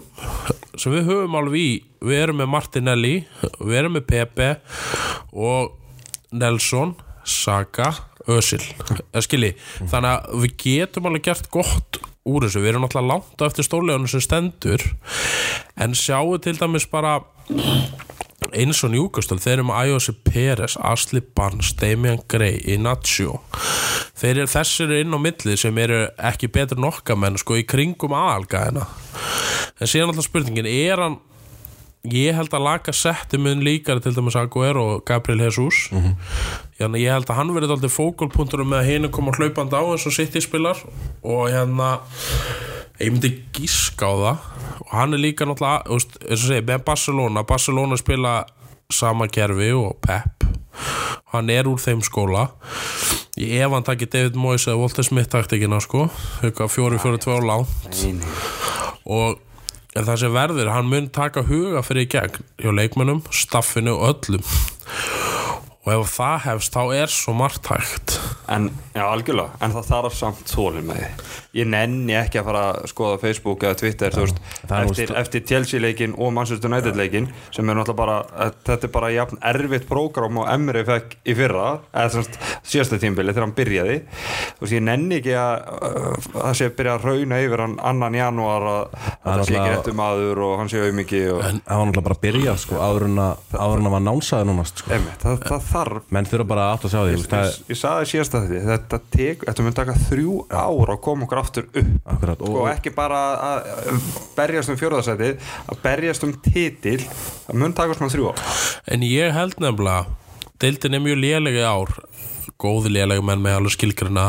sem 0.80 0.94
við 0.96 1.10
höfum 1.12 1.36
alveg 1.38 1.60
í. 1.60 1.72
Við 2.00 2.22
erum 2.24 2.40
með 2.40 2.52
Martinelli, 2.56 3.16
við 3.60 3.76
erum 3.82 3.98
með 3.98 4.08
Pepe 4.10 4.50
og 5.36 5.76
Nelson 6.32 6.96
Saka, 7.28 7.92
Özil. 8.30 8.64
Skilji, 9.22 9.52
þannig 9.92 10.10
að 10.16 10.40
við 10.46 10.56
getum 10.64 11.10
alveg 11.10 11.28
gert 11.28 11.52
gott 11.54 12.00
úr 12.28 12.46
þessu. 12.46 12.64
Við 12.64 12.74
erum 12.74 12.86
náttúrulega 12.86 13.14
langt 13.14 13.46
eftir 13.48 13.68
stórlegunum 13.68 14.12
sem 14.12 14.24
stendur 14.24 14.84
en 15.80 15.96
sjáu 15.96 16.38
til 16.44 16.58
dæmis 16.60 16.90
bara 16.90 17.20
eins 18.56 18.80
og 18.84 18.94
Newcastle, 18.94 19.38
þeir 19.38 19.60
eru 19.60 19.68
með 19.68 19.80
Ayosi 19.84 20.14
Peres 20.26 20.78
Asli 20.80 21.22
Barnes, 21.22 21.74
Damian 21.78 22.24
Gray 22.32 22.58
Inacio 22.72 23.38
þeir 24.20 24.42
eru 24.42 24.52
þessir 24.52 24.94
inn 25.00 25.16
á 25.16 25.20
milli 25.22 25.56
sem 25.60 25.78
eru 25.80 26.04
ekki 26.30 26.50
betur 26.52 26.82
nokka 26.82 27.16
menn 27.20 27.40
sko 27.40 27.60
í 27.60 27.66
kringum 27.68 28.16
aðalgæðina. 28.18 28.86
En 29.80 29.88
síðan 29.88 30.12
alltaf 30.12 30.28
spurningin 30.28 30.68
er 30.68 31.04
hann 31.04 31.20
ég 32.12 32.36
held 32.38 32.54
að 32.54 32.66
laga 32.66 32.94
setti 32.96 33.40
mun 33.42 33.64
líkari 33.66 34.02
til 34.04 34.16
dæmis 34.16 34.38
Aguero 34.40 34.86
og 34.96 35.06
Gabriel 35.06 35.42
Jesus. 35.46 35.90
Mm 35.92 36.00
-hmm. 36.00 36.96
ég 36.96 37.12
held 37.14 37.30
að 37.30 37.36
hann 37.36 37.54
verið 37.56 37.72
alltaf 37.72 37.92
fókulpunktur 37.92 38.64
með 38.64 38.80
að 38.80 38.86
hinn 38.86 39.12
koma 39.12 39.32
hlaupand 39.32 39.74
á 39.74 39.82
eins 39.82 40.06
og 40.06 40.14
City 40.14 40.42
spilar. 40.42 40.78
Og 41.24 41.50
hérna 41.50 42.00
ég 43.00 43.12
myndi 43.12 43.42
gíska 43.54 44.06
á 44.06 44.16
það. 44.16 44.38
Og 44.80 44.92
hann 44.92 45.14
er 45.14 45.18
líka 45.18 45.46
náttúrulega 45.46 45.90
veist, 45.90 46.18
eins 46.22 46.44
og 46.44 46.48
segi, 46.48 46.62
með 46.62 46.84
Barcelona. 46.84 47.44
Barcelona 47.44 47.98
spila 47.98 48.44
sama 48.92 49.28
kerfi 49.28 49.72
og 49.72 49.98
Pep. 50.02 50.44
Hann 51.34 51.50
er 51.50 51.68
úr 51.68 51.78
þeim 51.78 52.02
skóla. 52.02 52.50
Ég 53.38 53.62
ef 53.64 53.72
hann 53.72 53.84
takir 53.84 54.10
David 54.12 54.36
Moyes 54.36 54.68
eða 54.68 54.80
Walter 54.82 55.04
Smith 55.04 55.30
taktikina 55.30 55.80
sko. 55.80 56.10
Fjóri, 56.42 56.98
fjóri, 57.00 57.18
tvö 57.18 57.40
langt. 57.46 57.70
Og 59.06 59.40
en 60.00 60.08
það 60.08 60.22
sem 60.24 60.36
verður, 60.36 60.72
hann 60.72 60.88
mun 60.92 61.10
taka 61.12 61.44
huga 61.50 61.84
fyrir 61.84 62.08
gegn 62.12 62.46
hjá 62.62 62.72
leikmennum, 62.72 63.26
staffinu 63.36 63.98
og 63.98 64.14
öllum 64.14 65.39
og 65.86 65.94
ef 65.96 66.12
það 66.18 66.40
hefst 66.44 66.76
þá 66.76 66.82
er 67.00 67.12
svo 67.14 67.34
margt 67.40 67.70
hægt. 67.72 68.18
En, 68.52 68.68
já, 68.96 69.04
algjörlega, 69.06 69.56
en 69.64 69.72
það 69.78 69.88
þarf 69.94 70.16
samt 70.18 70.50
þólin 70.52 70.88
með 70.90 71.04
því 71.04 71.38
Ég 71.58 71.66
nenni 71.66 72.14
ekki 72.14 72.38
að 72.38 72.46
fara 72.46 72.60
að 72.76 72.84
skoða 72.92 73.16
Facebook 73.24 73.64
eða 73.66 73.78
Twitter, 73.80 74.14
þú 74.14 74.22
veist 74.22 74.38
eftir, 74.70 75.14
eftir 75.18 75.42
Chelsea-leikin 75.50 76.12
og 76.22 76.30
Manchester 76.36 76.70
United-leikin 76.70 77.26
sem 77.56 77.66
er 77.66 77.78
náttúrulega 77.80 77.98
bara, 77.98 78.18
að 78.46 78.52
þetta 78.68 78.86
er 78.86 78.92
bara 78.94 79.10
jafn 79.16 79.40
erfitt 79.50 79.88
prógram 79.90 80.38
og 80.44 80.50
Emre 80.54 80.84
fekk 80.86 81.16
í 81.26 81.34
fyrra 81.40 81.72
eða 81.90 82.22
síðasta 82.70 83.00
tímbili 83.02 83.34
þegar 83.34 83.48
hann 83.48 83.56
byrjaði. 83.58 83.96
Veist, 84.60 84.76
ég 84.78 84.86
nenni 84.86 85.18
ekki 85.18 85.34
að 85.42 85.56
það 86.36 86.54
sé 86.60 86.70
að 86.70 86.76
byrja 86.78 86.94
að 87.00 87.08
rauna 87.10 87.42
yfir 87.48 87.66
hann 87.66 87.76
annan 87.94 88.20
janúar 88.20 88.68
að 88.70 88.78
að 88.78 88.86
það 89.00 89.26
sé 89.26 89.26
ekki 89.26 89.58
náttúrulega- 89.58 89.74
réttu 89.74 89.98
maður 90.04 90.44
og 90.46 90.54
hann 90.62 90.70
sé 90.70 90.84
auðmikið 90.86 91.28
og 91.34 91.42
það 91.42 91.50
var 91.50 91.90
náttúrulega 91.90 92.08
bara 92.10 92.20
að 92.20 92.24
byrja 92.28 92.58
sko, 92.62 92.78
áður 92.78 93.10
en 93.10 93.18
að 93.26 93.34
en 93.80 93.90
að 93.90 93.98
var 93.98 94.06
nánsaði 94.06 94.46
þarf. 95.70 96.04
Menn 96.16 96.26
þurfa 96.30 96.48
bara 96.52 96.66
átt 96.74 96.86
að 96.88 96.94
sjá 96.94 97.00
því 97.06 97.14
ég, 97.14 97.26
er- 97.40 97.58
ég 97.74 97.80
saði 97.80 98.10
síðast 98.12 98.36
að 98.40 98.48
þetta 98.50 98.70
þetta, 98.74 99.00
tek, 99.16 99.46
þetta 99.48 99.66
mun 99.68 99.78
taka 99.80 99.96
þrjú 100.10 100.36
ár 100.50 100.94
að 100.96 101.02
koma 101.08 101.28
okkur 101.28 101.42
aftur 101.44 101.68
upp. 101.70 101.92
Akkurat, 102.16 102.42
og- 102.42 102.58
og 102.64 102.70
ekki 102.74 102.94
bara 102.96 103.20
að 103.50 104.08
berjast 104.38 104.70
um 104.74 104.80
fjórðarsætið 104.82 105.50
að 105.70 105.82
berjast 105.84 106.24
um 106.28 106.34
titil 106.50 107.00
það 107.06 107.56
mun 107.64 107.74
taka 107.74 107.94
svona 108.00 108.14
þrjú 108.14 108.32
ár. 108.34 108.44
En 108.88 109.02
ég 109.08 109.32
held 109.34 109.56
nefnilega 109.60 110.06
deildin 110.60 110.94
er 110.98 111.00
mjög 111.06 111.22
lélegi 111.24 111.64
ár 111.64 111.94
góði 112.62 112.94
lélegi 112.96 113.26
menn 113.26 113.44
með 113.44 113.58
alveg 113.60 113.76
skilgrina 113.76 114.26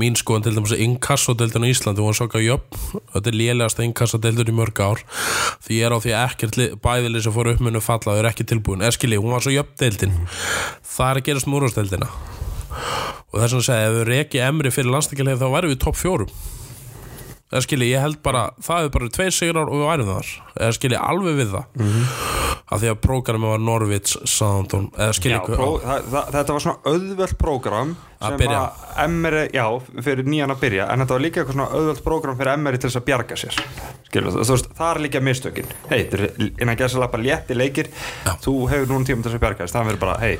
mín 0.00 0.18
skoðan 0.18 0.46
til 0.46 0.54
dæmis 0.56 0.74
að 0.76 0.84
inkassodeildin 0.86 1.66
á 1.66 1.72
Íslandi 1.72 2.04
svo 2.04 2.28
ekki 2.28 2.44
jöfn 2.44 3.02
þetta 3.14 3.30
er 3.30 3.38
lélegasta 3.40 3.86
inkassodeildin 3.86 4.52
í 4.52 4.56
mörg 4.58 4.82
ár. 4.84 5.04
Því 5.64 5.80
ég 5.80 5.88
er 5.88 5.96
á 5.96 5.98
því 6.02 6.14
að 6.14 6.26
ekkert 6.28 6.60
bæðili 6.84 7.22
sem 7.24 7.34
fór 7.34 7.52
upp 7.54 7.62
munu 7.64 7.82
falla 7.84 8.14
þau 8.14 8.20
eru 8.20 8.30
ekki 8.30 8.48
tilbúin. 8.48 8.84
Eða 8.84 8.96
skilji, 8.98 9.20
hún 9.22 9.34
var 9.34 9.44
svo 9.44 9.54
jöfn 9.54 9.78
deildin. 9.80 10.18
Það 10.94 11.10
er 11.10 11.20
að 11.20 11.26
gerast 11.30 11.48
með 11.48 11.60
úrvarsdeildina 11.60 12.10
og 13.34 13.40
þess 13.40 13.56
að 13.58 13.64
segja, 13.66 13.88
ef 13.88 13.96
við 13.98 14.04
reki 14.10 14.42
emri 14.42 14.70
fyrir 14.74 14.94
landstakilegi 14.94 15.40
þá 15.40 15.48
væri 15.52 15.72
við 15.72 15.80
topp 15.84 15.98
fjórum 15.98 16.30
eða 17.52 17.62
skilji, 17.64 17.90
ég 17.92 18.02
held 18.02 18.20
bara 18.24 18.46
það 18.64 18.86
er 18.86 18.94
bara 18.94 19.10
tveir 19.14 19.34
sigrar 19.34 19.68
og 19.68 19.78
við 19.80 19.88
værum 19.90 20.10
þar. 20.14 20.32
Eða 20.54 20.76
skilji, 20.78 20.98
alveg 20.98 21.38
við 21.40 21.52
það. 21.54 21.66
Mm 21.74 21.92
-hmm. 21.92 22.32
af 22.74 22.80
því 22.80 22.88
að 22.90 23.00
prógrami 23.04 23.46
var 23.46 23.58
Norvits 23.60 24.16
Southampton, 24.24 24.90
eða 24.96 25.12
skilji 25.12 25.36
já, 25.36 25.42
þetta 26.32 26.52
var 26.52 26.60
svona 26.60 26.78
auðvelt 26.84 27.38
prógram 27.38 27.96
Að 28.24 28.38
sem 28.38 28.54
að 28.56 29.04
Emmeri, 29.04 29.42
já, 29.52 29.66
fyrir 30.02 30.24
nýjan 30.24 30.50
að 30.54 30.60
byrja 30.60 30.86
en 30.88 31.02
þetta 31.02 31.14
var 31.14 31.20
líka 31.20 31.40
eitthvað 31.40 31.58
svona 31.58 31.68
auðvelt 31.76 32.04
prógram 32.04 32.36
fyrir 32.38 32.52
Emmeri 32.54 32.78
til 32.78 32.88
þess 32.88 33.00
að 33.00 33.04
bjarga 33.04 33.36
sér. 33.36 33.58
Skilur, 34.08 34.32
þú 34.32 34.54
veist, 34.54 34.70
það 34.78 34.90
er 34.94 35.00
líka 35.04 35.20
mistökin. 35.20 35.66
Hei, 35.90 35.98
þetta 36.08 36.16
er 36.16 36.52
innan 36.62 37.10
bara 37.10 37.22
létti 37.22 37.54
leikir. 37.54 37.90
Þú 38.40 38.54
hefur 38.70 38.86
núna 38.86 39.04
tíma 39.04 39.22
til 39.22 39.30
þess 39.30 39.38
að 39.38 39.44
bjarga 39.44 39.64
þess 39.64 39.76
það 39.76 39.86
verður 39.90 40.00
bara, 40.06 40.18
hei, 40.24 40.38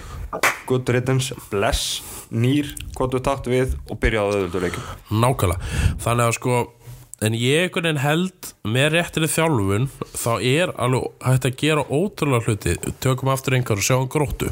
good 0.66 0.88
riddance 0.88 1.34
bless, 1.50 2.02
nýr, 2.32 2.72
hvað 2.96 3.16
þú 3.16 3.22
takt 3.28 3.50
við 3.50 3.76
og 3.90 4.00
byrja 4.00 4.24
á 4.24 4.26
auðvöldu 4.30 4.62
leikum 4.64 4.88
nákvæmlega, 5.12 5.74
þannig 6.02 6.30
að 6.30 6.36
sko 6.38 6.56
en 7.22 7.36
ég 7.38 7.68
einhvern 7.68 7.86
veginn 7.86 8.02
held 8.02 8.50
með 8.66 8.88
réttir 8.96 9.28
þjálfun, 9.30 9.90
þá 10.16 10.32
er 10.40 10.74
alveg 10.74 11.28
hægt 11.28 11.48
að 11.50 11.60
gera 11.62 11.86
ótrúlega 11.86 12.48
hluti. 12.48 12.76
Tökum 13.04 13.30
aftur 13.34 13.58
einhver 13.58 13.78
og 13.78 13.86
sjáum 13.86 14.10
gróttu. 14.10 14.50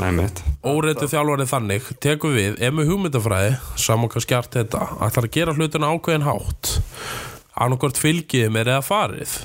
Nei, 0.00 0.10
mitt 0.16 0.42
óreittu 0.64 1.06
þjálfarið 1.10 1.50
þannig, 1.50 1.88
tekum 2.02 2.32
við 2.34 2.56
ef 2.64 2.72
með 2.74 2.88
hugmyndafræði, 2.90 3.56
saman 3.78 4.10
hvað 4.10 4.24
skjart 4.24 4.56
þetta 4.56 4.86
ætlar 5.04 5.28
að 5.28 5.34
gera 5.36 5.54
hlutina 5.58 5.90
ákveðin 5.92 6.26
hátt. 6.26 6.72
Annarkvort 7.54 8.00
fylgið 8.00 8.48
mér 8.50 8.72
eða 8.72 8.86
farið 8.86 9.36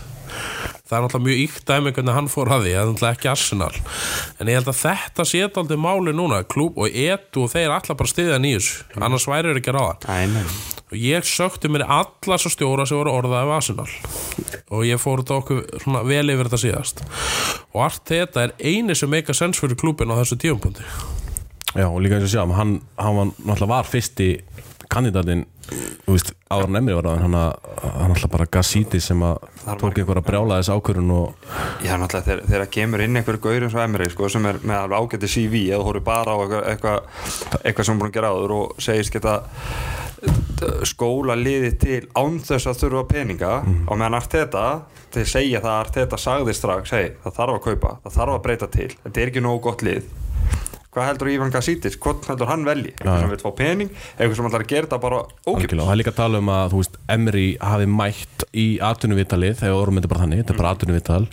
það 0.89 0.97
er 0.97 1.05
náttúrulega 1.05 1.27
mjög 1.27 1.43
íkt 1.43 1.63
dæmi 1.69 1.93
hvernig 1.93 2.17
hann 2.17 2.31
fór 2.33 2.51
að 2.55 2.65
því, 2.65 2.73
það 2.73 2.81
er 2.81 2.89
náttúrulega 2.89 3.17
ekki 3.17 3.31
Arsenal. 3.33 3.71
En 4.39 4.49
ég 4.49 4.59
held 4.59 4.73
að 4.73 4.81
þetta 4.81 5.27
sétt 5.29 5.61
aldrei 5.61 5.79
máli 5.85 6.15
núna, 6.17 6.41
klúb 6.49 6.81
og 6.81 6.99
etu 7.05 7.45
og 7.45 7.53
þeir 7.53 7.75
allar 7.77 7.99
bara 7.99 8.13
stiðja 8.13 8.41
nýjus, 8.41 8.73
annars 8.97 9.29
væri 9.29 9.53
þeir 9.53 9.61
ekki 9.61 9.77
ráðan 9.77 10.09
Nei, 10.09 10.27
nei 10.33 10.77
og 10.89 10.97
ég 10.97 11.25
sökti 11.27 11.69
mér 11.69 11.83
alla 11.85 12.37
svo 12.41 12.49
stjóra 12.49 12.85
sem 12.89 12.97
voru 12.97 13.11
orðaði 13.13 13.45
af 13.45 13.51
Arsenal. 13.59 13.91
Og 14.73 14.87
ég 14.87 14.97
fór 14.97 15.21
þetta 15.21 15.35
okkur 15.37 15.59
svona 15.83 16.01
vel 16.07 16.33
yfir 16.33 16.49
þetta 16.49 16.61
síðast. 16.63 17.03
Og 17.75 17.83
allt 17.85 18.09
þetta 18.09 18.47
er 18.47 18.55
eini 18.57 18.97
sem 18.97 19.11
meika 19.11 19.35
sens 19.37 19.61
fyrir 19.61 19.77
klúbin 19.77 20.09
á 20.09 20.17
þessu 20.17 20.39
tíumpunkti 20.41 20.85
Já, 21.77 21.85
og 21.85 21.99
líka 22.01 22.17
eins 22.17 22.25
og 22.25 22.33
sjá, 22.33 22.55
hann, 22.57 22.79
hann 22.97 23.17
var 23.19 23.27
náttúrulega 23.35 23.69
var 23.69 23.85
fyrsti 23.85 24.29
kandidatinn 24.89 25.45
en 26.09 26.75
emri 26.79 26.95
var 26.97 27.05
það 27.05 27.19
hann, 27.21 27.35
náttúrulega 27.37 28.31
bara 28.33 28.47
Gassíti 28.49 28.99
sem 29.03 29.21
að 29.21 29.37
tók 29.77 29.99
einhverja 30.01 30.23
brjála 30.25 30.57
þess 30.59 30.71
ákvörun 30.73 31.11
og 31.13 31.49
Já, 31.85 31.93
náttúrulega 31.93 32.25
þegar, 32.25 32.43
þegar 32.49 32.69
kemur 32.73 33.03
inn 33.05 33.19
einhver 33.19 33.37
gaur 33.43 33.65
eins 33.67 33.75
og 33.77 33.83
Emre 33.83 34.09
sko, 34.09 34.29
sem 34.33 34.47
er 34.49 34.59
með 34.63 34.79
alveg 34.79 35.05
ágæti 35.05 35.29
CV 35.35 35.61
eða 35.69 35.85
horfir 35.85 36.05
bara 36.07 36.33
á 36.33 36.37
eitthvað, 36.71 37.09
eitthvað 37.61 37.89
sem 37.89 38.01
búin 38.01 38.09
að 38.09 38.17
gera 38.17 38.31
áður 38.33 38.55
og 38.57 38.81
segist 38.81 39.13
geta 39.13 39.35
uh, 39.45 40.81
skóla 40.89 41.37
liði 41.37 41.75
til 41.85 42.01
án 42.17 42.39
þess 42.41 42.71
að 42.71 42.81
þurfa 42.83 43.05
peninga 43.13 43.51
og 43.85 43.93
meðan 43.93 44.17
Arteta 44.17 44.65
til 45.13 45.21
að 45.25 45.33
segja 45.35 45.61
það 45.61 45.75
að 45.75 45.83
Arteta 45.83 46.21
sagði 46.21 46.57
strax 46.57 46.95
hei, 46.97 47.11
það 47.23 47.37
þarf 47.37 47.59
að 47.59 47.63
kaupa, 47.67 47.93
það 48.07 48.17
þarf 48.17 48.39
að 48.39 48.43
breyta 48.47 48.73
til 48.73 48.89
þetta 49.03 49.21
er 49.21 49.31
ekki 49.33 49.45
nógu 49.45 49.63
gott 49.69 49.85
lið 49.85 50.09
hvað 50.89 51.07
heldur 51.11 51.29
Ívan 51.29 51.53
Gassítis, 51.53 51.97
hvort 52.01 52.25
heldur 52.29 52.49
hann 52.49 52.65
velji? 52.65 52.95
Eitthvað 52.95 53.19
sem 53.21 53.33
vil 53.33 53.41
fá 53.43 53.51
pening, 53.59 53.91
eitthvað 54.17 54.35
sem 54.39 54.49
ætlar 54.49 54.65
að 54.65 54.71
gera 54.71 54.87
þetta 54.87 55.01
bara 55.03 55.21
og 55.21 55.61
það 55.61 55.93
er 55.93 55.99
líka 56.01 56.13
að 56.15 56.19
tala 56.23 56.41
um 56.41 56.51
að 56.55 56.73
þú 56.73 56.81
veist, 56.81 56.99
Emri 57.15 57.45
hafi 57.61 57.89
mætt 57.93 58.45
í 58.57 58.67
atvinnuvitali 58.89 59.53
þegar 59.59 59.77
orðum 59.83 60.01
þetta 60.01 60.11
bara 60.15 60.25
þannig, 60.25 60.41
þetta 60.43 60.55
er 60.55 60.61
bara 60.63 60.73
atvinnuvittal 60.75 61.23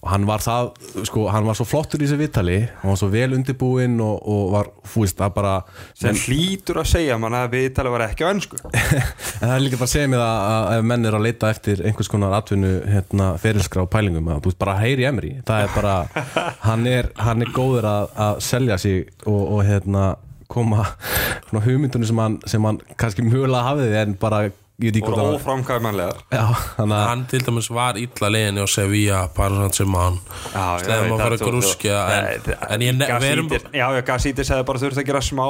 og 0.00 0.08
hann 0.08 0.24
var 0.24 0.40
það, 0.40 0.70
sko, 1.04 1.26
hann 1.28 1.44
var 1.44 1.56
svo 1.58 1.66
flottur 1.68 2.00
í 2.00 2.06
þessu 2.06 2.16
viðtali, 2.22 2.56
hann 2.80 2.88
var 2.88 2.96
svo 2.96 3.10
vel 3.12 3.34
undirbúinn 3.36 3.98
og, 4.00 4.22
og 4.32 4.46
var, 4.54 4.70
þú 4.88 5.02
veist, 5.04 5.18
það 5.18 5.34
bara 5.36 5.52
sem 6.00 6.20
hlýtur 6.22 6.80
að 6.80 6.88
segja 6.94 7.18
mann 7.20 7.36
að 7.36 7.50
viðtalið 7.58 7.94
var 7.96 8.04
ekki 8.06 8.24
á 8.24 8.32
ennsku 8.32 8.60
en 8.70 9.44
það 9.44 9.52
er 9.58 9.66
líka 9.66 9.80
bara 9.82 9.90
að 9.90 9.92
segja 9.92 10.12
mig 10.12 10.22
það 10.22 10.46
að 10.54 10.78
ef 10.78 10.88
menn 10.92 11.10
er 11.10 11.18
að 11.18 11.26
leita 11.26 11.52
eftir 11.52 11.84
einhvers 11.84 12.12
konar 12.14 12.38
atvinnu 12.38 12.72
hérna, 12.88 13.28
ferilskra 13.42 13.84
á 13.84 13.92
pælingum 13.92 14.32
að 14.32 14.40
þú 14.40 14.54
veist 14.54 14.62
bara 14.64 14.78
heyri 14.80 15.06
emri 15.10 15.34
það 15.44 15.66
er 15.66 15.76
bara, 15.76 16.24
hann 16.68 16.88
er, 16.88 17.12
hann 17.20 17.44
er 17.44 17.52
góður 17.52 17.90
að, 17.92 18.10
að 18.30 18.42
selja 18.48 18.80
sig 18.80 19.04
og, 19.26 19.42
og 19.58 19.62
hérna 19.68 20.08
koma 20.50 20.88
svona 21.48 21.62
hugmyndunum 21.64 22.08
sem 22.08 22.24
hann, 22.24 22.40
sem 22.48 22.64
hann 22.66 22.80
kannski 22.98 23.22
mjögulega 23.26 23.68
hafið 23.68 23.96
en 24.00 24.16
bara 24.20 24.42
og 24.80 25.34
óframkvæmanlegar. 25.36 26.22
Hann 26.78 27.26
til 27.30 27.44
dæmis 27.46 27.68
var 27.70 27.98
illa 28.00 28.30
leiðinni 28.32 28.64
á 28.64 28.68
Sevilla 28.70 29.20
bara 29.36 29.54
svona 29.54 29.74
sem 29.76 29.94
hann. 30.00 30.18
Sleðum 30.54 31.14
að 31.16 31.22
fara 31.24 31.38
að 31.38 31.44
grúskja 31.50 32.00
en, 32.16 32.50
en 32.70 32.86
ég 32.88 34.02
Gassítis 34.08 34.50
hefði 34.50 34.66
bara 34.70 34.82
þurft 34.82 35.02
að 35.02 35.08
gera 35.10 35.22
smá 35.24 35.46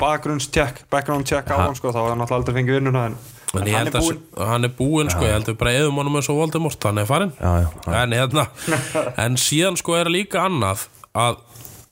bakgrunnstjekk, 0.00 0.84
background 0.92 1.26
check 1.28 1.48
á 1.48 1.56
hann 1.56 1.76
sko, 1.76 1.88
þá 1.88 2.02
hefði 2.02 2.12
hann 2.12 2.24
alltaf 2.26 2.36
aldrei 2.40 2.56
fengið 2.58 2.78
vinnuna 2.80 3.06
en, 3.10 3.16
En 3.56 3.62
en 3.62 3.70
hann 3.72 3.88
er 3.88 3.94
að 3.96 4.04
búinn. 4.04 4.20
hann 4.50 4.68
er 4.68 4.72
búinn 4.76 5.12
sko, 5.12 5.24
ég 5.24 5.32
held 5.32 5.46
að 5.48 5.54
við 5.54 5.58
bara 5.62 5.72
eðum 5.78 6.00
honum 6.02 6.18
eins 6.20 6.28
og 6.32 6.40
Voldemort, 6.42 6.84
hann 6.84 7.00
er 7.00 7.08
farinn. 7.08 7.32
Já, 7.40 7.52
já, 7.62 7.68
já. 7.86 7.94
en 8.02 8.16
hérna 8.18 8.46
en 9.24 9.38
síðan 9.40 9.80
sko 9.80 9.96
er 9.96 10.12
líka 10.12 10.44
annað 10.50 10.84
að 11.16 11.38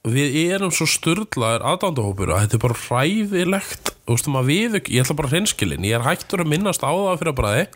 við 0.04 0.36
erum 0.52 0.74
svo 0.74 0.84
styrlaðir 0.90 1.64
aðdándahópur 1.64 2.34
að 2.34 2.44
þetta 2.44 2.58
er 2.58 2.64
bara 2.66 2.80
hræðilegt 2.82 3.93
um 4.04 4.40
að 4.40 4.50
við, 4.50 4.78
ég 4.92 5.04
ætla 5.04 5.16
bara 5.16 5.32
hreinskilin 5.32 5.86
ég 5.88 5.96
er 5.96 6.04
hættur 6.04 6.44
að 6.44 6.50
minnast 6.52 6.84
á 6.84 6.92
það 6.92 7.20
fyrir 7.22 7.32
að 7.32 7.38
bræði 7.40 7.66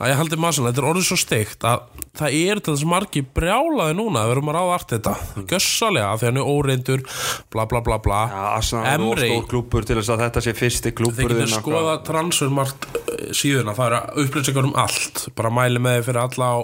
að 0.00 0.08
ég 0.08 0.16
haldi 0.16 0.36
massan, 0.40 0.66
þetta 0.70 0.80
er 0.80 0.86
orðið 0.88 1.06
svo 1.10 1.16
steikt 1.20 1.64
að 1.68 1.82
það 2.16 2.36
er 2.38 2.60
til 2.60 2.72
þess 2.72 2.86
margi 2.88 3.22
brjálaði 3.36 3.96
núna 3.98 4.22
að 4.22 4.30
við 4.30 4.34
erum 4.34 4.50
að 4.50 4.56
ráða 4.56 4.76
allt 4.76 4.94
þetta. 4.94 5.12
Gössalega 5.50 6.14
því 6.16 6.28
hann 6.28 6.40
er 6.40 6.48
óreindur 6.54 7.04
bla 7.52 7.66
bla 7.68 7.82
bla 7.84 7.98
bla. 8.02 8.20
Of 8.56 8.70
Emri, 8.80 9.28
stór 9.28 9.44
klúpur 9.50 9.86
til 9.86 9.98
þess 10.00 10.14
að 10.14 10.24
þetta 10.24 10.44
sé 10.46 10.56
fyrsti 10.56 10.94
klúpur 10.96 11.34
getur 11.34 11.52
skoða 11.52 11.98
transfermarkt 12.06 12.88
síðuna, 13.36 13.76
það 13.76 13.90
eru 13.90 14.24
upplýsingar 14.24 14.70
um 14.70 14.74
allt. 14.80 15.26
Bara 15.36 15.52
mæli 15.60 15.84
með 15.84 16.02
fyrir 16.08 16.22
alla 16.24 16.50
á 16.56 16.58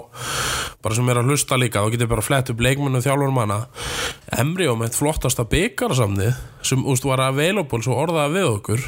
bara 0.81 0.97
sem 0.97 1.13
er 1.13 1.21
að 1.21 1.31
hlusta 1.31 1.61
líka, 1.61 1.85
þá 1.85 1.93
getur 1.93 2.13
bara 2.15 2.25
flett 2.25 2.51
upp 2.53 2.65
leikmennu 2.65 3.03
þjálfur 3.05 3.37
manna. 3.37 3.63
Emri 4.33 4.65
og 4.71 4.81
með 4.81 4.97
flottasta 4.97 5.45
byggarsamnið 5.47 6.33
sem 6.67 6.83
úst 6.85 7.05
var 7.07 7.21
available 7.27 7.81
svo 7.85 7.95
orðaði 8.03 8.35
við 8.37 8.49
okkur 8.55 8.83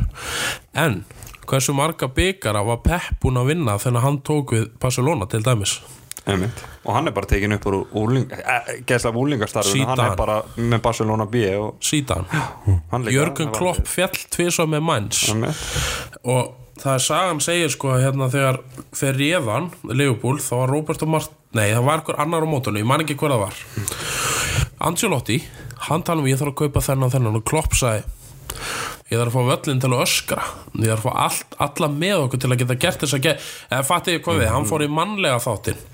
en 0.86 1.00
hversu 1.50 1.74
marga 1.74 2.08
byggara 2.14 2.62
var 2.68 2.82
Pep 2.86 3.08
búin 3.24 3.40
að 3.42 3.48
vinna 3.54 3.78
þegar 3.82 4.04
hann 4.06 4.20
tók 4.22 4.54
við 4.58 4.68
Barcelona 4.80 5.26
til 5.32 5.42
dæmis 5.46 5.80
Einmitt. 6.30 6.60
og 6.86 6.94
hann 6.94 7.08
er 7.10 7.14
bara 7.16 7.26
tekin 7.26 7.56
upp 7.56 7.64
úr 7.66 7.78
úling, 7.98 8.28
eh, 8.30 8.82
geðslega 8.86 9.18
úlingastarfinu 9.18 9.86
hann 9.88 9.96
Zidane. 9.98 10.12
er 10.12 10.18
bara 10.20 10.36
með 10.58 10.82
Barcelona 10.86 11.26
B 11.26 11.36
og 11.58 11.80
síðan, 11.82 12.26
hann 12.30 12.82
hann 12.92 13.08
var- 13.50 13.58
Klopp 13.58 13.88
fjall 13.88 14.14
tvisvað 14.30 14.70
með 14.76 14.84
Einmitt. 15.32 15.64
og 16.24 16.54
það 16.80 16.94
er 16.94 17.00
sagan 17.08 17.40
segir 17.42 17.70
sko 17.74 17.96
hérna 17.98 18.30
þegar 18.30 18.60
þegar 18.94 19.18
réðan 19.24 19.72
Leopold 19.96 20.40
þá 20.46 20.52
var 20.60 20.70
Roberto 20.76 21.06
Mart 21.06 21.32
nei 21.54 21.72
það 21.74 21.84
var 21.86 21.98
einhver 22.00 22.20
annar 22.20 22.46
á 22.46 22.48
mótunum, 22.52 22.78
ég 22.78 22.86
man 22.86 23.02
ekki 23.02 23.16
hver 23.18 23.34
það 23.34 23.40
var 23.48 23.54
Ancelotti 24.80 25.42
hann 25.88 26.06
tala 26.06 26.24
um 26.24 26.30
ég 26.30 26.40
þarf 26.40 26.54
að 26.54 26.62
kaupa 26.64 26.86
þennan 26.86 27.08
og 27.08 27.14
þennan. 27.16 27.38
Og 27.40 27.46
Klopp 27.48 27.78
sagði 27.78 28.04
ég 29.10 29.18
þarf 29.18 29.30
að 29.30 29.36
fá 29.36 29.50
völlin 29.50 29.84
til 29.84 29.92
að 29.94 30.04
öskra. 30.06 30.48
Ég 30.76 30.92
þarf 30.92 31.00
að 31.00 31.06
fá 31.06 31.24
allt, 31.28 31.56
alla 31.68 31.92
með 31.94 32.26
okkur 32.26 32.44
til 32.44 32.52
að 32.52 32.60
geta 32.64 32.80
gert 32.86 33.06
þess 33.06 33.18
að 33.18 33.26
gera, 33.28 33.48
eða 33.70 33.88
fattið 33.88 34.18
ég 34.18 34.26
hvað 34.26 34.42
við 34.44 34.52
hann 34.54 34.70
fór 34.70 34.86
í 34.86 34.92
mannlega 35.00 35.42
þáttin 35.46 35.88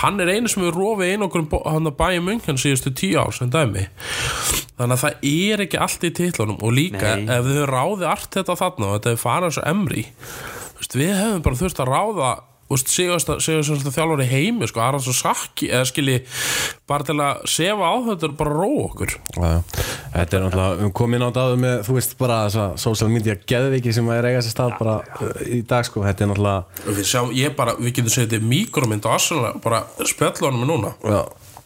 hann 0.00 0.20
er 0.22 0.30
einu 0.32 0.50
sem 0.50 0.62
við 0.64 0.76
rofið 0.76 1.12
ein 1.12 1.26
okkur 1.26 1.44
hann 1.66 1.90
að 1.90 1.98
bæja 1.98 2.22
munkan 2.24 2.60
síðustu 2.60 2.92
tíu 2.96 3.20
dæmi. 3.52 3.86
Þannig 4.78 4.96
að 4.96 5.02
það 5.02 5.26
er 5.28 5.64
ekki 5.66 5.82
allt 5.84 6.06
í 6.08 6.12
titlunum 6.16 6.62
og 6.64 6.72
líka 6.74 7.16
Nei. 7.18 7.28
ef 7.36 7.44
við 7.46 7.66
ráði 7.70 8.08
allt 8.08 8.32
þetta 8.32 8.56
þarna 8.58 8.88
og 8.88 8.96
þetta 8.96 9.12
er 9.12 9.20
farað 9.20 9.56
svo 9.56 9.66
emri 9.68 10.06
við 10.92 11.14
hefum 11.16 11.44
bara 11.44 11.56
þurft 11.56 11.78
að 11.80 11.88
ráða 11.92 12.30
sigast 12.80 13.30
að 13.32 13.92
þjálfur 13.92 14.22
í 14.24 14.28
heimi 14.30 14.68
sko, 14.70 14.82
Arans 14.84 15.08
og 15.10 15.16
Sakki 15.16 15.68
eða 15.72 15.88
skilji 15.88 16.18
bara 16.88 17.06
til 17.08 17.16
að 17.20 17.44
sefa 17.50 17.90
á 17.92 17.94
þetta 18.08 18.30
og 18.30 18.36
bara 18.38 18.54
róa 18.56 18.86
okkur. 18.86 19.14
Já. 19.36 19.52
Þetta 20.12 20.38
er 20.38 20.44
náttúrulega, 20.46 20.90
komum 20.98 21.16
inn 21.18 21.24
á 21.24 21.28
þetta 21.30 21.60
með, 21.62 21.76
þú 21.88 21.96
veist, 21.98 22.16
bara 22.20 22.40
þessa 22.46 22.66
social 22.84 23.10
media 23.12 23.36
geðviki 23.52 23.94
sem 23.96 24.10
er 24.14 24.30
eiga 24.30 24.42
sér 24.44 24.56
stað 24.56 24.74
bara 24.80 24.98
uh, 25.02 25.44
í 25.46 25.62
dag, 25.68 25.86
sko, 25.88 26.04
þetta 26.06 26.26
er 26.26 26.32
náttúrulega 26.32 26.98
við 26.98 27.38
ég 27.38 27.56
bara, 27.58 27.76
við 27.78 27.96
getum 27.98 28.14
setið 28.16 28.44
mikromynd 28.48 29.06
á 29.08 29.14
Arsenal, 29.14 29.54
bara 29.62 29.84
spjallunum 30.08 30.66
núna. 30.68 30.92
Já, 31.02 31.22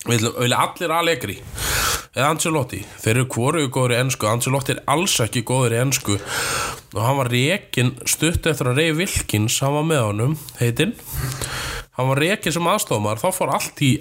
vilja 0.07 0.61
allir 0.63 0.95
Allegri 0.95 1.37
eða 2.17 2.31
Ancelotti. 2.33 2.81
Þeir 3.03 3.13
eru 3.13 3.27
hvorugu 3.35 3.71
góður 3.75 3.95
í 3.95 3.99
ennsku 4.01 4.29
Ancelotti 4.31 4.77
er 4.77 4.83
alls 4.89 5.17
ekki 5.21 5.45
góður 5.47 5.77
í 5.77 5.81
ennsku 5.83 6.17
og 6.17 7.01
hann 7.03 7.19
var 7.19 7.31
rekin 7.33 7.93
stutt 8.09 8.47
eftir 8.49 8.71
að 8.71 8.81
Ray 8.81 8.95
Wilkins 8.97 9.59
hann 9.61 9.77
var 9.77 9.87
með 9.91 10.05
honum, 10.07 10.39
heitinn. 10.61 10.95
Hann 11.97 12.11
var 12.13 12.23
rekin 12.23 12.55
sem 12.57 12.71
aðstofumar 12.73 13.21
þá 13.21 13.29
fór 13.37 13.53
allt 13.57 13.83
í 13.85 13.93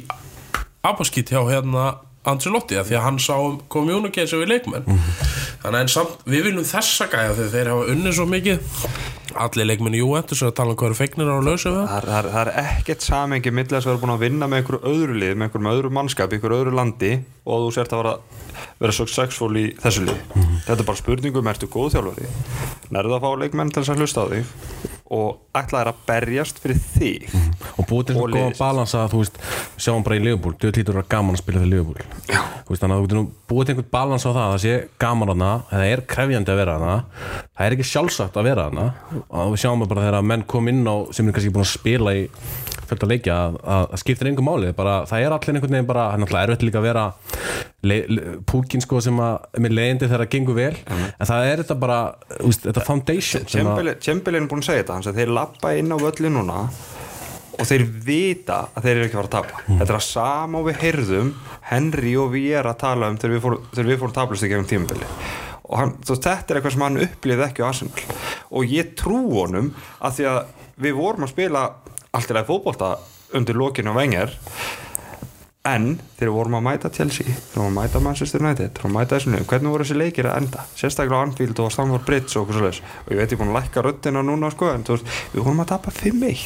abaskitt 0.85 1.33
hjá 1.33 1.41
hérna 1.49 1.95
Ancelotti 2.31 2.79
af 2.79 2.89
því 2.89 2.99
að 2.99 3.05
hann 3.05 3.19
sá 3.21 3.35
um 3.37 3.59
communication 3.71 4.41
við 4.41 4.55
leikmenn 4.55 4.87
þannig 4.87 5.75
að 5.75 5.81
en 5.81 5.91
samt, 5.93 6.23
við 6.29 6.49
viljum 6.49 6.67
þessa 6.67 7.09
gæja 7.11 7.35
þegar 7.37 7.53
þeir 7.53 7.71
hafa 7.73 7.91
unnið 7.95 8.17
svo 8.17 8.25
mikið 8.29 8.81
allir 9.35 9.67
leikmenn 9.67 9.95
í 9.97 9.99
Juventus 9.99 10.41
er 10.41 10.51
að 10.51 10.57
tala 10.59 10.73
um 10.73 10.79
hvað 10.79 10.91
eru 10.91 10.97
fegnir 10.99 11.31
á 11.31 11.37
lausu 11.43 11.71
við 11.71 11.77
það. 11.77 11.89
Það 11.89 11.97
er, 11.97 12.07
það 12.31 12.39
er, 12.41 12.51
er 12.51 12.71
ekkert 12.79 13.05
samengi 13.05 13.53
þess 13.55 13.81
að 13.81 13.89
vera 13.89 14.01
búin 14.03 14.13
að 14.15 14.23
vinna 14.23 14.49
með 14.49 14.61
einhverju 14.61 14.91
öðru 14.91 15.17
lið, 15.19 15.33
með 15.35 15.47
einhverjum 15.47 15.71
öðru 15.73 15.93
mannskap, 15.97 16.35
einhverju 16.35 16.59
öðru 16.61 16.75
landi 16.79 17.11
og 17.43 17.65
þú 17.65 17.71
sért 17.75 17.95
að 17.95 18.03
vera, 18.03 18.15
vera 18.85 18.97
successful 19.01 19.51
í 19.59 19.65
þessu 19.83 20.05
lið. 20.07 20.21
Þetta 20.65 20.79
er 20.79 20.87
bara 20.87 21.01
spurningum, 21.01 21.51
ertu 21.51 21.71
góð 21.71 21.97
þjálfari? 21.97 22.33
Nærðu 22.95 23.17
að 23.17 23.25
fá 23.25 23.31
leikmenn 23.43 23.73
til 23.73 23.83
þess 23.83 23.95
að 23.95 24.05
hlusta 24.05 24.23
á 24.23 24.31
þig 24.31 24.94
og 25.13 25.41
ætla 25.53 25.83
þær 25.83 25.89
að 25.91 25.97
berjast 26.07 26.59
fyrir 26.63 26.79
þig. 26.95 27.25
og 27.77 27.87
búið 27.89 28.07
til 28.07 28.15
svona 28.17 28.37
góða 28.39 28.57
balans 28.57 28.95
að 28.97 29.11
þú 29.13 29.19
veist, 29.21 29.37
sjáum 29.77 30.05
bara 30.05 30.17
í 30.17 30.23
Liverpool 30.23 30.55
þú 30.57 30.71
lítur 30.73 30.97
að 31.01 31.09
gaman 31.13 31.37
að 31.37 31.43
spila 31.43 31.61
fyrir 31.61 31.85
veist, 32.65 32.81
þannig 32.81 32.95
að 32.95 33.01
þú 33.01 33.05
getur 33.05 33.27
búið 33.51 33.67
til 33.67 33.75
einhvern 33.75 33.91
balans 33.93 34.25
á 34.25 34.29
það 34.31 34.49
það 34.49 34.61
sé 34.65 34.73
gaman 35.05 35.33
hana, 35.35 35.51
það 35.69 35.85
er 35.91 36.05
krefjandi 36.15 36.53
að 36.53 36.61
vera 36.63 36.77
hana 36.79 36.95
það 37.53 37.65
er 37.67 37.77
ekki 37.77 37.89
sjálfsagt 37.91 38.39
að 38.39 38.49
vera 38.49 38.69
hana 38.71 38.87
og 39.29 39.53
við 39.53 39.61
sjáum 39.61 39.85
bara 39.85 40.07
þegar 40.07 40.19
að 40.21 40.29
menn 40.31 40.47
kom 40.49 40.71
inn 40.73 40.81
á 40.89 40.95
sem 41.13 41.29
er 41.29 41.37
kannski 41.37 41.53
búin 41.53 41.67
að 41.67 41.73
spila 41.75 42.15
í 42.17 42.25
að 42.93 43.11
leikja 43.11 43.35
að, 43.35 43.57
að, 43.75 43.95
skiptir 44.01 44.29
engum 44.29 44.47
máli 44.49 44.73
bara, 44.77 44.97
það 45.09 45.25
er 45.25 45.35
allir 45.35 45.55
einhvern 45.55 45.77
veginn 45.77 45.89
bara, 45.89 46.07
það 46.09 46.17
er 46.17 46.23
náttúrulega 46.23 46.49
erfitt 46.49 46.65
líka 46.67 46.81
að 46.81 46.87
vera 46.87 47.05
le, 47.85 47.97
le, 48.09 48.35
púkin 48.49 48.83
sko 48.83 49.01
sem 49.03 49.21
að 49.25 49.61
með 49.65 49.77
leiðindi 49.79 50.09
þegar 50.09 50.25
það 50.25 50.33
gengur 50.35 50.59
vel 50.59 50.75
en 50.95 51.29
það 51.31 51.47
er 51.51 51.63
þetta 51.63 51.79
bara, 51.85 51.99
veist, 52.41 52.67
þetta 52.67 52.85
foundation 52.85 53.49
Tjempilin 54.05 54.45
er 54.45 54.51
búin 54.51 54.63
að 54.63 54.69
segja 54.69 54.85
þetta, 54.85 54.99
að 55.11 55.19
þeir 55.21 55.33
lappa 55.39 55.73
inn 55.79 55.95
á 55.95 55.97
völli 56.01 56.31
núna 56.33 56.59
og 57.55 57.67
þeir 57.69 57.85
vita 58.05 58.59
að 58.75 58.85
þeir 58.85 58.95
eru 58.95 59.05
ekki 59.05 59.15
að 59.15 59.21
fara 59.21 59.29
að 59.29 59.35
tapa. 59.35 59.61
Þetta 59.69 59.93
er 59.93 59.97
að 59.97 60.05
sama 60.09 60.59
og 60.59 60.65
við 60.67 60.81
heyrðum 60.81 61.29
Henry 61.69 62.13
og 62.19 62.31
við 62.33 62.47
er 62.59 62.67
að 62.67 62.79
tala 62.81 63.09
um 63.11 63.19
þegar 63.21 63.35
við 63.35 63.43
fórum, 63.45 63.99
fórum 64.01 64.15
tablust 64.17 64.47
ekki 64.47 64.59
um 64.59 64.67
tímabili 64.69 65.11
og 65.65 65.79
hann, 65.79 65.95
þetta 66.05 66.33
er 66.35 66.59
eitthvað 66.59 66.75
sem 66.75 66.83
hann 66.85 67.01
upplýði 67.05 67.45
ekki 67.47 67.63
á 67.65 67.69
Arsenal. 67.69 68.03
Og 68.53 68.69
ég 68.69 68.93
trú 68.99 69.21
honum 69.33 69.71
að 69.97 70.19
því 70.19 70.27
að 70.29 70.39
við 70.85 70.97
vorum 70.99 71.25
að 71.25 71.31
spila 71.33 71.63
allt 72.15 72.31
í 72.31 72.35
lagi 72.37 72.49
fótbolta 72.49 72.93
undir 73.35 73.57
lokinu 73.59 73.91
á 73.93 73.99
vengar 73.99 74.33
en 75.65 75.85
þegar 76.19 76.29
við 76.29 76.35
vorum 76.37 76.55
að 76.59 76.65
mæta 76.67 76.89
Chelsea 76.93 77.25
þegar 77.25 77.39
við 77.41 77.57
vorum 77.57 77.71
að 77.71 77.77
mæta 77.79 78.01
Manchester 78.05 78.43
United 78.43 78.67
þegar 78.67 78.75
við 78.75 78.83
vorum 78.85 78.95
að 78.95 79.01
mæta 79.01 79.15
þessu 79.17 79.31
hvernig 79.49 79.73
voru 79.73 79.87
þessi 79.87 79.97
leikir 79.97 80.27
að 80.29 80.37
enda? 80.43 80.65
Sérstaklega 80.77 81.17
á 81.17 81.25
Anfield 81.25 81.61
og 81.63 81.71
Stamford 81.73 82.05
Bridge 82.05 82.37
og 82.39 82.51
og 82.85 83.09
ég 83.15 83.17
veit 83.21 83.31
ég 83.33 83.33
er 83.33 83.41
búin 83.41 83.49
að 83.53 83.57
lækka 83.59 83.83
röddina 83.87 84.21
núna 84.27 84.51
sko, 84.53 84.69
en 84.75 84.85
veist, 84.93 85.09
við 85.33 85.41
vorum 85.47 85.63
að 85.65 85.71
tapa 85.73 85.93
5-1 85.95 86.45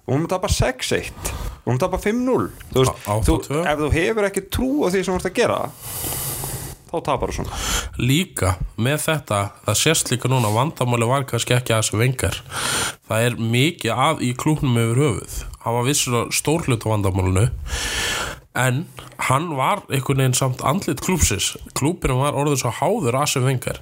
við 0.00 0.10
vorum 0.10 0.26
að 0.26 0.32
tapa 0.34 0.50
6-1 0.56 1.30
við 1.30 1.68
vorum 1.68 1.78
að 1.78 1.84
tapa 1.86 2.02
5-0 2.02 2.50
þú 2.74 2.82
veist, 2.82 3.06
Á- 3.06 3.22
þú, 3.22 3.38
8-2. 3.38 3.62
ef 3.70 3.78
þú 3.84 3.92
hefur 3.94 4.28
ekki 4.32 4.44
trú 4.50 4.70
á 4.82 4.86
því 4.90 5.04
sem 5.06 5.14
þú 5.14 5.20
ert 5.20 5.30
að 5.30 5.38
gera 5.38 5.60
þá 6.90 6.96
tapar 7.06 7.30
þú 7.30 7.38
svona. 7.40 7.60
Líka 8.00 8.54
með 8.80 9.04
þetta 9.06 9.40
það 9.68 9.80
sést 9.82 10.10
líka 10.12 10.30
núna 10.32 10.52
vandamáli 10.54 11.08
var 11.10 11.28
kannski 11.30 11.56
ekki 11.56 11.76
að 11.76 11.84
þessu 11.84 12.00
vengar 12.02 12.40
það 13.10 13.28
er 13.28 13.38
mikið 13.54 14.02
að 14.08 14.24
í 14.26 14.32
klúknum 14.38 14.80
yfir 14.82 15.04
höfuð. 15.04 15.38
Var 15.60 15.86
vissur 15.86 16.18
að 16.22 16.34
stórhlut 16.34 16.86
á 16.86 16.92
vandamálinu 16.92 17.46
en 18.58 18.86
hann 19.28 19.52
var 19.56 19.84
einhvern 19.92 20.22
veginn 20.22 20.34
samt 20.34 20.62
andlit 20.66 21.02
klúpsis 21.04 21.52
klúpirinn 21.78 22.18
var 22.18 22.34
orðið 22.38 22.64
svo 22.64 22.72
háður 22.80 23.18
að 23.18 23.26
þessu 23.28 23.42
vengar 23.44 23.78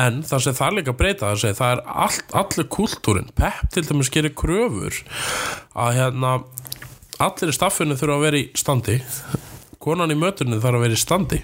en 0.00 0.22
það 0.24 0.44
sem 0.46 0.56
það 0.56 0.78
líka 0.78 0.94
breyta 0.96 1.32
það, 1.34 1.58
það 1.58 1.74
er 1.74 1.82
allt, 2.06 2.24
allir 2.40 2.68
kultúrin 2.72 3.28
Pep 3.36 3.60
til 3.74 3.84
dæmis 3.84 4.12
gerir 4.14 4.32
kröfur 4.32 5.02
að 5.74 5.98
hérna 5.98 6.32
allir 7.20 7.52
í 7.52 7.56
staffinu 7.58 7.98
þurfa 8.00 8.16
að 8.16 8.26
vera 8.28 8.40
í 8.40 8.48
standi 8.56 8.98
konan 9.80 10.12
í 10.12 10.18
möturinu 10.18 10.60
þarf 10.60 10.78
að 10.78 10.84
vera 10.84 10.98
í 10.98 11.00
standi. 11.00 11.40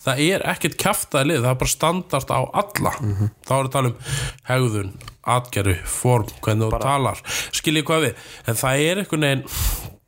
Það 0.00 0.24
er 0.26 0.46
ekkert 0.54 0.78
kjaftaði 0.80 1.30
lið 1.30 1.42
það 1.44 1.52
er 1.52 1.60
bara 1.62 1.74
standart 1.74 2.32
á 2.32 2.40
alla. 2.62 2.94
Þá 3.46 3.54
er 3.58 3.68
að 3.68 3.72
tala 3.76 3.92
um 3.92 3.96
hegðun 4.48 4.92
atgerfi, 5.30 5.76
form, 5.84 6.26
hvernig 6.40 6.70
þú 6.72 6.80
talar. 6.80 7.20
Skiljið 7.52 7.86
hvað 7.90 8.06
við, 8.06 8.28
en 8.48 8.60
það 8.62 8.84
er 8.88 9.02
einhvern 9.02 9.26
veginn 9.28 9.44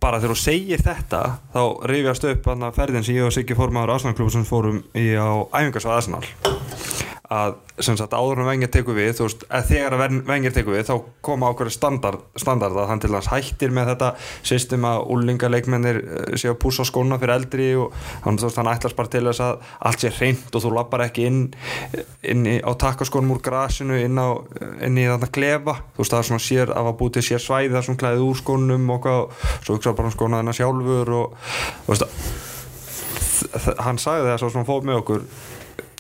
bara 0.03 0.18
þegar 0.18 0.34
þú 0.34 0.40
segir 0.40 0.82
þetta 0.82 1.20
þá 1.53 1.62
rifjast 1.92 2.26
upp 2.32 2.48
þarna 2.48 2.72
ferðin 2.74 3.07
sem 3.07 3.20
ég 3.20 3.28
og 3.28 3.36
Siggi 3.36 3.55
fórum 3.59 3.78
Arsenal 3.84 4.30
sem 4.34 4.48
fórum 4.48 4.82
í 4.98 5.12
á 5.14 5.46
æfingarsvað 5.55 6.00
Arsenal 6.00 7.01
að 7.33 7.55
sem 7.83 7.97
sagt 7.97 8.12
áður 8.14 8.43
en 8.43 8.49
vengir 8.51 8.70
tekur 8.72 8.97
við 8.97 9.14
þú 9.16 9.26
veist, 9.26 9.45
að 9.49 9.70
þegar 9.70 9.95
að 9.97 10.16
vengir 10.28 10.53
tekur 10.55 10.76
við 10.76 10.85
þá 10.91 10.93
koma 11.24 11.49
ákveður 11.51 11.74
standard, 11.74 12.24
standard 12.39 12.76
að 12.76 12.91
hann 12.91 13.01
til 13.03 13.11
hans 13.14 13.30
hættir 13.33 13.72
með 13.74 13.93
þetta 13.93 14.11
system 14.45 14.87
að 14.89 15.07
úlingaleikmennir 15.14 16.01
séu 16.37 16.53
að 16.53 16.59
púsa 16.62 16.87
skóna 16.87 17.18
fyrir 17.22 17.35
eldri 17.39 17.70
og 17.80 17.97
hann, 18.26 18.39
veist, 18.43 18.61
hann 18.61 18.70
ætlast 18.70 18.99
bara 18.99 19.12
til 19.12 19.24
þess 19.30 19.45
að 19.47 19.72
allt 19.89 20.05
sé 20.05 20.12
hreint 20.18 20.53
og 20.53 20.64
þú 20.66 20.74
lappar 20.76 21.07
ekki 21.07 21.26
inn, 21.30 21.41
inn 22.20 22.47
í, 22.47 22.59
á 22.61 22.70
takkaskónum 22.85 23.35
úr 23.37 23.43
grasinu 23.45 23.99
inn, 24.03 24.20
á, 24.20 24.37
inn 24.85 25.01
í 25.01 25.09
þarna 25.09 25.33
klefa. 25.33 25.78
Þú 25.97 26.05
veist 26.05 26.14
það 26.14 26.22
er 26.22 26.30
svona 26.30 26.47
sér 26.47 26.74
að 26.74 26.80
hafa 26.83 26.97
búið 27.01 27.16
til 27.16 27.26
sér 27.30 27.45
svæði 27.47 27.74
þar 27.76 27.89
sem 27.89 28.01
klæðið 28.03 28.28
úr 28.28 28.41
skónum 28.43 28.95
og 28.95 29.03
hvað, 29.07 29.49
svo 29.64 29.78
hugsa 29.78 29.97
bara 29.97 30.12
um 30.12 30.16
skóna 30.16 30.43
þennan 30.43 30.61
sjálfur 30.61 31.14
og 31.16 31.37
þú 31.87 31.95
veist 31.95 32.09
hann 33.83 33.99
sagði 33.99 34.30
það 34.30 34.39
svo 34.43 34.53
svona 34.53 34.68
fóð 34.68 34.87
með 34.87 35.01
okkur 35.01 35.24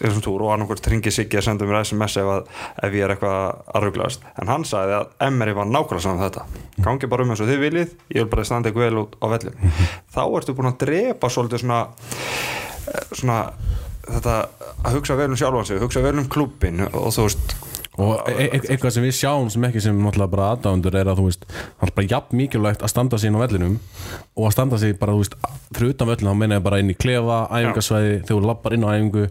þessum 0.00 0.24
túr 0.24 0.44
og 0.46 0.52
annarkvært 0.54 0.88
ringið 0.92 1.16
Siggi 1.16 1.40
að 1.40 1.46
senda 1.48 1.68
mér 1.68 1.82
SMS 1.82 2.16
ef, 2.22 2.30
að, 2.32 2.48
ef 2.86 2.96
ég 2.96 3.06
er 3.06 3.14
eitthvað 3.14 3.60
að 3.72 3.86
rugglast 3.86 4.26
en 4.40 4.52
hann 4.52 4.66
sagði 4.68 4.96
að 4.98 5.12
Emery 5.28 5.56
var 5.58 5.68
nákvæmlega 5.70 6.06
saman 6.06 6.24
þetta. 6.24 6.46
Gangi 6.82 7.10
bara 7.12 7.26
um 7.26 7.34
eins 7.34 7.44
og 7.44 7.50
þið 7.50 7.62
viljið 7.66 7.94
ég 8.14 8.18
vil 8.22 8.30
bara 8.32 8.46
standa 8.48 8.70
eitthvað 8.70 8.88
vel 8.88 9.02
út 9.04 9.18
á 9.20 9.26
vellum 9.34 9.76
þá 10.14 10.22
ertu 10.24 10.56
búin 10.56 10.72
að 10.72 10.80
drepa 10.84 11.32
svolítið 11.32 11.64
svona, 11.64 11.82
svona 13.12 13.38
þetta 14.08 14.38
að 14.82 14.96
hugsa 14.96 15.18
vel 15.18 15.30
um 15.30 15.38
sjálfan 15.38 15.68
sig 15.68 15.82
hugsa 15.82 16.02
vel 16.04 16.16
um 16.18 16.30
klubbin 16.32 16.82
og 16.88 17.12
þú 17.14 17.28
veist 17.28 17.54
og 18.00 18.28
e 18.30 18.46
e 18.46 18.60
eitthvað 18.60 18.94
sem 18.94 19.04
við 19.04 19.16
sjáum 19.18 19.50
sem 19.52 19.64
ekki 19.68 19.82
sem 19.84 19.98
náttúrulega 20.00 20.32
bara 20.32 20.48
aðdándur 20.54 20.94
er 20.96 21.10
að 21.12 21.18
þú 21.20 21.26
veist 21.28 21.42
það 21.52 21.86
er 21.88 21.94
bara 21.98 22.10
jafn 22.14 22.38
mikilvægt 22.40 22.84
að 22.84 22.92
standa 22.92 23.18
inn 23.26 23.36
á 23.36 23.42
vellinum 23.42 23.74
og 24.32 24.46
að 24.48 24.54
standa 24.56 24.78
sig 24.80 24.96
bara 25.00 25.12
þú 25.12 25.24
veist 25.24 25.36
fyrir 25.76 25.92
utan 25.92 26.08
vellinu 26.08 26.32
þá 26.32 26.40
meina 26.40 26.56
ég 26.56 26.64
bara 26.64 26.80
inn 26.80 26.92
í 26.92 26.96
klefa 26.96 27.42
æfingasvæði 27.52 28.14
þegar 28.22 28.30
þú 28.32 28.48
lappar 28.48 28.76
inn 28.76 28.86
á 28.88 28.90
æfingu 28.96 29.26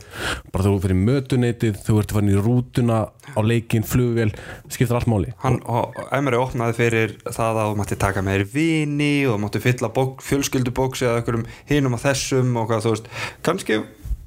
bara 0.53 0.65
þú 0.67 0.75
fyrir 0.85 1.01
mötuneytið 1.07 1.81
þú 1.87 1.97
ert 2.03 2.13
farin 2.13 2.33
í 2.33 2.37
rútuna 2.37 2.99
á 3.31 3.41
leikin, 3.41 3.85
flugvel 3.87 4.31
skiptir 4.69 4.97
allt 4.97 5.09
máli. 5.09 5.31
Hann, 5.43 5.61
og 5.65 5.97
Emre 6.13 6.39
opnaði 6.41 6.77
fyrir 6.77 7.15
það 7.29 7.61
að 7.63 7.71
þú 7.71 7.79
mætti 7.79 7.99
taka 8.01 8.25
meiri 8.25 8.47
vini 8.53 9.13
og 9.29 9.39
mætti 9.41 9.63
fylla 9.63 9.91
fjölskyldubóksi 9.95 11.07
eða 11.07 11.21
einhverjum 11.21 11.47
hinum 11.69 11.97
á 11.97 11.99
þessum 12.05 12.55
og 12.59 12.69
hvað 12.69 12.85
þú 12.85 12.95
veist 12.95 13.11
kannski 13.45 13.81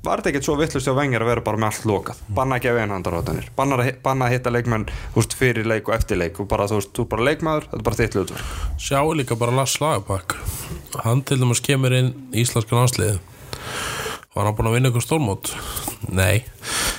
var 0.05 0.21
þetta 0.21 0.33
ekkert 0.33 0.49
svo 0.49 0.57
vittlust 0.61 0.91
á 0.91 0.95
vengir 0.95 1.25
að 1.25 1.31
vera 1.33 1.45
bara 1.45 1.61
með 1.61 1.71
allt 1.71 1.89
lokað? 1.91 2.23
Banna 2.37 2.59
ekki 2.61 2.71
að 2.71 2.81
einhandarátanir 2.85 3.51
banna, 3.57 3.91
banna 4.05 4.29
að 4.29 4.37
hitta 4.37 4.53
leikmenn 4.55 4.89
veist, 5.17 5.37
fyrir 5.39 5.67
leik 5.67 5.89
og 5.89 5.97
eftir 5.97 6.21
leik. 6.21 6.41
Og 6.41 6.49
bara 6.51 6.69
þú 6.71 6.81
veist, 6.81 6.95
þú 6.97 7.07
er 7.07 7.13
bara 7.15 7.29
leikmaður 7.31 7.69
þetta 7.71 7.81
er 7.81 7.87
bara 7.89 8.01
þitt 8.01 8.19
hlutverk. 8.19 8.57
Sjáu 8.79 9.15
líka 9.17 9.39
bara 9.41 9.57
Lars 9.61 9.79
Lagerbakk 9.81 10.37
hann 11.03 11.25
til 11.27 11.41
dæmis 11.41 11.63
kemur 11.65 11.95
inn 11.97 12.13
í 12.31 12.45
Íslandska 12.45 12.77
námsliði 12.77 13.19
var 14.35 14.49
hann 14.49 14.57
búin 14.59 14.71
að 14.71 14.77
vinna 14.79 14.91
ykkur 14.91 15.05
stórmót? 15.05 15.53
Nei. 16.11 16.45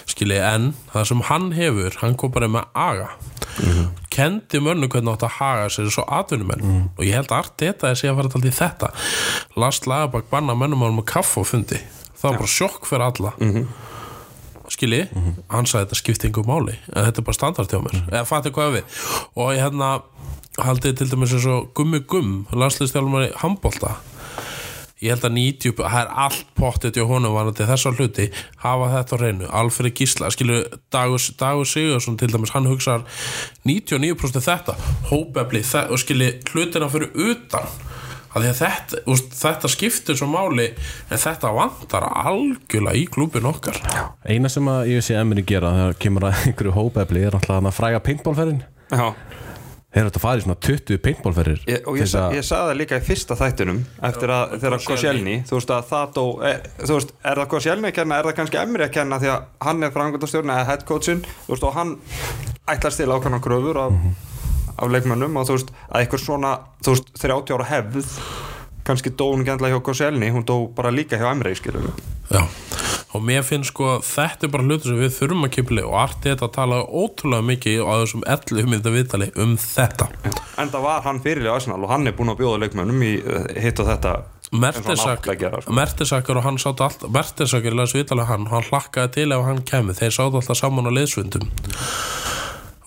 Skilji, 0.07 0.39
en 0.39 0.71
það 0.93 1.07
sem 1.09 1.23
hann 1.29 1.49
hefur 1.55 1.97
hann 1.99 2.15
kom 2.19 2.31
bara 2.31 2.47
með 2.47 2.69
aga. 2.73 3.09
Mm 3.55 3.71
-hmm. 3.71 3.87
kendi 4.09 4.59
mörnum 4.59 4.89
hvernig 4.89 5.13
átt 5.13 5.23
að 5.23 5.37
haga 5.39 5.67
sér 5.69 5.89
svo 5.89 6.03
atvinnumenn. 6.07 6.61
Mm. 6.61 6.71
-hmm. 6.71 6.89
og 6.97 7.03
ég 7.05 7.13
held 7.13 7.31
að 7.31 7.37
allt 7.37 7.53
þetta 7.57 7.89
er 7.89 7.95
síðan 7.95 8.15
að 8.15 8.31
fara 8.31 8.41
til 8.41 8.51
þetta. 8.51 8.89
Lars 9.55 9.85
Lagerbakk 9.85 10.29
banna 10.29 10.53
mönnum 10.53 10.83
á 10.83 10.85
hann 10.85 10.95
með 10.95 11.05
kaff 11.05 11.37
og 11.37 11.47
fundi 11.47 11.79
það 12.16 12.30
var 12.30 12.39
bara 12.41 12.55
sjokk 12.55 12.89
fyrir 12.89 13.05
alla. 13.05 13.34
Mm 13.39 13.53
-hmm. 13.53 13.68
skilji, 14.70 15.07
mm 15.11 15.22
-hmm. 15.22 15.43
hann 15.47 15.66
sagði 15.66 15.86
þetta 15.86 15.95
skipti 15.95 16.28
yngur 16.28 16.45
máli, 16.45 16.76
en 16.95 17.05
þetta 17.05 17.20
er 17.22 17.26
bara 17.26 17.34
standart 17.34 17.74
hjá 17.74 17.80
mér. 17.82 18.01
Eða 18.11 18.26
fattu 18.26 18.49
hvað 18.51 18.74
við. 18.74 18.84
Og 19.36 19.53
ég 19.53 19.61
hérna 19.61 20.01
haldið 20.57 20.97
til 20.97 21.11
dæmis 21.11 21.34
eins 21.34 21.45
og 21.45 21.74
gummi 21.74 21.99
gum, 21.99 22.47
landslýstjálfumari 22.51 23.32
handbólta 23.36 23.95
ég 25.05 25.11
held 25.11 25.26
að 25.28 25.36
90, 25.36 25.76
það 25.84 25.97
er 25.99 26.11
allt 26.26 26.51
pottet 26.57 26.97
hjá 26.97 27.05
honum 27.07 27.36
var 27.36 27.49
þetta 27.49 27.68
þessar 27.74 27.97
hluti. 27.99 28.28
Hafa 28.63 28.91
þetta 28.93 29.18
á 29.20 29.22
reynu, 29.22 29.49
Alfred 29.59 29.97
Gísla 29.97 30.32
skilju, 30.34 30.61
Dagur 30.93 31.68
Sigursson 31.68 32.18
til 32.20 32.32
dæmis 32.32 32.53
hann 32.55 32.70
hugsaðar 32.70 33.03
99% 33.68 34.45
þetta. 34.45 34.78
Hópefli 35.11 35.63
og 35.89 35.99
skilji 36.01 36.32
hlutina 36.51 36.89
fyrir 36.91 37.11
utan 37.13 37.68
Þetta, 38.36 38.99
úst, 39.07 39.31
þetta 39.39 39.69
skiptir 39.71 40.17
svo 40.19 40.27
máli 40.27 40.67
en 41.07 41.21
þetta 41.21 41.53
vantar 41.55 42.03
algjörlega 42.03 42.99
í 42.99 43.05
klúpin 43.07 43.47
okkar. 43.47 43.79
Eina 44.27 44.51
sem 44.51 44.67
að 44.67 44.91
ég 44.91 45.05
sé 45.05 45.15
Emri 45.15 45.45
gera 45.47 45.71
þegar 45.71 45.95
kemur 46.03 46.27
að 46.27 46.41
einhverju 46.49 46.75
hópefli 46.75 47.23
er 47.23 47.38
alltaf 47.38 47.63
að 47.63 47.77
fræga 47.77 48.03
paintballferðin. 48.03 48.59
Þeir 49.95 50.01
eru 50.01 50.11
að 50.11 50.19
fara 50.19 50.41
í 50.41 50.43
svona 50.43 50.57
20 50.67 50.99
paintballferðir 51.05 51.61
og 51.88 51.95
ég, 52.01 52.09
sa, 52.11 52.25
ég 52.36 52.43
sagði 52.43 52.73
það 52.73 52.79
líka 52.81 52.97
í 52.99 53.03
fyrsta 53.07 53.38
þættunum 53.39 53.79
eftir 54.09 54.33
að 54.36 54.57
þeirra 54.59 54.79
Koscielny 54.83 55.38
þú 55.47 55.55
veist 55.55 55.71
að 55.71 55.88
það 55.93 56.11
dó 56.17 56.23
er, 56.49 56.59
þú 56.81 56.97
veist, 56.97 57.15
er 57.23 57.39
það 57.39 57.49
Koscielny 57.55 57.91
að 57.93 57.95
kenna, 58.01 58.19
er 58.19 58.27
það 58.27 58.38
kannski 58.41 58.59
Emri 58.59 58.83
að 58.89 58.93
kenna 58.97 59.21
því 59.23 59.31
að 59.31 59.47
hann 59.69 59.88
er 59.88 59.95
frangöndastjórn 59.95 60.51
eða 60.57 60.69
headcoachin 60.73 61.23
þú 61.23 61.55
veist 61.55 61.67
og 61.69 61.79
hann 61.79 61.97
ætlast 62.75 62.99
til 62.99 63.07
ákvæmna 63.07 63.39
gröfur 63.47 63.86
af 63.86 63.95
mm 63.95 64.01
-hmm 64.03 64.34
af 64.76 64.91
leikmönnum 64.91 65.39
og 65.39 65.47
þú 65.47 65.57
veist 65.57 65.71
að 65.89 66.01
eitthvað 66.01 66.26
svona 66.26 66.57
þú 66.84 66.95
veist 66.95 67.15
30 67.21 67.55
ára 67.55 67.69
hefð 67.71 68.11
kannski 68.86 69.13
dó 69.17 69.32
hún 69.32 69.41
ekki 69.41 69.55
endla 69.55 69.71
hjá 69.73 69.80
Kosselni 69.84 70.30
hún 70.34 70.45
dó 70.45 70.67
bara 70.76 70.93
líka 70.93 71.17
hjá 71.17 71.32
Emre 71.32 71.55
Já, 72.26 72.41
og 73.13 73.21
mér 73.21 73.43
finnst 73.45 73.71
sko 73.71 73.99
þetta 74.05 74.47
er 74.47 74.51
bara 74.53 74.65
hlutur 74.65 74.91
sem 74.91 74.99
við 74.99 75.11
þurfum 75.13 75.47
að 75.47 75.53
kipli 75.57 75.84
og 75.86 75.97
arti 76.01 76.32
þetta 76.32 76.47
að 76.47 76.55
tala 76.57 76.80
ótrúlega 76.86 77.45
mikið 77.49 77.82
á 77.86 77.93
þessum 78.01 78.23
11 78.36 78.69
mynda 78.71 78.93
viðtali 78.93 79.28
um 79.41 79.53
þetta. 79.61 80.07
En 80.61 80.71
það 80.73 80.88
var 80.88 81.05
hann 81.05 81.21
fyrirlega 81.21 81.57
Arsenal 81.59 81.84
og 81.86 81.93
hann 81.93 82.09
er 82.09 82.17
búin 82.17 82.34
að 82.34 82.41
bjóða 82.41 82.63
leikmönnum 82.65 83.05
í 83.05 83.11
eh, 83.21 83.45
hitt 83.61 83.82
og 83.82 83.91
þetta 83.91 84.15
Mertesakur 84.55 86.39
og 86.39 86.45
hann 86.45 86.57
sátt 86.61 86.82
alltaf 86.86 87.11
Mertesakur 87.13 87.73
í 87.73 87.78
laðs 87.78 87.95
viðtali 87.97 88.26
hann 88.30 88.49
hann 88.51 88.65
hlakkaði 88.69 89.13
til 89.17 89.30
ef 89.34 89.45
hann 89.47 89.63
kemur 89.65 89.97
þeir 89.97 90.13
sátt 90.13 90.38
alltaf 90.38 90.59
saman 90.59 90.89
á 90.89 90.91
liðsvöndum 90.93 91.49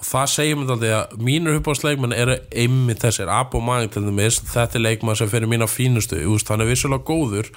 það 0.09 0.29
segjum 0.33 0.65
við 0.65 0.75
alltaf 0.75 0.95
að 0.99 1.25
mínur 1.29 1.59
uppáðsleikmenn 1.61 2.17
eru 2.17 2.37
einmitt 2.51 3.03
þessir. 3.05 3.33
Abomang 3.33 3.91
til 3.93 4.05
dæmis, 4.07 4.41
þetta 4.49 4.79
er 4.79 4.87
leikmann 4.87 5.19
sem 5.21 5.31
fyrir 5.31 5.51
mína 5.51 5.69
fínustu, 5.71 6.21
hann 6.49 6.65
er 6.65 6.71
vissulega 6.71 7.05
góður 7.09 7.51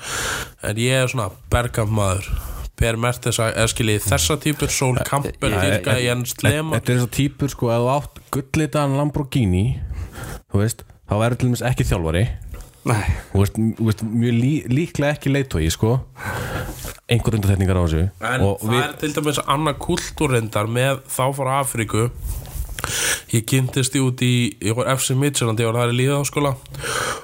en 0.68 0.82
ég 0.82 1.06
er 1.06 1.12
svona 1.12 1.32
bergammaður 1.52 2.32
Per 2.82 2.98
Mertesa, 2.98 3.52
eða 3.54 3.70
skiljið 3.70 4.06
þessa 4.08 4.40
típur 4.42 4.72
Sól 4.74 4.96
Kampel, 5.06 5.36
Dirka 5.38 6.00
Jens 6.02 6.32
Lema 6.42 6.80
Þetta 6.80 6.90
er 6.90 6.98
þessa 6.98 7.12
típur 7.14 7.52
sko, 7.54 7.68
að 7.70 7.84
þú 7.84 7.92
átt 7.94 8.22
gullitaðan 8.34 8.96
Lamborghini 8.98 9.66
þú 10.50 10.64
veist, 10.64 10.82
þá 11.10 11.16
er 11.20 11.36
til 11.36 11.50
dæmis 11.50 11.64
ekki 11.68 11.86
þjálfari. 11.88 12.24
Þú 12.82 13.44
veist, 13.44 13.60
veist 13.78 14.04
mjög 14.08 14.38
lí, 14.40 14.52
líklega 14.72 15.16
ekki 15.16 15.34
leitói 15.34 15.70
sko. 15.74 16.00
Einhver 17.12 17.38
undarþekningar 17.38 17.78
á 17.78 17.84
þessu. 17.86 18.06
En 18.32 18.46
og 18.48 18.64
það 18.64 18.74
við... 18.74 18.82
er 18.82 18.96
til 19.04 19.12
dæmis 19.18 19.42
annað 19.46 19.82
kultúrindar 19.86 20.72
með 20.72 21.04
þá 21.12 21.24
fór 21.38 21.52
Afríku 21.60 22.08
ég 23.36 23.46
kynntist 23.48 23.96
í 23.96 24.04
út 24.04 24.22
í 24.26 24.34
ég 24.62 24.78
var 24.78 24.92
FC 24.96 25.16
Midtjylland, 25.18 25.62
ég 25.62 25.70
var 25.70 25.82
þar 25.82 25.94
í 25.94 26.00
líðáskóla 26.00 26.54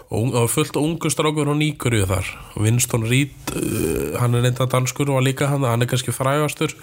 og 0.07 0.29
það 0.31 0.39
var 0.39 0.51
fullt 0.53 0.75
af 0.77 0.83
ungu 0.83 1.11
strákur 1.11 1.51
og 1.51 1.59
nýkurju 1.59 2.07
þar. 2.09 2.29
Winston 2.57 3.07
Reed 3.09 3.53
uh, 3.55 4.17
hann 4.21 4.37
er 4.37 4.45
reynda 4.47 4.69
danskur 4.71 5.11
og 5.11 5.19
var 5.19 5.27
líka 5.27 5.49
hann 5.51 5.67
hann 5.67 5.83
er 5.83 5.91
kannski 5.91 6.15
frægastur. 6.15 6.75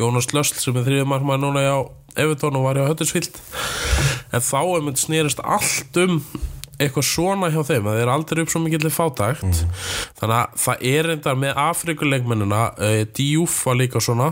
Jónas 0.00 0.30
Lösl 0.34 0.60
sem 0.60 0.78
er 0.80 0.86
þrjum 0.88 1.12
margmæði 1.12 1.44
núna 1.44 1.66
á 1.66 1.78
Evertón 2.18 2.58
og 2.58 2.66
var 2.66 2.80
í 2.80 2.86
Höttisvild 2.88 3.36
en 4.34 4.42
þá 4.42 4.60
er 4.62 4.86
mynd 4.86 4.98
snýrist 4.98 5.42
allt 5.44 6.00
um 6.02 6.22
eitthvað 6.80 7.06
svona 7.10 7.50
hjá 7.52 7.60
þeim 7.68 7.88
það 7.90 8.02
er 8.02 8.12
aldrei 8.12 8.42
upp 8.44 8.52
svo 8.52 8.62
mikillir 8.64 8.94
fátækt. 8.94 9.44
Mm. 9.46 9.74
þannig 10.20 10.36
að 10.38 10.60
það 10.64 10.86
er 10.92 11.10
reyndar 11.10 11.40
með 11.40 11.60
Afrikuleikmennina 11.64 12.62
uh, 12.72 13.02
Diouf 13.16 13.58
var 13.66 13.78
líka 13.80 14.02
svona. 14.04 14.30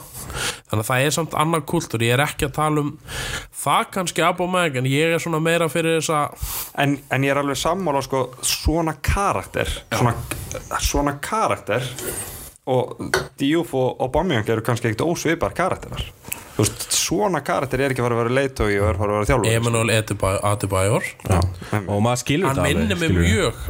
Þannig 0.69 0.83
að 0.83 0.89
það 0.91 1.05
er 1.05 1.17
samt 1.19 1.37
annar 1.39 1.65
kultur. 1.69 2.05
Ég 2.05 2.17
er 2.17 2.25
ekki 2.25 2.49
að 2.49 2.57
tala 2.59 2.85
um 2.85 2.95
það 3.59 3.93
kannski 3.97 4.25
ab 4.25 4.41
og 4.45 4.51
meg 4.53 4.79
en 4.79 4.89
ég 4.89 5.15
er 5.15 5.23
svona 5.23 5.41
meira 5.43 5.69
fyrir 5.73 5.99
þess 5.99 6.15
að 6.15 6.49
en, 6.85 6.97
en 7.11 7.27
ég 7.27 7.35
er 7.35 7.41
alveg 7.43 7.59
sammála 7.59 8.03
sko, 8.07 8.25
svona 8.47 8.95
karakter 9.03 9.71
svona, 9.91 10.15
svona 10.83 11.17
karakter 11.23 11.87
og 12.69 12.99
Diouf 13.41 13.73
og 13.79 14.03
Aubameyang 14.05 14.49
eru 14.53 14.65
kannski 14.67 14.91
ekkert 14.91 15.07
ósveipar 15.07 15.57
karakterar. 15.57 16.05
Veist, 16.59 16.89
svona 16.91 17.41
karakter 17.47 17.81
er 17.81 17.95
ekki 17.95 18.03
að 18.03 18.17
vera 18.19 18.35
leiðtói 18.35 18.73
og 18.81 18.89
er 18.89 18.97
að 18.99 19.13
vera 19.15 19.27
þjálfur 19.31 19.53
Emanuel 19.53 19.93
Adebayor 20.51 21.05
og 21.79 22.01
maður 22.03 22.23
skilur 22.25 22.49
það 22.51 22.65
hann 22.65 22.67
minnir 22.67 22.99
mig 22.99 23.15
mjög 23.15 23.61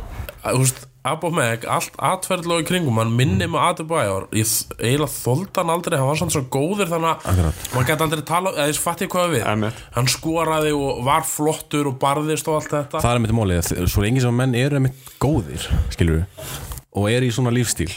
veist, 0.46 0.86
Abomeg, 1.09 1.62
allt 1.70 1.94
atverðlói 2.05 2.64
kringum 2.68 2.99
hann 3.01 3.12
minnir 3.16 3.49
mig 3.49 3.61
Adebayor. 3.62 4.26
Ég 4.36 4.49
eiginlega 4.80 5.09
þólda 5.12 5.62
hann 5.62 5.72
aldrei, 5.72 5.96
hann 6.01 6.11
var 6.11 6.20
svona 6.20 6.34
svo 6.34 6.42
góður 6.53 6.90
þannig 6.90 7.28
að 7.30 7.42
maður 7.72 7.88
gæti 7.90 8.07
aldrei 8.07 8.24
tala 8.28 8.55
eða 8.57 8.66
þess 8.72 8.82
fatti 8.84 9.09
hvað 9.12 9.34
við, 9.36 9.44
Amen. 9.49 9.82
hann 9.94 10.11
skoraði 10.11 10.72
og 10.76 11.03
var 11.09 11.28
flottur 11.28 11.92
og 11.92 12.01
barðist 12.03 12.51
og 12.51 12.59
allt 12.59 12.72
þetta. 12.74 13.05
Það 13.05 13.14
er 13.14 13.22
mitt 13.24 13.36
mólið, 13.36 13.74
svo 13.88 14.05
lengi 14.05 14.24
sem 14.24 14.42
menn 14.42 14.57
eru 14.59 14.82
mitt 14.88 15.14
góðir, 15.22 15.70
skilur 15.94 16.20
við 16.20 16.68
og 16.97 17.11
er 17.12 17.26
í 17.26 17.32
svona 17.34 17.53
lífstíl, 17.53 17.91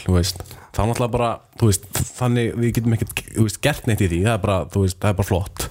þá 0.72 0.82
náttúrulega 0.84 1.12
bara, 1.12 1.30
veist, 1.60 1.86
þannig 2.16 2.52
við 2.56 2.74
getum 2.76 2.96
ekkert, 2.96 3.22
gert 3.64 3.88
neitt 3.88 4.02
í 4.04 4.08
því. 4.10 4.20
Það 4.26 4.34
er 4.34 4.42
bara, 4.44 4.58
veist, 4.74 4.98
það 5.00 5.10
er 5.10 5.18
bara 5.20 5.28
flott. 5.28 5.66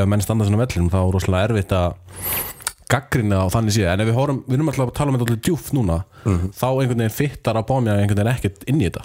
Ef 0.00 0.08
menn 0.08 0.24
standa 0.24 0.48
svona 0.48 0.62
vellum 0.64 0.90
þá 0.92 0.98
er 1.00 1.12
rosalega 1.14 1.50
erfitt 1.50 1.76
að 1.76 1.94
gaggrina 2.90 3.40
á 3.42 3.46
þannig 3.52 3.76
séð 3.76 3.90
en 3.92 4.02
ef 4.04 4.08
við 4.10 4.18
horfum, 4.18 4.40
við 4.46 4.56
erum 4.56 4.70
alltaf 4.72 4.90
að 4.90 4.96
tala 4.98 5.12
um 5.12 5.16
þetta 5.18 5.26
alltaf 5.26 5.44
djúft 5.46 5.72
núna 5.76 5.98
þá 6.24 6.66
einhvern 6.68 7.02
veginn 7.02 7.14
fittar 7.14 7.58
að 7.60 7.66
bámja 7.70 7.96
einhvern 7.96 8.20
veginn 8.20 8.32
ekkert 8.34 8.66
inn 8.70 8.80
í 8.80 8.88
þetta. 8.88 9.04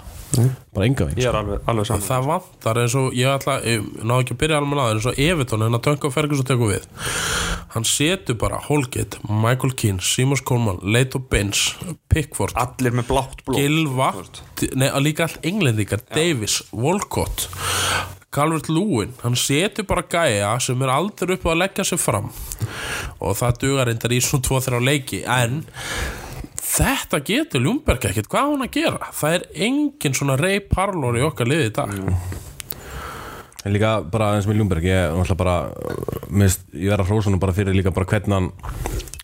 Bara 0.76 0.88
enga 0.88 1.06
veginn 1.08 1.22
Ég 1.22 1.30
er 1.30 1.38
alveg, 1.40 1.62
alveg 1.70 1.88
saman 1.88 2.06
það 2.06 2.28
vantar 2.32 2.80
eins 2.82 2.96
og 3.00 3.16
ég 3.16 3.30
ætla 3.32 3.56
ég 3.64 3.86
ná 4.02 4.14
ekki 4.18 4.36
að 4.36 4.40
byrja 4.42 4.60
alveg 4.60 4.82
að 4.82 4.92
eins 4.96 5.08
og 5.10 5.22
Everton 5.26 5.66
hennar 5.66 5.84
Dönka 5.86 6.12
Ferguson 6.12 6.48
tekur 6.50 6.72
við. 6.74 6.88
Hann 7.76 7.86
setur 7.88 8.38
bara 8.40 8.60
Holgate, 8.68 9.20
Michael 9.28 9.74
Keane 9.76 10.04
Simons 10.04 10.42
Coleman, 10.46 10.78
Leito 10.82 11.20
Benz 11.20 11.74
Pickford, 12.12 12.56
Allir 12.56 12.94
með 12.96 13.10
blátt 13.10 13.42
blóð 13.44 13.60
Gilva 13.60 14.12
nei, 14.78 14.88
að 14.88 15.02
líka 15.04 15.26
allt 15.26 15.44
englendingar, 15.46 16.04
Davis 16.14 16.62
Volcott 16.72 17.50
Calvert 18.36 18.68
Lúin, 18.68 19.14
hann 19.22 19.36
setur 19.40 19.86
bara 19.88 20.04
gæja 20.04 20.50
sem 20.60 20.82
er 20.84 20.92
aldrei 20.92 21.38
upp 21.38 21.46
á 21.48 21.50
að 21.54 21.60
leggja 21.62 21.86
sig 21.88 22.00
fram. 22.02 22.26
Og 23.24 23.36
það 23.38 23.60
dugar 23.62 23.88
reyndar 23.88 24.12
í 24.12 24.18
svona 24.20 24.44
2-3 24.44 24.80
leiki 24.84 25.22
en 25.24 25.62
þetta 26.60 27.22
getur 27.24 27.64
Ljúmberg 27.64 28.04
ekkert. 28.10 28.28
Hvað 28.28 28.50
hann 28.52 28.66
að 28.66 28.74
gera? 28.76 29.08
Það 29.16 29.38
er 29.38 29.46
engin 29.68 30.18
svona 30.18 30.36
rey 30.36 30.60
parlor 30.60 31.16
í 31.16 31.24
okkar 31.24 31.48
liði 31.48 31.70
í 31.70 31.74
dag. 31.78 31.96
En 33.64 33.72
líka 33.72 33.96
bara 34.12 34.34
eins 34.36 34.46
með 34.46 34.60
Ljúmberg 34.60 34.84
ég, 34.84 35.00
er 35.08 35.16
náttúrulega 35.16 35.40
bara, 35.40 35.56
minnst, 36.28 36.68
ég 36.76 36.92
verða 36.92 37.08
hrósunum 37.08 37.40
bara 37.42 37.56
fyrir 37.56 37.74
líka 37.74 37.94
bara 37.94 38.06
hvernig 38.12 38.36
hann 38.36 38.52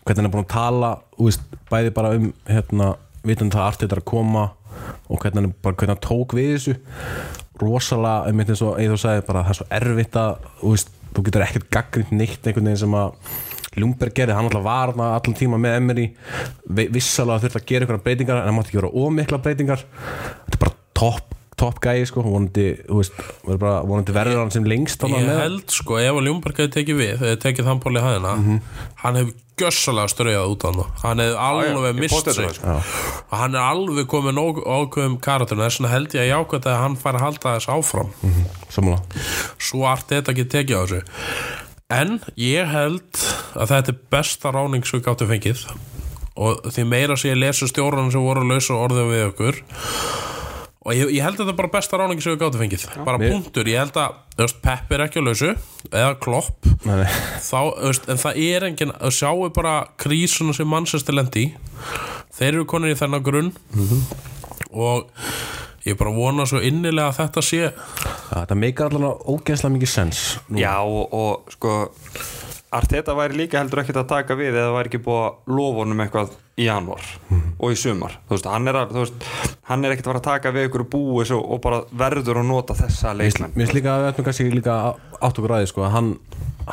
hvernig 0.03 0.19
hann 0.19 0.27
er 0.27 0.33
búin 0.33 0.43
að 0.47 0.51
tala 0.51 0.91
úst, 1.21 1.45
bæði 1.69 1.93
bara 1.95 2.17
um 2.17 2.27
hérna, 2.49 2.89
vitandi 3.23 3.55
það 3.55 3.69
allt 3.69 3.85
þetta 3.85 3.95
er 3.95 4.01
að 4.01 4.09
koma 4.09 4.49
og 5.07 5.21
hvernig 5.21 5.39
hann, 5.39 5.47
er 5.53 5.63
bara, 5.63 5.77
hvernig 5.79 5.95
hann 5.95 6.03
tók 6.03 6.35
við 6.35 6.49
þessu 6.57 6.75
rosalega, 7.61 8.27
einmitt 8.29 8.49
eins 8.49 8.61
og 8.65 8.77
Eithor 8.81 8.97
sagði 9.01 9.25
bara 9.27 9.43
það 9.45 9.49
er 9.53 9.59
svo 9.59 9.67
erfitt 9.77 10.15
að 10.19 10.47
úst, 10.71 10.93
þú 11.13 11.23
getur 11.27 11.45
ekkert 11.45 11.67
gaggrind 11.69 12.11
neitt 12.17 12.47
einhvern 12.47 12.65
veginn 12.71 12.81
sem 12.85 12.95
að 12.97 13.13
Ljúmberg 13.73 14.13
gerði, 14.13 14.35
hann 14.37 14.45
alltaf 14.45 14.61
var 14.65 14.91
allan 14.93 15.33
tíma 15.37 15.57
með 15.57 15.75
Emery, 15.79 16.07
Vi- 16.69 16.87
vissalega 16.93 17.41
þurfti 17.41 17.57
að 17.61 17.65
gera 17.71 17.85
einhverja 17.87 18.03
breytingar 18.05 18.37
en 18.41 18.47
það 18.49 18.57
mátti 18.57 18.69
ekki 18.69 18.81
vera 18.81 18.91
ómikla 18.93 19.39
breytingar. 19.41 19.81
Þetta 20.45 20.53
er 20.53 20.61
bara 20.61 20.75
topp 20.93 21.33
topp 21.59 21.79
gæi 21.83 22.03
sko, 22.09 22.23
vonandi, 22.25 22.67
veist, 22.89 23.15
bara, 23.45 23.79
vonandi 23.85 24.15
verður 24.15 24.41
hann 24.43 24.51
sem 24.53 24.65
lengst 24.67 25.01
þarna 25.03 25.21
ég 25.21 25.29
með. 25.29 25.39
held 25.43 25.73
sko 25.75 25.99
ef 26.01 26.17
að 26.19 26.27
Ljúmberg 26.27 26.61
hefði 26.63 26.73
tekið 26.79 26.99
við 26.99 27.15
þegar 27.21 27.41
tekið 27.45 27.69
þann 27.69 27.81
pól 27.83 27.93
í 27.99 28.03
hæðina 28.03 28.33
hann 29.03 29.19
hefur 29.21 29.39
gjössalega 29.61 30.09
strauðað 30.09 30.51
út 30.55 30.63
af 30.65 30.77
hann 30.79 30.93
hann 31.03 31.21
hefði 31.21 31.35
alveg 31.45 31.83
ég 31.91 31.99
mist 32.01 32.15
pottet 32.15 32.37
sig. 32.39 32.55
sko. 32.57 32.77
og 33.29 33.35
hann 33.37 33.57
er 33.57 33.65
alveg 33.67 34.07
komið 34.09 34.35
nóg 34.39 34.61
ákveðum 34.65 35.17
karakterinu 35.21 35.67
þess 35.67 35.77
vegna 35.81 35.91
held 35.93 36.15
ég 36.17 36.23
að 36.23 36.31
jákvæmt 36.31 36.69
að 36.71 36.79
hann 36.81 36.97
fær 37.03 37.19
að 37.19 37.25
halda 37.27 37.53
þess 37.59 37.69
áfram. 37.75 38.09
Sammála. 38.73 39.21
Svo 39.61 39.85
art 39.85 40.09
þetta 40.09 40.33
ekki 40.33 40.47
tekið 40.55 40.73
á 40.73 40.81
þessu. 40.81 41.01
En 41.93 42.15
ég 42.41 42.71
held 42.73 43.23
að 43.53 43.75
þetta 43.75 43.93
er 43.93 43.99
besta 44.15 44.53
ráning 44.55 44.87
sem 44.89 44.97
við 44.97 45.05
gáttum 45.11 45.29
fengið. 45.29 45.65
Og 46.33 46.65
því 46.73 46.87
meira 46.89 47.13
sem 47.19 47.29
ég 47.29 47.37
lesu 47.43 47.69
stjórnum 47.69 48.09
sem 48.09 48.23
voru 48.25 48.41
að 48.41 48.55
lausa 48.55 48.73
orðið 48.73 49.11
við 49.13 49.25
okkur 49.27 49.59
og 50.83 50.91
ég, 50.97 51.11
ég 51.15 51.23
held 51.23 51.37
að 51.37 51.45
þetta 51.45 51.53
er 51.53 51.59
bara 51.61 51.71
besta 51.77 51.97
ráning 52.01 52.19
sem 52.23 52.33
við 52.33 52.41
gáttum 52.43 52.59
fengið 52.63 52.83
bara 53.07 53.19
mér- 53.21 53.31
punktur, 53.37 53.69
ég 53.71 53.79
held 53.79 53.99
að 54.01 54.17
veist, 54.41 54.57
Pepp 54.65 54.91
er 54.97 55.03
ekki 55.05 55.21
að 55.21 55.27
lausu 55.29 55.51
eða 55.91 56.13
Klopp 56.23 56.67
Nei, 56.83 56.97
nei. 57.03 57.07
þá, 57.39 57.59
veist, 57.85 58.09
en 58.11 58.19
það 58.23 58.39
er 58.43 58.67
engin 58.69 58.91
að 58.99 59.15
sjáu 59.15 59.47
bara 59.55 59.75
krísuna 60.03 60.55
sem 60.57 60.67
Manchester 60.67 61.15
lendi 61.15 61.45
í. 61.47 61.53
þeir 62.35 62.51
eru 62.57 62.65
konir 62.67 62.95
í 62.95 62.99
þennan 62.99 63.23
grunn 63.23 63.53
og 64.73 65.07
ég 65.85 65.97
bara 65.99 66.13
vona 66.15 66.45
svo 66.47 66.61
innilega 66.63 67.09
að 67.11 67.17
þetta 67.21 67.43
sé 67.45 67.61
Ja, 67.63 67.71
þetta 68.43 68.55
meikar 68.57 68.89
allavega 68.89 69.29
ógeðslega 69.29 69.73
mikið 69.75 69.91
sens 69.91 70.21
nú. 70.49 70.57
Já 70.61 70.77
og, 70.81 71.11
og 71.13 71.51
sko 71.53 71.73
Arteta 72.73 73.15
væri 73.17 73.37
líka 73.37 73.61
heldur 73.61 73.83
ekkert 73.83 74.01
að 74.01 74.09
taka 74.09 74.37
við 74.39 74.57
eða 74.57 74.73
væri 74.73 74.91
ekki 74.91 75.01
búið 75.05 75.23
að 75.23 75.55
lofa 75.57 75.83
honum 75.83 76.03
eitthvað 76.03 76.35
í 76.57 76.67
janúar 76.67 77.09
og 77.59 77.73
í 77.73 77.79
sumar. 77.79 78.17
Þú 78.27 78.35
veist, 78.35 78.49
hann 78.49 78.69
er, 78.71 78.79
að, 78.81 78.93
þú 78.95 79.03
veist, 79.03 79.27
hann 79.69 79.85
er 79.85 79.93
ekkert 79.93 80.07
að 80.07 80.11
fara 80.11 80.21
að 80.21 80.29
taka 80.29 80.53
við 80.55 80.69
ykkur 80.69 80.85
búis 80.95 81.33
og, 81.33 81.43
og 81.43 81.61
bara 81.63 81.81
verður 82.03 82.41
að 82.41 82.49
nota 82.49 82.77
þessa 82.77 83.13
leikmenn. 83.17 83.53
Mér 83.53 83.67
finnst 83.67 83.77
líka 83.77 83.93
að 83.93 84.03
við 84.03 84.11
ætlum 84.11 84.27
kannski 84.29 84.47
líka 84.53 84.77
átt 85.19 85.37
okkur 85.37 85.55
aðeins 85.57 85.73
sko, 85.73 85.85
að 85.87 85.93
hann, 85.97 86.09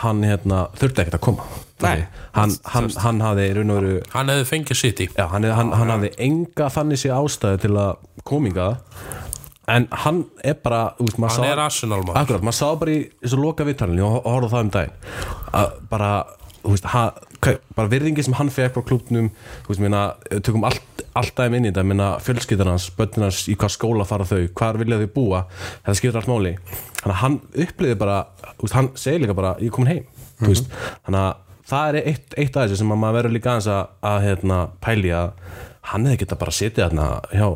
hann 0.04 0.24
hérna, 0.26 0.62
þurfti 0.80 1.04
ekkert 1.04 1.20
að 1.20 1.26
koma. 1.28 1.50
Nei. 1.80 2.04
hann, 2.36 2.52
hann, 2.74 2.90
hann 3.00 3.22
hafði 3.24 3.46
í 3.48 3.52
raun 3.56 3.72
og 3.72 3.78
veru 3.78 3.92
hann 4.12 4.28
hefði 4.28 4.48
fengið 4.50 4.76
sitt 4.76 5.00
í 5.00 5.06
já, 5.08 5.22
hann, 5.32 5.46
hann, 5.48 5.70
hann 5.72 5.92
hafði 5.94 6.10
enga 6.26 6.68
þannig 6.74 7.00
sé 7.00 7.12
ástæðu 7.14 7.62
til 7.62 7.70
að 7.80 8.02
kominga 8.28 8.66
en 9.70 9.86
hann 10.04 10.20
er 10.44 10.56
bara 10.64 10.82
maður 10.98 11.20
hann 11.22 11.36
sá- 11.44 11.48
er 11.52 11.62
Arsenal 11.64 12.02
maður. 12.02 12.20
Akkurat, 12.24 12.44
maður 12.46 12.58
sá 12.60 12.68
bara 12.80 12.94
í 12.96 13.00
þessu 13.22 13.40
loka 13.40 13.66
vittalinu 13.68 14.04
og 14.08 14.22
horfði 14.26 14.50
á 14.50 14.52
það 14.54 14.64
um 14.66 14.70
daginn. 14.76 14.94
Að 15.60 15.74
bara, 15.92 16.10
þú 16.60 16.74
veist, 16.74 16.88
ha, 16.94 17.02
bara 17.76 17.88
virðingi 17.88 18.24
sem 18.26 18.34
hann 18.36 18.50
fekk 18.52 18.74
frá 18.76 18.84
klubnum 18.90 19.30
þú 19.64 19.72
veist, 19.72 19.80
minna, 19.80 20.02
tökum 20.44 20.66
allt, 20.68 21.04
allt 21.16 21.34
daginn 21.38 21.56
inn 21.60 21.68
í 21.68 21.70
þetta 21.72 21.84
minna 21.88 22.08
börnin 22.20 23.24
hans 23.26 23.46
í 23.48 23.56
hvað 23.56 23.72
skóla 23.76 24.04
fara 24.08 24.26
þau, 24.28 24.42
hvar 24.60 24.76
vilja 24.80 24.98
þau 25.00 25.12
búa 25.14 25.40
þetta 25.54 25.94
skiptir 25.96 26.20
allt 26.20 26.28
máli, 26.28 26.52
þannig 27.00 27.14
að 27.14 27.20
hann 27.22 27.38
upplýði 27.64 27.96
bara, 28.02 28.18
þú 28.58 28.66
veist, 28.66 28.76
hann 28.76 28.90
segir 29.00 29.24
líka 29.24 29.36
bara 29.38 29.54
ég 29.58 29.70
er 29.70 29.74
komin 29.78 29.92
heim, 29.94 30.04
þú 30.42 30.52
veist, 30.52 30.68
þannig 31.06 31.22
að 31.22 31.34
það 31.70 31.88
er 31.88 32.10
eitt, 32.12 32.36
eitt 32.44 32.56
af 32.60 32.66
þessu 32.68 32.80
sem 32.82 32.92
að 32.92 33.00
maður 33.06 33.16
verður 33.22 33.34
líka 33.38 33.54
aðeins 33.54 33.70
að, 33.72 33.90
að 34.12 34.20
hérna, 34.28 34.60
pæli 34.84 35.12
að 35.16 35.32
hann 35.90 36.06
hefði 36.10 36.20
geta 36.26 36.38
bara 36.44 36.54
setið 36.60 36.84
þarna 36.84 37.08
hjá 37.32 37.48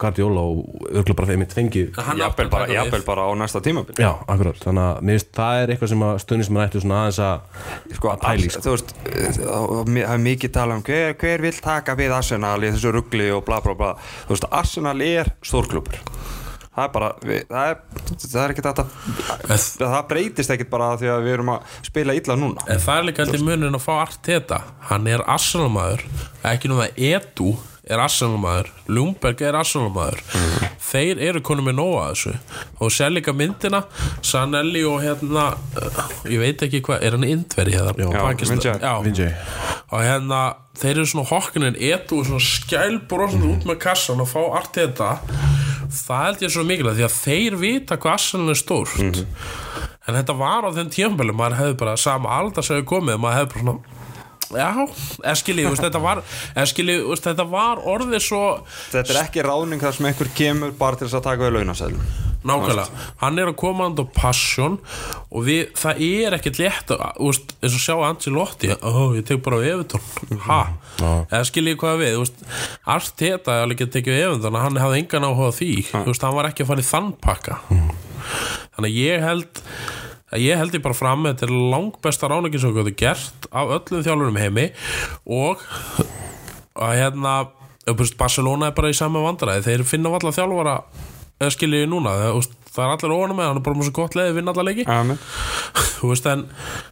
Guardiola 0.00 0.42
og 0.42 0.86
örgulega 0.90 1.16
bara 1.20 1.28
fyrir 1.30 1.40
mitt 1.42 1.54
átti 1.54 1.84
jafnvel 2.18 2.48
bara, 2.50 2.68
jafnvel 2.72 3.04
bara 3.06 3.26
á 3.26 3.32
næsta 3.38 3.62
tímabil 3.64 4.00
Já, 4.02 4.10
akkurat, 4.26 4.58
þannig 4.62 4.84
að 4.84 5.02
mér 5.06 5.18
finnst 5.18 5.32
það 5.38 5.60
er 5.60 5.74
eitthvað 5.74 5.92
sem 5.92 6.04
að 6.06 6.14
stundin 6.24 6.62
ættu 6.64 6.82
svona 6.82 7.00
aðeins 7.02 7.20
að 7.24 7.96
sko, 7.98 8.12
að 8.12 8.24
pæli 8.24 8.50
all, 8.50 8.64
þú 8.64 8.74
veist, 8.74 8.94
það 9.38 10.00
er 10.08 10.24
mikið 10.24 10.54
tala 10.58 10.78
um 10.78 10.86
hver, 10.88 11.14
hver 11.20 11.44
vil 11.46 11.54
taka 11.62 11.98
við 11.98 12.16
Arsenal 12.18 12.56
í 12.62 12.72
þessu 12.72 12.94
ruggli 12.94 13.30
og 13.34 13.44
bla 13.46 13.60
bla 13.64 13.76
bla. 13.78 13.92
Þú 14.26 14.34
veist, 14.34 14.48
Arsenal 14.62 14.96
er 15.06 15.30
stórklubur 15.44 16.00
það 16.74 16.86
er 16.88 16.94
bara, 16.94 17.10
við, 17.22 17.44
það 17.50 17.68
er 17.68 17.76
það 18.24 18.40
er 18.40 18.54
ekkert 18.54 18.68
að 18.70 18.80
það 19.78 20.00
breytist 20.10 20.54
ekkert 20.54 20.72
bara 20.72 20.88
því 20.98 21.12
að 21.12 21.26
við 21.28 21.36
erum 21.36 21.52
að 21.54 21.76
spila 21.86 22.16
illa 22.18 22.38
núna. 22.40 22.64
En 22.66 22.82
það 22.82 22.98
er 22.98 23.06
líka 23.08 23.26
aldrei 23.26 23.44
munin 23.46 23.78
að 23.78 23.84
fá 23.84 23.92
Arteta. 24.00 24.58
Hann 24.90 25.06
er 25.10 25.22
Arsenal 25.30 25.70
maður 25.72 26.02
ekki 26.50 26.70
nú 26.70 26.80
það 26.80 26.98
Edu 27.12 27.52
er 27.84 28.00
Arsenal 28.00 28.38
maður 28.40 28.70
Ljungberg 28.88 29.42
er 29.44 29.56
Arsenal 29.58 29.90
maður 29.92 30.22
þeir 30.84 31.20
eru 31.28 31.40
konum 31.44 31.66
með 31.68 31.76
nóga 31.78 32.04
þessu. 32.12 32.32
Og 32.80 32.92
sér 32.94 33.12
líka 33.12 33.32
myndina 33.36 33.82
Sanelli 34.24 34.84
og 34.88 35.00
hérna 35.04 35.50
uh, 35.80 36.02
ég 36.30 36.40
veit 36.40 36.62
ekki 36.64 36.80
hvað, 36.86 37.02
er 37.04 37.16
hann 37.16 37.26
indveri 37.28 37.74
hérna? 37.76 37.94
Já. 37.98 38.20
Já. 38.84 38.92
Vinjay 39.04 39.32
og 39.94 40.00
hérna 40.02 40.40
þeir 40.80 40.94
eru 40.96 41.06
svona 41.06 41.28
hokkinin 41.28 41.76
etu 41.78 42.18
og 42.22 42.26
svona 42.26 42.42
skælbrosandi 42.42 43.50
út 43.52 43.66
með 43.68 43.76
kassan 43.84 44.22
og 44.24 44.30
fá 44.32 44.40
allt 44.58 44.74
þetta 44.80 45.10
það 45.94 46.24
held 46.24 46.40
ég 46.42 46.50
svo 46.54 46.64
mikilvægt 46.66 46.98
því 46.98 47.04
að 47.06 47.18
þeir 47.20 47.58
vita 47.60 47.98
hvað 48.00 48.16
Arsenal 48.16 48.54
er 48.54 48.58
stórt. 48.58 49.20
En 50.04 50.16
þetta 50.18 50.34
var 50.36 50.66
á 50.66 50.70
þeim 50.74 50.90
tímabælu 50.92 51.36
maður 51.36 51.60
hefði 51.60 51.76
bara 51.84 51.94
sama 52.00 52.32
aldar 52.40 52.66
sem 52.66 52.76
hefði 52.80 52.88
komið 52.90 53.20
maður 53.22 53.38
hefði 53.42 53.52
bara 53.52 53.64
svona 53.64 54.00
já, 54.52 54.68
þú 54.74 55.70
veist, 55.70 55.86
þetta 55.86 56.02
var 56.04 56.22
þú 56.24 57.08
veist, 57.12 57.24
þetta 57.30 57.48
var 57.54 57.82
orðið 57.94 58.22
svo 58.26 58.44
þetta 58.92 59.14
er 59.16 59.22
ekki 59.24 59.46
ráðning 59.46 59.82
þar 59.82 59.98
sem 59.98 60.10
einhver 60.10 60.32
kemur 60.36 60.76
bara 60.78 61.00
til 61.00 61.08
þess 61.08 61.20
að 61.20 61.26
taka 61.30 61.46
við 61.46 61.58
launasælum 61.58 62.06
nákvæmlega, 62.44 63.04
hann 63.22 63.40
er 63.40 63.48
að 63.48 63.56
koma 63.56 63.86
hann 63.86 63.96
á 63.96 64.04
passion 64.12 64.74
og 65.32 65.46
við, 65.46 65.70
það 65.80 66.02
er 66.04 66.36
ekkert 66.36 66.60
létt 66.60 66.92
að, 66.92 67.04
þú 67.16 67.30
veist, 67.30 67.54
eins 67.64 67.78
og 67.78 67.84
sjá 67.86 67.94
Angelotti 68.04 68.72
ó, 68.76 69.16
ég 69.16 69.24
tek 69.24 69.40
bara 69.46 69.62
á 69.64 69.64
eða 71.00 71.44
skiljið 71.48 71.78
hvað 71.80 72.02
við 72.02 72.20
allt 72.84 73.14
þetta 73.18 73.56
er 73.56 73.64
alveg 73.64 73.84
að 73.86 73.92
tekja 73.96 74.14
á 74.14 74.22
Evertón 74.28 74.60
hann 74.60 74.80
hafði 74.80 75.00
engan 75.02 75.26
áhuga 75.28 75.50
á 75.50 75.56
því. 75.56 75.70
Hann 75.92 76.36
var 76.36 76.50
ekki 76.50 76.64
að 76.64 76.70
fara 76.70 76.84
í 76.84 76.88
þann 76.88 77.10
pakka. 77.24 77.58
Þannig 78.74 78.90
að 78.90 78.98
ég 78.98 79.24
held 79.24 79.62
ég 80.42 80.58
held 80.58 80.74
ég 80.74 80.82
bara 80.84 80.96
fram 80.96 81.26
þetta 81.28 81.46
er 81.46 81.54
langbesta 81.74 82.30
ráningin 82.30 82.62
sem 82.62 82.72
við 82.74 82.90
getum 82.90 83.00
gert 83.04 83.48
af 83.52 83.74
öllum 83.78 84.04
þjálfurum 84.06 84.40
heimi 84.40 84.66
og 85.30 85.62
að 86.74 86.96
hérna 86.98 87.34
Barcelona 88.18 88.70
er 88.70 88.76
bara 88.76 88.90
í 88.90 88.96
sama 88.96 89.20
vandræði. 89.24 89.64
Þeir 89.66 89.84
finna 89.88 90.12
allar 90.16 90.34
þjálfara 90.34 90.76
skiljiði 91.52 91.88
núna 91.90 92.14
það, 92.16 92.86
er 92.86 92.92
allir 92.94 93.12
óanum 93.12 93.36
með 93.38 93.50
hann 93.50 93.58
er 93.60 93.64
bara 93.66 93.78
með 93.78 93.90
svo 93.90 93.96
gott 93.98 94.16
leiði 94.16 94.36
vinna 94.38 94.54
allar 94.54 94.68
leiki. 94.70 94.86
Veist 96.04 96.30
en 96.30 96.46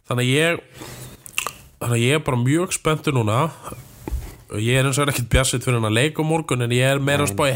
þannig 0.09 0.21
að 0.21 0.29
ég 0.29 0.61
þannig 1.81 1.97
að 1.97 2.03
ég 2.03 2.19
er 2.19 2.23
bara 2.27 2.43
mjög 2.43 2.75
spenntur 2.75 3.17
núna 3.17 3.39
ég 4.61 4.77
er 4.77 4.87
eins 4.87 4.99
og 5.01 5.09
ekkert 5.09 5.29
bjassitt 5.33 5.65
fyrir 5.65 5.79
hann 5.79 5.89
að 5.89 5.97
leika 5.97 6.25
morgun 6.27 6.65
en 6.65 6.73
ég 6.75 6.85
er 6.85 7.01
meira 7.01 7.25
að 7.25 7.33
spá 7.33 7.45
í 7.49 7.53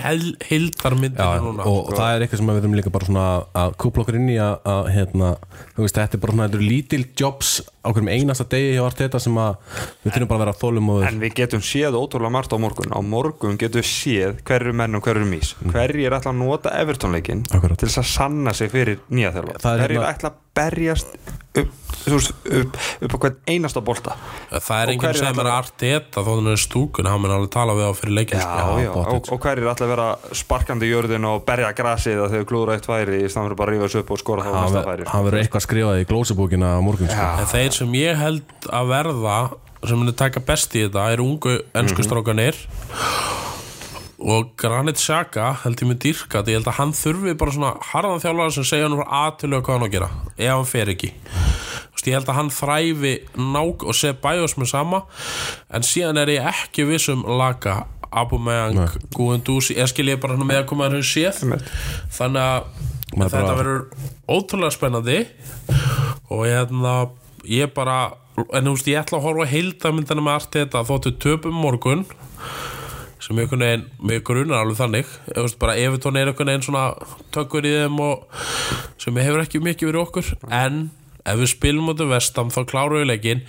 hildarmyndinu 0.50 1.44
núna. 1.44 1.66
og, 1.70 1.92
og 1.92 1.98
það 1.98 2.14
er 2.14 2.26
eitthvað 2.26 2.42
sem 2.42 2.50
við 2.50 2.60
verðum 2.60 2.78
líka 2.80 2.94
bara 2.94 3.10
svona 3.10 3.26
að 3.64 3.76
kúpla 3.84 4.06
okkur 4.06 4.20
inn 4.20 4.32
í 4.34 4.38
að, 4.42 4.56
að 4.74 4.90
hérna, 4.96 5.32
þú 5.76 5.86
veist, 5.86 6.00
þetta 6.00 6.18
er 6.18 6.24
bara 6.26 6.38
svona, 6.38 6.62
lítil 6.64 7.04
jobs 7.20 7.54
á 7.88 7.90
hverjum 7.96 8.12
einasta 8.12 8.44
degi 8.52 8.74
hjá 8.76 8.84
Arteta 8.86 9.20
sem 9.24 9.40
að 9.40 9.56
við 10.04 10.12
þurfum 10.12 10.28
bara 10.28 10.38
að 10.40 10.44
vera 10.46 10.56
þólum 10.62 10.92
og 10.94 11.08
En 11.08 11.20
við 11.24 11.34
getum 11.40 11.64
séð 11.64 11.96
ótrúlega 11.98 12.34
margt 12.36 12.52
á 12.52 12.58
morgun. 12.60 12.92
Á 12.92 13.00
morgun 13.02 13.58
getum 13.58 13.82
við 13.82 13.88
séð 13.88 14.44
hverju 14.48 14.76
menn 14.76 15.00
og 15.00 15.08
hverju 15.08 15.26
mís. 15.32 15.56
Hverju 15.64 16.06
er 16.08 16.18
ætla 16.20 16.34
að 16.36 16.42
nota 16.44 16.76
Evertonleikin 16.82 17.46
Mm. 17.48 17.76
Til 17.78 17.88
þess 17.88 18.00
að 18.02 18.08
sanna 18.12 18.54
sig 18.54 18.72
fyrir 18.72 19.00
nýja 19.10 19.32
þjálfa 19.32 19.56
er 19.56 19.60
Hverju 19.64 19.84
er 19.84 19.92
hérna- 19.96 20.14
ætla 20.14 20.30
að 20.30 20.38
berjast 20.58 21.08
upp, 21.58 21.72
upp, 22.08 22.78
upp 23.06 23.14
á 23.14 23.18
hvern 23.22 23.36
einasta 23.50 23.82
bolta? 23.86 24.16
Það 24.52 24.80
er 24.82 24.92
hverjir 25.02 25.20
sem 25.22 25.40
er 25.42 25.50
arteta 25.52 26.24
þó 26.26 26.30
þannig 26.38 26.54
er 26.56 26.62
stúkun, 26.62 27.08
hann 27.10 27.22
mun 27.22 27.34
alveg 27.36 27.52
tala 27.54 27.76
við 27.78 27.90
á 27.90 27.94
fyrir 27.98 28.16
leikin 28.18 28.42
sko. 28.42 28.58
Já, 28.58 28.86
já, 28.86 28.92
og, 28.94 29.30
og 29.34 29.40
hverju 29.46 29.66
er 29.68 29.72
ætla 29.74 29.86
að 29.88 29.92
vera 29.94 30.08
sparkandi 30.42 30.88
í 30.90 30.92
jörðin 30.94 31.28
og 31.30 31.46
berja 31.48 31.72
grasið 31.78 32.22
að 32.26 32.36
þau 32.38 32.46
klúður 32.52 32.74
eitt 32.76 32.90
færi 32.90 33.22
í 33.22 33.30
staðan 33.30 33.50
fyrir 33.52 33.60
bara 33.62 33.72
að 33.72 33.78
rífa 33.78 33.88
þessu 33.90 34.02
upp 34.04 34.12
og 34.18 34.22
skora 34.24 34.46
þá 34.46 34.50
hann 34.54 34.66
næsta 34.66 34.84
ver- 34.88 35.06
sem 37.78 37.98
ég 37.98 38.18
held 38.20 38.70
að 38.74 38.92
verða 38.92 39.38
sem 39.86 40.00
munir 40.00 40.18
taka 40.18 40.42
best 40.44 40.74
í 40.76 40.86
þetta 40.88 41.10
er 41.14 41.24
ungu 41.24 41.60
ennsku 41.78 42.06
strákanir 42.06 42.58
og 44.18 44.56
Granit 44.58 44.98
Xhaka 44.98 45.52
held 45.64 45.84
ég 45.84 45.92
með 45.92 46.00
dýrka 46.08 46.42
ég 46.50 46.58
held 46.58 46.70
að 46.72 46.80
hann 46.80 46.94
þurfi 46.98 47.36
bara 47.38 47.54
svona 47.54 47.74
harðan 47.92 48.24
þjálfara 48.24 48.56
sem 48.56 48.66
segja 48.66 48.88
hann 48.88 48.98
frá 48.98 49.12
aðtölu 49.22 49.62
hvað 49.62 49.78
hann 49.78 49.86
á 49.86 49.88
að 49.88 49.94
gera 49.94 50.10
ef 50.38 50.54
hann 50.56 50.70
fer 50.72 50.94
ekki. 50.94 51.12
Ég 52.08 52.16
held 52.16 52.30
að 52.32 52.38
hann 52.38 52.50
þræfi 52.56 53.14
nák 53.36 53.84
og 53.84 53.96
sé 53.98 54.14
bæjós 54.24 54.54
með 54.56 54.70
sama 54.72 55.02
en 55.76 55.84
síðan 55.84 56.22
er 56.22 56.32
ég 56.32 56.46
ekki 56.48 56.86
viss 56.88 57.10
um 57.12 57.26
Laka, 57.28 57.82
Aubameyang, 58.08 58.94
Guendouzi 59.12 59.76
ég 59.76 59.90
skil 59.92 60.08
ég 60.14 60.22
bara 60.24 60.38
með 60.40 60.62
að 60.62 60.70
koma 60.70 60.88
að 60.88 60.96
hann 60.96 61.04
séð. 61.04 61.42
Þannig 62.16 62.48
að 62.48 62.70
þetta 63.18 63.56
verður 63.60 63.84
ótrúlega 64.24 64.76
spennandi. 64.78 65.20
Og 66.32 66.46
hérna 66.48 66.94
ég 67.50 67.74
bara 67.76 68.00
en 68.54 68.68
þú 68.68 68.74
veist 68.76 68.90
ég 68.92 69.00
ætla 69.02 69.18
að 69.20 69.26
horfa 69.28 69.46
að 69.48 69.54
heildamyndana 69.56 70.26
með 70.26 70.38
allt 70.38 70.58
þetta 70.60 70.84
þóttu 70.88 71.14
töpum 71.24 71.58
morgun 71.58 72.06
sem 73.24 73.40
einhvern 73.42 73.66
veginn 73.66 73.88
með 74.08 74.22
grunar 74.28 74.62
alveg 74.62 74.78
þannig. 74.78 75.10
Þú 75.32 75.48
veist, 75.48 75.58
bara 75.62 75.76
Evertón 75.82 76.20
er 76.20 76.30
einhvern 76.30 76.52
veginn 76.52 76.68
svona 76.68 76.86
tökur 77.34 77.66
í 77.66 77.74
þeim 77.74 78.00
og 78.06 78.46
sem 79.02 79.20
hefur 79.24 79.44
ekki 79.44 79.62
mikið 79.66 79.92
verið 79.92 80.04
okkur. 80.04 80.32
En 80.54 80.88
ef 81.28 81.40
við 81.42 81.52
spilum 81.52 81.92
út 81.92 82.02
af 82.04 82.12
vestam 82.14 82.52
þá 82.54 82.60
klárum 82.70 83.02
við 83.02 83.10
leikin 83.10 83.42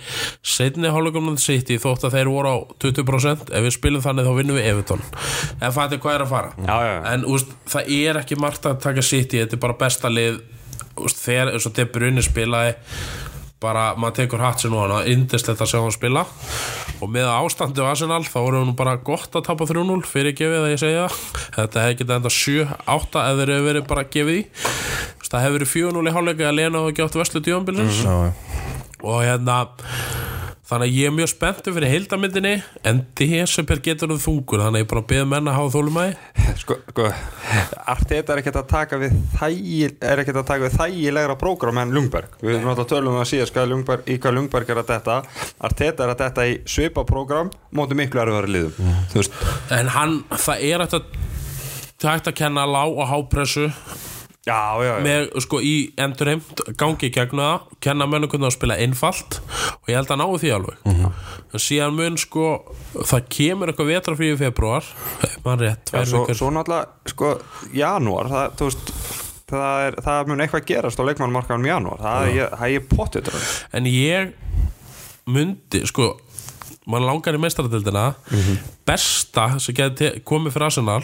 setni 0.43 0.89
hálfleikum 0.91 1.29
náttúrulega 1.29 1.45
sitt 1.45 1.69
í 1.71 1.77
þótt 1.79 2.09
að 2.09 2.17
þeir 2.17 2.31
voru 2.33 2.51
á 2.51 2.57
20% 2.83 3.53
ef 3.55 3.63
við 3.63 3.75
spilum 3.77 4.03
þannig 4.03 4.27
þá 4.27 4.31
vinnum 4.35 4.59
við 4.59 4.67
Evertón 4.73 5.05
en 5.05 5.71
það 5.77 5.95
er 5.95 6.01
hvað 6.03 6.17
er 6.17 6.25
að 6.25 6.33
fara? 6.33 6.49
Já, 6.59 6.75
já, 6.89 6.95
en 7.13 7.23
úst, 7.31 7.53
það 7.71 7.93
er 7.95 8.19
ekki 8.19 8.39
margt 8.41 8.67
að 8.67 8.81
taka 8.83 9.05
sitt 9.05 9.31
í 9.31 9.39
þetta 9.39 9.55
er 9.55 9.63
bara 9.63 9.79
besta 9.79 10.11
lið. 10.11 10.41
Úst, 10.99 11.23
þegar 11.23 11.55
De 11.55 11.85
Bruyne 11.87 12.25
spilaði 12.25 12.75
bara 13.59 13.89
maður 13.99 14.15
tekur 14.21 14.39
hatt 14.43 14.61
sér 14.63 14.71
nú 14.71 14.79
hana 14.79 15.01
indislegt 15.11 15.59
að 15.61 15.71
sjá 15.73 15.79
hann 15.83 15.91
spila. 15.95 16.23
Og 17.03 17.11
með 17.11 17.27
ástandi 17.31 17.83
á 17.83 17.91
Arsenal 17.91 18.21
þá 18.27 18.37
voru 18.39 18.61
nú 18.67 18.75
bara 18.79 18.95
gott 19.03 19.35
að 19.35 19.45
tapa 19.49 19.67
3-0 19.67 19.99
fyrir 20.07 20.35
gefið 20.37 20.63
að 20.65 20.71
ég 20.73 20.81
segja 20.83 21.05
þetta 21.57 21.83
hefði 21.85 21.99
getað 22.01 22.15
enda 22.21 22.31
7-8 22.35 23.23
eða 23.25 23.39
þeir 23.41 23.53
hefur 23.55 23.67
verið 23.69 23.87
bara 23.91 24.05
gefið 24.15 24.39
í. 24.39 24.43
Það 25.29 25.43
hefur 25.45 25.57
verið 25.59 25.73
4-0 25.75 26.09
í 26.09 26.13
hálfleika 26.15 26.47
að 26.49 26.55
Lena 26.57 26.79
og 26.81 26.87
ekki 26.93 27.03
átt 27.05 27.19
veslu 27.19 27.41
djónbilsins 27.45 27.99
Já, 28.01 28.15
já. 28.25 28.31
og 29.05 29.19
hérna 29.27 29.57
þannig 30.69 30.85
að 30.85 30.97
ég 30.99 31.09
er 31.09 31.15
mjög 31.17 31.29
spenntur 31.31 31.75
fyrir 31.75 31.93
heildamyndinni 31.93 32.55
en 32.87 33.01
DSP 33.17 33.79
getur 33.85 34.13
um 34.13 34.21
þungur 34.21 34.61
þannig 34.63 34.83
að 34.83 34.83
ég 34.83 34.89
bara 34.91 35.05
beða 35.09 35.29
menna 35.31 35.53
að 35.53 35.59
hafa 35.59 35.73
þólumæði 35.75 36.55
sko, 36.59 36.77
sko, 36.91 37.07
Arteta 37.89 38.35
er 38.35 38.41
ekkert 38.41 38.59
að 38.61 38.67
taka 38.69 38.99
við 39.01 39.15
þægil, 39.39 39.91
er 40.11 40.21
ekkert 40.23 40.41
að 40.41 40.47
taka 40.51 40.67
við 40.67 40.77
þægilegra 40.77 41.37
prógram 41.39 41.81
en 41.81 41.93
Lungberg. 41.95 42.35
Við 42.41 42.55
erum 42.55 42.69
náttúrulega 42.69 42.91
tölum 42.93 43.15
um 43.15 43.23
að 43.23 43.29
síðast 43.31 43.57
í 44.09 44.17
hvað 44.19 44.37
Lungberg 44.37 44.69
er 44.69 44.81
að 44.83 44.91
detta. 44.91 45.17
Arteta 45.69 46.05
er 46.05 46.13
að 46.13 46.21
detta 46.23 46.45
í 46.49 46.59
svipa 46.69 47.05
prógram 47.07 47.49
móti 47.75 47.97
miklu 47.97 48.21
erfiðari 48.23 48.53
liðum. 48.53 48.93
Veist, 49.15 49.35
en 49.73 49.91
hann, 49.95 50.19
það 50.35 50.65
er 50.69 50.85
að 50.85 50.95
það 51.99 52.05
er 52.05 52.13
hægt 52.13 52.31
að 52.31 52.39
kenna 52.39 52.67
lág 52.69 52.95
og 52.95 53.09
hápressu 53.09 53.67
já, 54.47 54.59
já, 54.79 54.89
já. 54.89 54.99
Með 55.05 55.27
sko 55.43 55.59
í 55.65 55.73
endurheimt 55.99 56.63
gangi 56.79 57.09
í 57.09 57.13
gegnum 57.13 57.43
það, 57.43 57.65
kenna 57.85 58.07
mönnum 58.09 58.31
hvernig 58.31 58.49
að 58.49 58.55
spila 58.55 58.77
einfalt 58.81 59.39
og 59.75 59.91
ég 59.91 59.99
held 59.99 60.13
að 60.15 60.21
náu 60.21 60.37
því 60.41 60.53
alveg. 60.55 60.83
En 60.89 61.63
síðan 61.63 61.97
mun 61.97 62.19
sko 62.21 62.45
það 62.97 63.27
kemur 63.35 63.71
eitthvað 63.71 63.91
vetrafrí 63.93 64.31
í 64.33 64.37
februar 64.39 64.87
mann 65.45 65.63
rétt, 65.63 65.83
Já, 65.89 65.91
tvær 65.91 66.09
svo, 66.11 66.23
vikur. 66.23 66.39
svo 66.39 66.51
náttúrulega, 66.55 67.11
sko, 67.13 67.33
janúar 67.75 68.31
það, 68.31 68.63
veist 68.63 68.93
það, 69.49 69.83
er, 69.87 69.99
það 70.05 70.31
mun 70.31 70.45
eitthvað 70.45 70.65
gerast 70.69 71.01
á 71.01 71.07
leikmannmarkaðum 71.09 71.67
í 71.67 71.71
janúar. 71.73 72.01
Það 72.05 72.25
er 72.29 72.33
ég, 72.37 72.57
það 72.61 72.77
er 72.77 72.89
potið 72.95 73.31
en 73.79 73.91
ég 73.91 74.33
myndi 75.29 75.83
sko 75.89 76.13
mann 76.89 77.05
langar 77.05 77.37
í 77.37 77.41
meistaradildina 77.41 78.07
besta 78.87 79.51
sem 79.61 79.75
komið 80.25 80.55
fyrir 80.55 80.69
Arsenal 80.69 81.03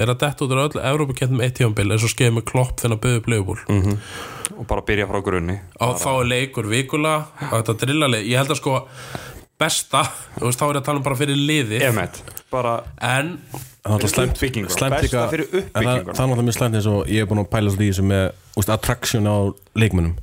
er 0.00 0.12
að 0.12 0.20
detta 0.24 0.46
út 0.46 0.54
á 0.54 0.64
öllu 0.66 0.84
Evrópakettum 0.90 1.42
eitt 1.44 1.56
tíðanbíl 1.58 1.88
eins 1.94 2.06
og 2.06 2.12
skeið 2.14 2.36
með 2.36 2.46
klopp 2.50 2.80
þennan 2.82 3.02
byggðu 3.02 3.24
blöðubúl 3.26 3.58
mm. 3.68 3.98
og 4.56 4.68
bara 4.70 4.84
byrja 4.88 5.08
frá 5.10 5.20
grunni 5.26 5.58
og 5.80 5.98
þá 6.00 6.10
er 6.12 6.30
leikur 6.34 6.70
vikula 6.70 7.16
og 7.50 7.56
þetta 7.58 7.76
drillaleik, 7.84 8.28
ég 8.30 8.40
held 8.40 8.54
að 8.54 8.60
sko 8.62 8.78
besta, 9.60 10.04
þú 10.38 10.46
veist, 10.48 10.60
þá 10.60 10.64
er 10.66 10.72
ég 10.72 10.80
að 10.80 10.86
tala 10.88 11.00
um 11.02 11.04
bara 11.04 11.18
fyrir 11.20 11.36
liði 11.36 11.82
bara 12.50 12.78
en 12.96 13.36
Það 13.80 13.94
er 13.94 13.96
náttúrulega 13.96 14.12
slæmt- 14.12 14.34
uppbygginguna. 14.34 14.74
slæmt 14.74 14.94
Besta 14.96 15.20
fyrir 15.32 15.46
en 15.46 15.50
það, 15.50 15.60
uppbygginguna. 15.64 16.14
það 16.14 16.24
er 16.24 16.28
náttúrulega 16.28 16.46
mjög 16.48 16.56
slæmt 16.56 16.74
eins 16.76 16.88
og 16.90 16.98
ég 17.08 17.22
er 17.22 17.28
búin 17.30 17.40
að 17.40 17.50
pæla 17.54 17.70
svolítið 17.72 17.86
í 17.86 17.92
þessu 17.94 18.04
með 18.10 18.24
úst, 18.58 18.72
attraction 18.72 19.26
á 19.30 19.36
leikmönnum. 19.78 20.16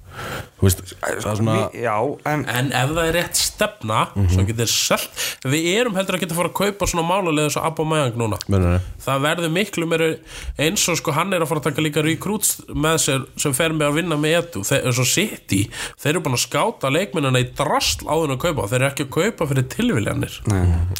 Þú 0.57 0.65
veist, 0.65 0.79
það 0.97 1.11
er 1.13 1.35
svona 1.37 1.55
já, 1.77 1.93
en 2.25 2.43
En 2.49 2.69
ef 2.73 2.89
það 2.89 2.99
er 3.03 3.13
rétt 3.19 3.37
stefna 3.37 3.99
svo 4.33 4.45
getur 4.47 4.69
selt 4.71 5.19
Við 5.45 5.67
erum 5.77 5.93
heldur 5.93 6.17
að 6.17 6.23
geta 6.23 6.37
fara 6.39 6.49
að 6.49 6.55
kaupa 6.57 6.87
svona 6.89 7.03
málulega 7.05 7.45
eins 7.51 7.57
og 7.59 7.67
Abba 7.67 7.85
Mæang 7.85 8.15
núna. 8.17 8.39
Mennur, 8.49 8.79
Það 9.05 9.21
verður 9.27 9.51
miklu 9.53 9.85
meira 9.91 10.07
eins 10.57 10.87
og 10.89 10.97
sko 10.97 11.13
hann 11.13 11.35
er 11.37 11.45
að 11.45 11.51
fara 11.51 11.61
að 11.61 11.67
taka 11.69 11.83
líka 11.85 12.01
recruits 12.01 12.55
með 12.73 12.97
sér 13.03 13.27
sem 13.37 13.53
fer 13.53 13.75
með 13.77 13.91
að 13.91 13.99
vinna 13.99 14.17
með 14.23 14.33
etu 14.39 14.63
Þeir, 14.65 14.81
eins 14.89 15.01
og 15.03 15.09
City, 15.11 15.59
þeir 16.01 16.11
eru 16.15 16.23
búin 16.25 16.39
að 16.39 16.43
skáta 16.47 16.91
leikmennina 16.97 17.43
í 17.43 17.47
drasl 17.61 18.09
áður 18.09 18.25
en 18.31 18.35
að 18.39 18.41
kaupa. 18.47 18.67
Þeir 18.73 18.79
eru 18.81 18.89
ekki 18.89 19.05
að 19.05 19.13
kaupa 19.19 19.49
fyrir 19.53 19.69
tilviljanir. 19.75 20.39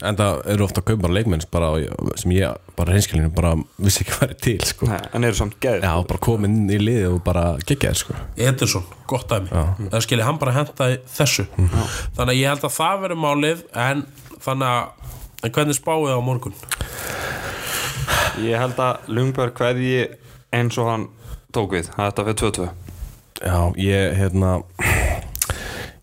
En 0.06 0.22
það 0.22 0.44
eru 0.54 0.68
ofta 0.70 0.84
að 0.86 0.92
kaupa 0.92 1.08
bara 1.08 1.18
leikmenn 1.18 1.48
bara, 1.58 1.74
sem 2.22 2.38
ég, 2.38 2.62
bara 2.78 2.94
reynskilinu, 2.94 3.34
bara 3.34 3.56
vissi 3.82 4.06
ekki 4.06 4.14
hvað 4.20 4.30
er 4.30 4.40
til 4.46 4.58
sko. 4.70 4.92
Nei, 4.94 5.02
en 5.18 5.26
eru 5.32 5.42
samt 5.42 5.58
geð 5.66 5.82
Já, 5.82 5.96
bara 6.06 6.22
komin 6.30 6.62
inn 6.62 6.72
í 6.78 6.80
liðið 6.86 7.17
og 7.17 7.17
bara 7.26 7.44
gegja 7.66 7.92
þér 7.92 8.00
sko. 8.02 8.16
Ederson, 8.38 8.84
gott 9.08 9.28
dæmi. 9.32 9.50
Það 9.92 10.04
skilji 10.06 10.26
hann 10.28 10.40
bara 10.42 10.52
henda 10.56 10.88
í 10.94 10.98
þessu 11.18 11.46
þannig 11.58 12.32
að 12.34 12.40
ég 12.40 12.48
held 12.52 12.66
að 12.68 12.76
það 12.78 13.02
verður 13.06 13.22
málið 13.24 13.64
en 13.88 14.06
þannig 14.46 14.68
að 14.72 15.14
en 15.48 15.54
hvernig 15.58 15.78
spáið 15.78 16.08
það 16.10 16.18
á 16.20 16.28
morgun? 16.28 16.56
Ég 18.46 18.60
held 18.62 18.78
að 18.82 19.08
Lungberg 19.18 19.58
hverði 19.58 19.94
eins 20.54 20.78
og 20.82 20.90
hann 20.92 21.08
tók 21.56 21.74
við. 21.78 21.90
Þetta 21.98 22.28
fyrir 22.28 22.42
2-2 22.44 22.68
Já, 23.38 23.58
ég, 23.78 24.16
hérna 24.18 24.56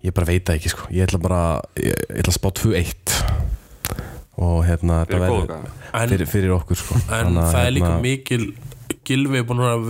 Ég 0.04 0.12
bara 0.14 0.28
veit 0.28 0.44
það 0.46 0.58
ekki 0.58 0.70
sko. 0.70 0.84
Ég 0.92 1.06
ætla 1.06 1.18
bara, 1.22 1.40
ég, 1.80 1.94
ég 2.10 2.20
ætla 2.20 2.34
að 2.34 2.36
spá 2.36 2.50
2-1 2.60 3.14
Og 4.44 4.60
hérna 4.66 5.00
þetta 5.04 5.14
Fyrir 5.14 5.24
verður- 5.24 6.10
fyrir, 6.10 6.26
fyrir 6.34 6.52
okkur 6.58 6.78
sko. 6.78 6.98
en 6.98 7.06
Þannig 7.08 7.40
að, 7.44 7.52
það 7.54 7.66
er 7.68 7.74
líka 7.76 7.86
hérna, 7.88 8.02
mikil 8.04 8.44
Gilvi 9.06 9.40
er 9.40 9.46
búin 9.48 9.62
að 9.64 9.86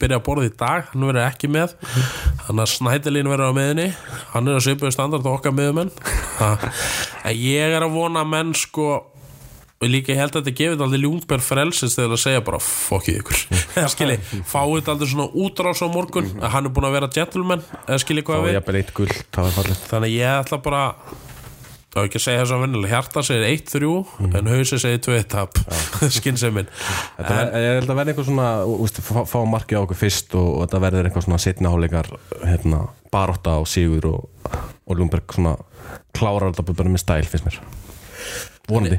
byrja 0.00 0.20
að 0.20 0.24
borða 0.26 0.46
í 0.48 0.54
dag 0.58 0.92
hann 0.92 1.08
verður 1.08 1.24
ekki 1.26 1.50
með. 1.52 1.74
Þannig 2.46 2.62
að 2.64 2.72
Snædelín 2.74 3.32
verður 3.32 3.52
á 3.52 3.58
meðinni 3.58 3.88
hann 4.32 4.48
er 4.48 4.58
að 4.58 4.64
svipuðu 4.68 4.94
standard 4.94 5.28
okkar 5.30 5.54
meðumenn 5.56 5.92
en 6.40 7.36
ég 7.36 7.76
er 7.76 7.84
að 7.86 7.94
vona 7.96 8.24
að 8.24 8.32
menn 8.32 8.56
sko 8.56 8.88
og 9.76 9.90
líka 9.92 10.14
ég 10.14 10.20
held 10.22 10.32
að 10.38 10.46
þetta 10.46 10.56
gefið 10.56 10.82
aldrei 10.86 11.02
ljúngberg 11.02 11.44
frelsis 11.44 11.96
þegar 11.98 12.14
að 12.16 12.22
segja 12.22 12.44
bara 12.46 12.60
fokkið 12.64 13.18
ykkur. 13.20 13.42
Eða 13.76 13.90
skilji, 13.92 14.16
fáið 14.48 14.74
þetta 14.78 14.94
aldrei 14.94 15.10
svona 15.10 15.26
útrás 15.44 15.82
á 15.84 15.88
morgun 15.92 16.30
hann 16.40 16.68
er 16.68 16.72
búin 16.72 16.88
að 16.88 16.96
vera 16.96 17.10
gentleman 17.12 17.64
eða 17.84 18.00
skilji 18.00 18.24
hvað 18.24 18.46
við. 18.46 18.56
það 19.36 19.72
þannig 19.90 20.16
ég 20.16 20.40
ætla 20.40 20.60
bara 20.64 20.82
þá 21.96 22.00
ekki 22.04 22.20
að 22.20 22.24
segja 22.26 22.40
þess 22.42 22.54
að 22.54 22.62
vennilega 22.62 22.92
hjarta 22.92 23.22
segir 23.24 23.46
1-3 23.48 23.90
en 24.38 24.50
hausi 24.52 24.78
segir 24.82 25.00
2-1 25.06 25.30
tap. 25.32 25.60
Skynnseminn 26.16 26.68
Þetta 26.68 27.38
ver, 27.38 27.52
ég 27.64 27.78
held 27.80 27.92
að 27.92 28.00
verða 28.00 28.12
eitthvað 28.12 28.28
svona 28.28 28.50
úst, 28.86 29.00
fá, 29.06 29.22
fá 29.30 29.38
markið 29.48 29.80
á 29.80 29.84
okkur 29.86 30.00
fyrst 30.02 30.36
og, 30.36 30.50
og 30.52 30.66
þetta 30.66 30.82
verður 30.84 31.08
eitthvað 31.08 31.26
svona 31.28 31.40
setna 31.46 31.72
hálfleikar 31.72 32.12
hérna, 32.42 32.82
barótta 33.14 33.56
og 33.62 33.70
sigur 33.70 34.10
og, 34.12 34.52
og 34.84 35.00
Lundberg 35.00 35.36
svona 35.38 35.56
klárar 36.16 36.52
þetta 36.52 36.66
bara 36.72 36.92
með 36.92 37.04
stæl 37.06 37.24
finnst 37.30 37.48
mér. 37.48 37.60
Vonandi. 38.66 38.96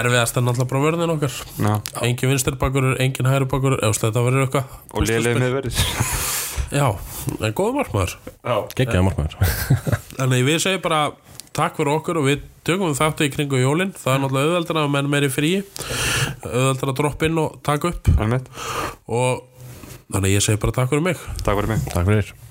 Erfiðast 0.00 0.38
er 0.40 0.44
náttúrulega 0.46 0.70
bara 0.70 0.84
vörðin 0.86 1.12
okkar. 1.12 1.34
Já. 1.60 1.72
engin 2.06 2.30
vinstirbakur, 2.32 2.94
engin 3.04 3.28
hærubakur 3.28 3.76
þetta 3.84 4.22
verður 4.24 4.46
eitthvað. 4.46 4.78
Og 4.96 5.04
liðlega 5.04 5.42
með 5.42 5.58
verið 5.58 5.82
já, 6.70 6.86
en 7.42 7.56
góð 7.56 7.74
markmaður. 7.76 8.14
Geggjaði 8.78 9.02
markmaður. 9.06 9.36
Þannig 10.16 10.46
við 10.46 10.62
segjum 10.64 10.84
bara 10.84 11.02
takk 11.60 11.76
fyrir 11.76 11.92
okkur 11.98 12.20
og 12.20 12.28
við 12.30 12.44
tökum 12.66 12.96
þáttu 12.96 13.28
í 13.28 13.32
kringu 13.34 13.60
jólin. 13.60 13.94
Það 13.96 14.14
er 14.14 14.22
náttúrulega 14.24 14.50
auðveldra 14.50 14.84
að 14.84 14.92
menn 14.96 15.10
meiri 15.12 15.32
frí 15.32 15.54
auðveldra 15.60 16.92
að 16.92 17.00
droppa 17.02 17.28
inn 17.28 17.42
og 17.42 17.58
taka 17.66 17.92
upp. 17.92 18.12
Emmett, 18.16 18.52
og 19.10 19.42
þannig 20.10 20.38
ég 20.38 20.46
segi 20.46 20.62
bara 20.62 20.80
takk 20.80 20.94
fyrir 20.94 21.10
mig. 21.10 21.26
Takk 21.44 21.60
fyrir 21.60 21.74
mig. 21.74 21.90
Takk 21.90 22.08
fyrir 22.08 22.49